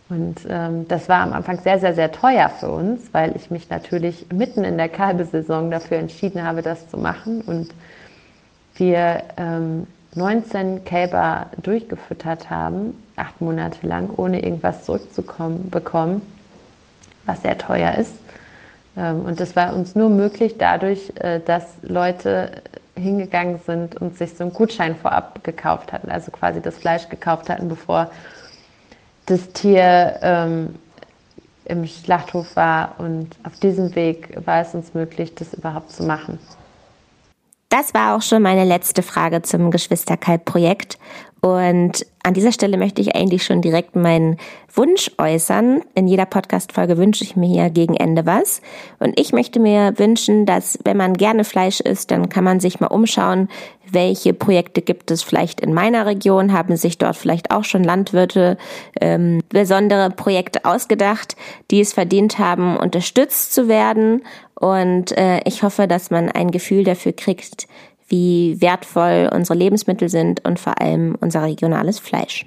Und 0.10 0.42
ähm, 0.48 0.88
das 0.88 1.10
war 1.10 1.22
am 1.22 1.34
Anfang 1.34 1.60
sehr, 1.62 1.80
sehr, 1.80 1.96
sehr 1.96 2.12
teuer 2.12 2.50
für 2.50 2.70
uns, 2.70 3.12
weil 3.12 3.36
ich 3.36 3.50
mich 3.50 3.70
natürlich 3.70 4.28
mitten 4.32 4.64
in 4.64 4.78
der 4.78 4.90
Kalbesaison 4.90 5.72
dafür 5.72 5.98
entschieden 5.98 6.44
habe, 6.44 6.62
das 6.62 6.88
zu 6.90 6.98
machen. 6.98 7.42
Und 7.42 7.70
wir 8.76 9.24
ähm, 9.38 9.88
19 10.14 10.86
Kälber 10.86 11.48
durchgefüttert 11.64 12.52
haben, 12.52 13.02
acht 13.16 13.42
Monate 13.42 13.88
lang, 13.88 14.12
ohne 14.16 14.44
irgendwas 14.44 14.86
zurückzubekommen, 14.86 16.22
was 17.26 17.42
sehr 17.42 17.58
teuer 17.58 17.96
ist. 17.96 18.14
Ähm, 18.96 19.26
und 19.26 19.40
das 19.40 19.56
war 19.56 19.76
uns 19.76 19.96
nur 19.96 20.10
möglich 20.10 20.56
dadurch, 20.58 21.12
äh, 21.20 21.40
dass 21.40 21.66
Leute 21.82 22.62
hingegangen 22.96 23.60
sind 23.66 23.96
und 23.96 24.18
sich 24.18 24.36
so 24.36 24.44
einen 24.44 24.54
Gutschein 24.54 24.96
vorab 24.96 25.44
gekauft 25.44 25.92
hatten, 25.92 26.12
also 26.12 26.32
quasi 26.32 26.62
das 26.62 26.78
Fleisch 26.78 27.10
gekauft 27.10 27.50
hatten, 27.50 27.68
bevor 27.68 28.12
das 29.26 29.52
Tier 29.54 30.20
ähm, 30.22 30.76
im 31.66 31.88
Schlachthof 31.88 32.56
war. 32.56 32.96
Und 33.00 33.30
auf 33.44 33.58
diesem 33.60 33.96
Weg 33.96 34.38
war 34.46 34.62
es 34.62 34.74
uns 34.76 34.94
möglich, 34.94 35.34
das 35.36 35.54
überhaupt 35.54 35.92
zu 35.92 36.04
machen. 36.04 36.40
Das 37.70 37.94
war 37.96 38.16
auch 38.16 38.22
schon 38.22 38.44
meine 38.44 38.66
letzte 38.66 39.02
Frage 39.02 39.42
zum 39.42 39.72
Geschwisterkalb-Projekt. 39.72 41.00
Und 41.44 42.06
an 42.24 42.34
dieser 42.34 42.54
Stelle 42.54 42.78
möchte 42.78 43.02
ich 43.02 43.18
eigentlich 43.18 43.44
schon 43.44 43.62
direkt 43.62 43.98
meinen 43.98 44.38
Wunsch 44.74 45.12
äußern. 45.18 45.82
In 45.94 46.08
jeder 46.08 46.26
Podcast-Folge 46.26 46.98
wünsche 46.98 47.26
ich 47.26 47.36
mir 47.36 47.50
hier 47.50 47.70
gegen 47.70 47.98
Ende 47.98 48.26
was. 48.26 48.62
Und 49.00 49.20
ich 49.20 49.34
möchte 49.34 49.60
mir 49.60 50.00
wünschen, 50.00 50.46
dass 50.46 50.80
wenn 50.86 50.96
man 50.96 51.16
gerne 51.16 51.44
Fleisch 51.44 51.82
isst, 51.82 52.12
dann 52.12 52.30
kann 52.30 52.46
man 52.46 52.62
sich 52.62 52.80
mal 52.80 52.88
umschauen, 52.88 53.50
welche 53.92 54.34
Projekte 54.34 54.82
gibt 54.82 55.12
es 55.12 55.22
vielleicht 55.22 55.60
in 55.60 55.74
meiner 55.74 56.06
Region, 56.06 56.54
haben 56.54 56.78
sich 56.78 56.98
dort 56.98 57.18
vielleicht 57.18 57.52
auch 57.52 57.66
schon 57.66 57.84
Landwirte 57.84 58.58
ähm, 59.02 59.42
besondere 59.50 60.12
Projekte 60.12 60.64
ausgedacht, 60.64 61.36
die 61.72 61.82
es 61.82 61.92
verdient 61.92 62.40
haben, 62.40 62.78
unterstützt 62.78 63.54
zu 63.54 63.68
werden. 63.68 64.24
Und 64.56 65.12
äh, 65.18 65.42
ich 65.44 65.62
hoffe, 65.62 65.90
dass 65.90 66.10
man 66.10 66.30
ein 66.30 66.52
Gefühl 66.52 66.86
dafür 66.86 67.12
kriegt, 67.12 67.68
wie 68.08 68.60
wertvoll 68.62 69.30
unsere 69.34 69.58
Lebensmittel 69.58 70.10
sind 70.10 70.46
und 70.46 70.60
vor 70.60 70.80
allem 70.82 71.16
unser 71.20 71.44
regionales 71.44 72.00
Fleisch. 72.00 72.46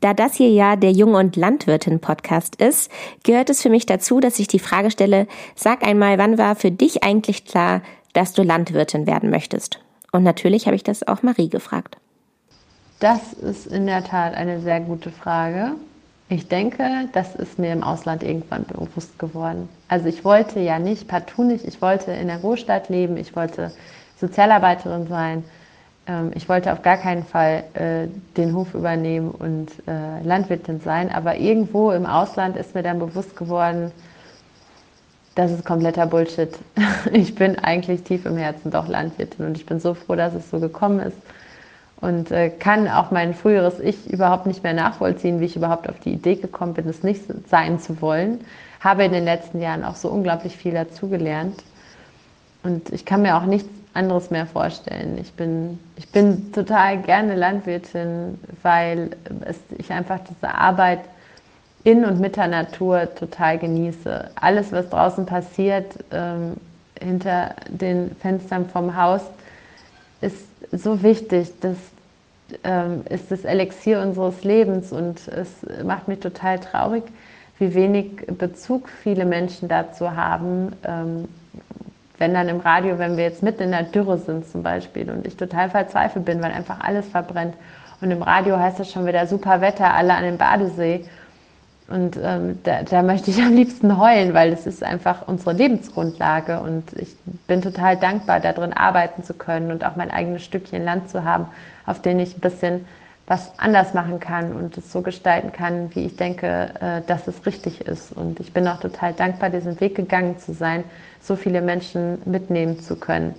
Da 0.00 0.14
das 0.14 0.34
hier 0.34 0.50
ja 0.50 0.76
der 0.76 0.92
Jung- 0.92 1.14
und 1.14 1.36
Landwirtin-Podcast 1.36 2.56
ist, 2.56 2.90
gehört 3.24 3.50
es 3.50 3.62
für 3.62 3.70
mich 3.70 3.86
dazu, 3.86 4.20
dass 4.20 4.38
ich 4.38 4.46
die 4.46 4.58
Frage 4.58 4.90
stelle, 4.90 5.26
sag 5.54 5.86
einmal, 5.86 6.18
wann 6.18 6.38
war 6.38 6.54
für 6.54 6.70
dich 6.70 7.02
eigentlich 7.02 7.44
klar, 7.44 7.82
dass 8.12 8.32
du 8.32 8.42
Landwirtin 8.42 9.06
werden 9.06 9.30
möchtest? 9.30 9.80
Und 10.12 10.22
natürlich 10.22 10.66
habe 10.66 10.76
ich 10.76 10.84
das 10.84 11.06
auch 11.06 11.22
Marie 11.22 11.48
gefragt. 11.48 11.96
Das 13.00 13.32
ist 13.34 13.66
in 13.66 13.86
der 13.86 14.04
Tat 14.04 14.34
eine 14.34 14.60
sehr 14.60 14.80
gute 14.80 15.10
Frage. 15.10 15.72
Ich 16.28 16.48
denke, 16.48 17.08
das 17.12 17.36
ist 17.36 17.58
mir 17.58 17.72
im 17.72 17.82
Ausland 17.82 18.22
irgendwann 18.22 18.64
bewusst 18.64 19.18
geworden. 19.18 19.68
Also 19.88 20.06
ich 20.06 20.24
wollte 20.24 20.60
ja 20.60 20.78
nicht, 20.78 21.06
partout 21.06 21.44
nicht, 21.44 21.64
ich 21.64 21.80
wollte 21.80 22.10
in 22.12 22.26
der 22.26 22.38
Großstadt 22.38 22.88
leben, 22.88 23.16
ich 23.16 23.36
wollte 23.36 23.70
Sozialarbeiterin 24.20 25.06
sein. 25.06 25.44
Ähm, 26.06 26.30
ich 26.34 26.48
wollte 26.48 26.72
auf 26.72 26.82
gar 26.82 26.96
keinen 26.96 27.24
Fall 27.24 27.64
äh, 27.74 28.08
den 28.36 28.54
Hof 28.54 28.74
übernehmen 28.74 29.30
und 29.30 29.70
äh, 29.86 30.22
Landwirtin 30.22 30.80
sein, 30.80 31.10
aber 31.10 31.36
irgendwo 31.36 31.92
im 31.92 32.06
Ausland 32.06 32.56
ist 32.56 32.74
mir 32.74 32.82
dann 32.82 32.98
bewusst 32.98 33.36
geworden, 33.36 33.92
das 35.34 35.50
ist 35.52 35.64
kompletter 35.64 36.06
Bullshit. 36.06 36.50
Ich 37.12 37.34
bin 37.34 37.58
eigentlich 37.58 38.02
tief 38.02 38.26
im 38.26 38.36
Herzen 38.36 38.70
doch 38.70 38.88
Landwirtin 38.88 39.46
und 39.46 39.56
ich 39.56 39.66
bin 39.66 39.78
so 39.80 39.94
froh, 39.94 40.16
dass 40.16 40.34
es 40.34 40.50
so 40.50 40.58
gekommen 40.58 40.98
ist 41.00 41.18
und 42.00 42.30
äh, 42.30 42.50
kann 42.50 42.88
auch 42.88 43.10
mein 43.10 43.34
früheres 43.34 43.78
Ich 43.80 44.10
überhaupt 44.10 44.46
nicht 44.46 44.62
mehr 44.62 44.74
nachvollziehen, 44.74 45.40
wie 45.40 45.44
ich 45.44 45.56
überhaupt 45.56 45.88
auf 45.88 46.00
die 46.00 46.12
Idee 46.12 46.36
gekommen 46.36 46.74
bin, 46.74 46.88
es 46.88 47.02
nicht 47.02 47.22
sein 47.48 47.78
zu 47.78 48.00
wollen. 48.00 48.40
Habe 48.80 49.04
in 49.04 49.12
den 49.12 49.24
letzten 49.24 49.60
Jahren 49.60 49.84
auch 49.84 49.94
so 49.94 50.08
unglaublich 50.08 50.56
viel 50.56 50.72
dazugelernt 50.72 51.62
und 52.62 52.90
ich 52.92 53.04
kann 53.04 53.22
mir 53.22 53.36
auch 53.36 53.44
nichts 53.44 53.68
anderes 53.96 54.30
mehr 54.30 54.46
vorstellen. 54.46 55.18
Ich 55.20 55.32
bin, 55.32 55.78
ich 55.96 56.08
bin 56.10 56.52
total 56.52 56.98
gerne 57.02 57.34
Landwirtin, 57.34 58.38
weil 58.62 59.10
es, 59.44 59.56
ich 59.78 59.90
einfach 59.90 60.20
diese 60.28 60.54
Arbeit 60.54 61.00
in 61.82 62.04
und 62.04 62.20
mit 62.20 62.36
der 62.36 62.48
Natur 62.48 63.08
total 63.14 63.58
genieße. 63.58 64.30
Alles, 64.34 64.72
was 64.72 64.90
draußen 64.90 65.24
passiert, 65.24 65.86
ähm, 66.10 66.54
hinter 67.00 67.54
den 67.68 68.14
Fenstern 68.16 68.68
vom 68.68 68.96
Haus, 68.96 69.22
ist 70.20 70.46
so 70.72 71.02
wichtig. 71.02 71.52
Das 71.60 71.76
ähm, 72.64 73.02
ist 73.08 73.30
das 73.30 73.44
Elixier 73.44 74.00
unseres 74.00 74.44
Lebens 74.44 74.92
und 74.92 75.28
es 75.28 75.48
macht 75.84 76.08
mich 76.08 76.20
total 76.20 76.58
traurig, 76.58 77.04
wie 77.58 77.74
wenig 77.74 78.26
Bezug 78.38 78.88
viele 78.88 79.24
Menschen 79.24 79.68
dazu 79.68 80.14
haben, 80.14 80.72
ähm, 80.84 81.28
wenn 82.18 82.34
dann 82.34 82.48
im 82.48 82.60
Radio, 82.60 82.98
wenn 82.98 83.16
wir 83.16 83.24
jetzt 83.24 83.42
mitten 83.42 83.64
in 83.64 83.70
der 83.72 83.82
Dürre 83.84 84.18
sind 84.18 84.48
zum 84.48 84.62
Beispiel 84.62 85.10
und 85.10 85.26
ich 85.26 85.36
total 85.36 85.70
verzweifelt 85.70 86.24
bin, 86.24 86.42
weil 86.42 86.52
einfach 86.52 86.80
alles 86.80 87.06
verbrennt. 87.08 87.54
Und 88.00 88.10
im 88.10 88.22
Radio 88.22 88.58
heißt 88.58 88.78
das 88.78 88.90
schon 88.90 89.06
wieder 89.06 89.26
super 89.26 89.60
Wetter, 89.60 89.94
alle 89.94 90.14
an 90.14 90.24
den 90.24 90.38
Badesee. 90.38 91.04
Und 91.88 92.18
ähm, 92.20 92.58
da, 92.64 92.82
da, 92.82 93.02
möchte 93.02 93.30
ich 93.30 93.40
am 93.40 93.54
liebsten 93.54 93.96
heulen, 93.98 94.34
weil 94.34 94.52
es 94.52 94.66
ist 94.66 94.82
einfach 94.82 95.28
unsere 95.28 95.52
Lebensgrundlage 95.52 96.60
und 96.60 96.92
ich 96.94 97.16
bin 97.46 97.62
total 97.62 97.96
dankbar, 97.96 98.40
darin 98.40 98.72
arbeiten 98.72 99.22
zu 99.22 99.34
können 99.34 99.70
und 99.70 99.84
auch 99.84 99.94
mein 99.94 100.10
eigenes 100.10 100.42
Stückchen 100.42 100.84
Land 100.84 101.08
zu 101.08 101.24
haben, 101.24 101.46
auf 101.84 102.02
dem 102.02 102.18
ich 102.18 102.36
ein 102.36 102.40
bisschen 102.40 102.86
was 103.26 103.52
anders 103.58 103.92
machen 103.92 104.20
kann 104.20 104.52
und 104.52 104.78
es 104.78 104.92
so 104.92 105.02
gestalten 105.02 105.52
kann, 105.52 105.94
wie 105.94 106.06
ich 106.06 106.16
denke, 106.16 106.70
äh, 106.80 107.02
dass 107.06 107.26
es 107.26 107.44
richtig 107.44 107.80
ist. 107.80 108.12
Und 108.12 108.38
ich 108.40 108.52
bin 108.52 108.68
auch 108.68 108.78
total 108.80 109.12
dankbar, 109.14 109.50
diesen 109.50 109.80
Weg 109.80 109.96
gegangen 109.96 110.38
zu 110.38 110.52
sein, 110.52 110.84
so 111.20 111.34
viele 111.34 111.60
Menschen 111.60 112.18
mitnehmen 112.24 112.80
zu 112.80 112.96
können 112.96 113.34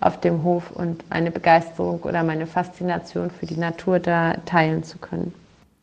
auf 0.00 0.20
dem 0.20 0.42
Hof 0.42 0.70
und 0.70 1.04
eine 1.10 1.30
Begeisterung 1.30 2.02
oder 2.02 2.22
meine 2.22 2.46
Faszination 2.46 3.30
für 3.30 3.46
die 3.46 3.56
Natur 3.56 3.98
da 3.98 4.34
teilen 4.44 4.84
zu 4.84 4.98
können. 4.98 5.34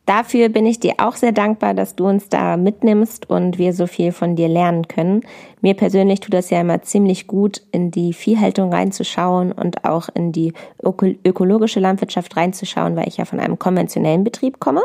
Dafür 0.06 0.50
bin 0.50 0.66
ich 0.66 0.80
dir 0.80 0.94
auch 0.98 1.14
sehr 1.14 1.32
dankbar, 1.32 1.72
dass 1.72 1.96
du 1.96 2.06
uns 2.06 2.28
da 2.28 2.58
mitnimmst 2.58 3.30
und 3.30 3.56
wir 3.56 3.72
so 3.72 3.86
viel 3.86 4.12
von 4.12 4.36
dir 4.36 4.48
lernen 4.48 4.86
können. 4.86 5.22
Mir 5.62 5.72
persönlich 5.74 6.20
tut 6.20 6.34
das 6.34 6.50
ja 6.50 6.60
immer 6.60 6.82
ziemlich 6.82 7.26
gut, 7.26 7.62
in 7.72 7.90
die 7.90 8.12
Viehhaltung 8.12 8.70
reinzuschauen 8.70 9.50
und 9.50 9.86
auch 9.86 10.10
in 10.12 10.30
die 10.30 10.52
ökologische 10.82 11.80
Landwirtschaft 11.80 12.36
reinzuschauen, 12.36 12.96
weil 12.96 13.08
ich 13.08 13.16
ja 13.16 13.24
von 13.24 13.40
einem 13.40 13.58
konventionellen 13.58 14.24
Betrieb 14.24 14.60
komme. 14.60 14.82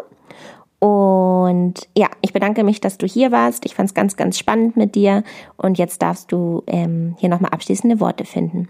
Und 0.79 1.89
ja, 1.97 2.07
ich 2.21 2.31
bedanke 2.31 2.63
mich, 2.63 2.79
dass 2.79 2.97
du 2.97 3.05
hier 3.05 3.33
warst. 3.33 3.65
Ich 3.65 3.75
fand 3.75 3.89
es 3.89 3.93
ganz, 3.93 4.15
ganz 4.15 4.39
spannend 4.39 4.77
mit 4.77 4.95
dir. 4.95 5.23
Und 5.57 5.77
jetzt 5.77 6.01
darfst 6.01 6.31
du 6.31 6.63
ähm, 6.67 7.15
hier 7.19 7.27
nochmal 7.27 7.51
abschließende 7.51 7.99
Worte 7.99 8.23
finden. 8.23 8.69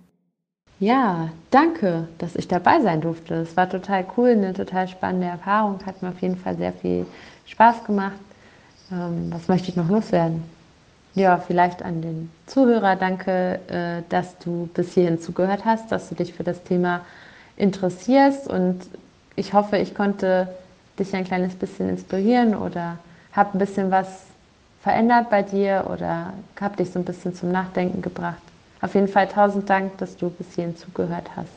Ja, 0.79 1.29
danke, 1.51 2.07
dass 2.19 2.35
ich 2.35 2.47
dabei 2.47 2.81
sein 2.81 3.01
durfte. 3.01 3.35
Es 3.35 3.57
war 3.57 3.69
total 3.69 4.05
cool, 4.15 4.29
eine 4.29 4.53
total 4.53 4.87
spannende 4.87 5.27
Erfahrung. 5.27 5.79
Hat 5.85 6.01
mir 6.01 6.09
auf 6.09 6.21
jeden 6.21 6.37
Fall 6.37 6.55
sehr 6.55 6.71
viel 6.71 7.05
Spaß 7.47 7.83
gemacht. 7.83 8.19
Ähm, 8.91 9.27
was 9.29 9.47
möchte 9.49 9.69
ich 9.69 9.75
noch 9.75 9.89
loswerden? 9.89 10.43
Ja, 11.15 11.37
vielleicht 11.37 11.83
an 11.83 12.01
den 12.01 12.31
Zuhörer 12.45 12.95
danke, 12.95 13.59
äh, 13.67 14.03
dass 14.09 14.37
du 14.37 14.69
bis 14.73 14.93
hierhin 14.93 15.19
zugehört 15.19 15.65
hast, 15.65 15.91
dass 15.91 16.07
du 16.09 16.15
dich 16.15 16.33
für 16.33 16.43
das 16.43 16.63
Thema 16.63 17.01
interessierst 17.57 18.47
und 18.47 18.79
ich 19.35 19.53
hoffe, 19.53 19.77
ich 19.77 19.95
konnte 19.95 20.47
dich 20.97 21.13
ein 21.13 21.25
kleines 21.25 21.55
bisschen 21.55 21.89
inspirieren 21.89 22.55
oder 22.55 22.99
habe 23.33 23.57
ein 23.57 23.59
bisschen 23.59 23.91
was 23.91 24.23
verändert 24.81 25.29
bei 25.29 25.43
dir 25.43 25.87
oder 25.91 26.33
habe 26.59 26.77
dich 26.77 26.91
so 26.91 26.99
ein 26.99 27.05
bisschen 27.05 27.35
zum 27.35 27.51
Nachdenken 27.51 28.01
gebracht. 28.01 28.41
Auf 28.81 28.95
jeden 28.95 29.07
Fall 29.07 29.27
tausend 29.27 29.69
Dank, 29.69 29.97
dass 29.97 30.15
du 30.15 30.29
bis 30.29 30.55
hierhin 30.55 30.77
zugehört 30.77 31.29
hast. 31.35 31.49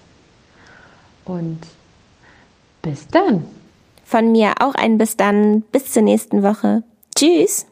Und 1.25 1.61
bis 2.83 3.07
dann. 3.09 3.45
Von 4.05 4.33
mir 4.33 4.55
auch 4.61 4.75
ein 4.75 4.99
bis 4.99 5.17
dann. 5.17 5.63
Bis 5.63 5.93
zur 5.93 6.03
nächsten 6.03 6.43
Woche. 6.43 6.83
Tschüss. 7.15 7.67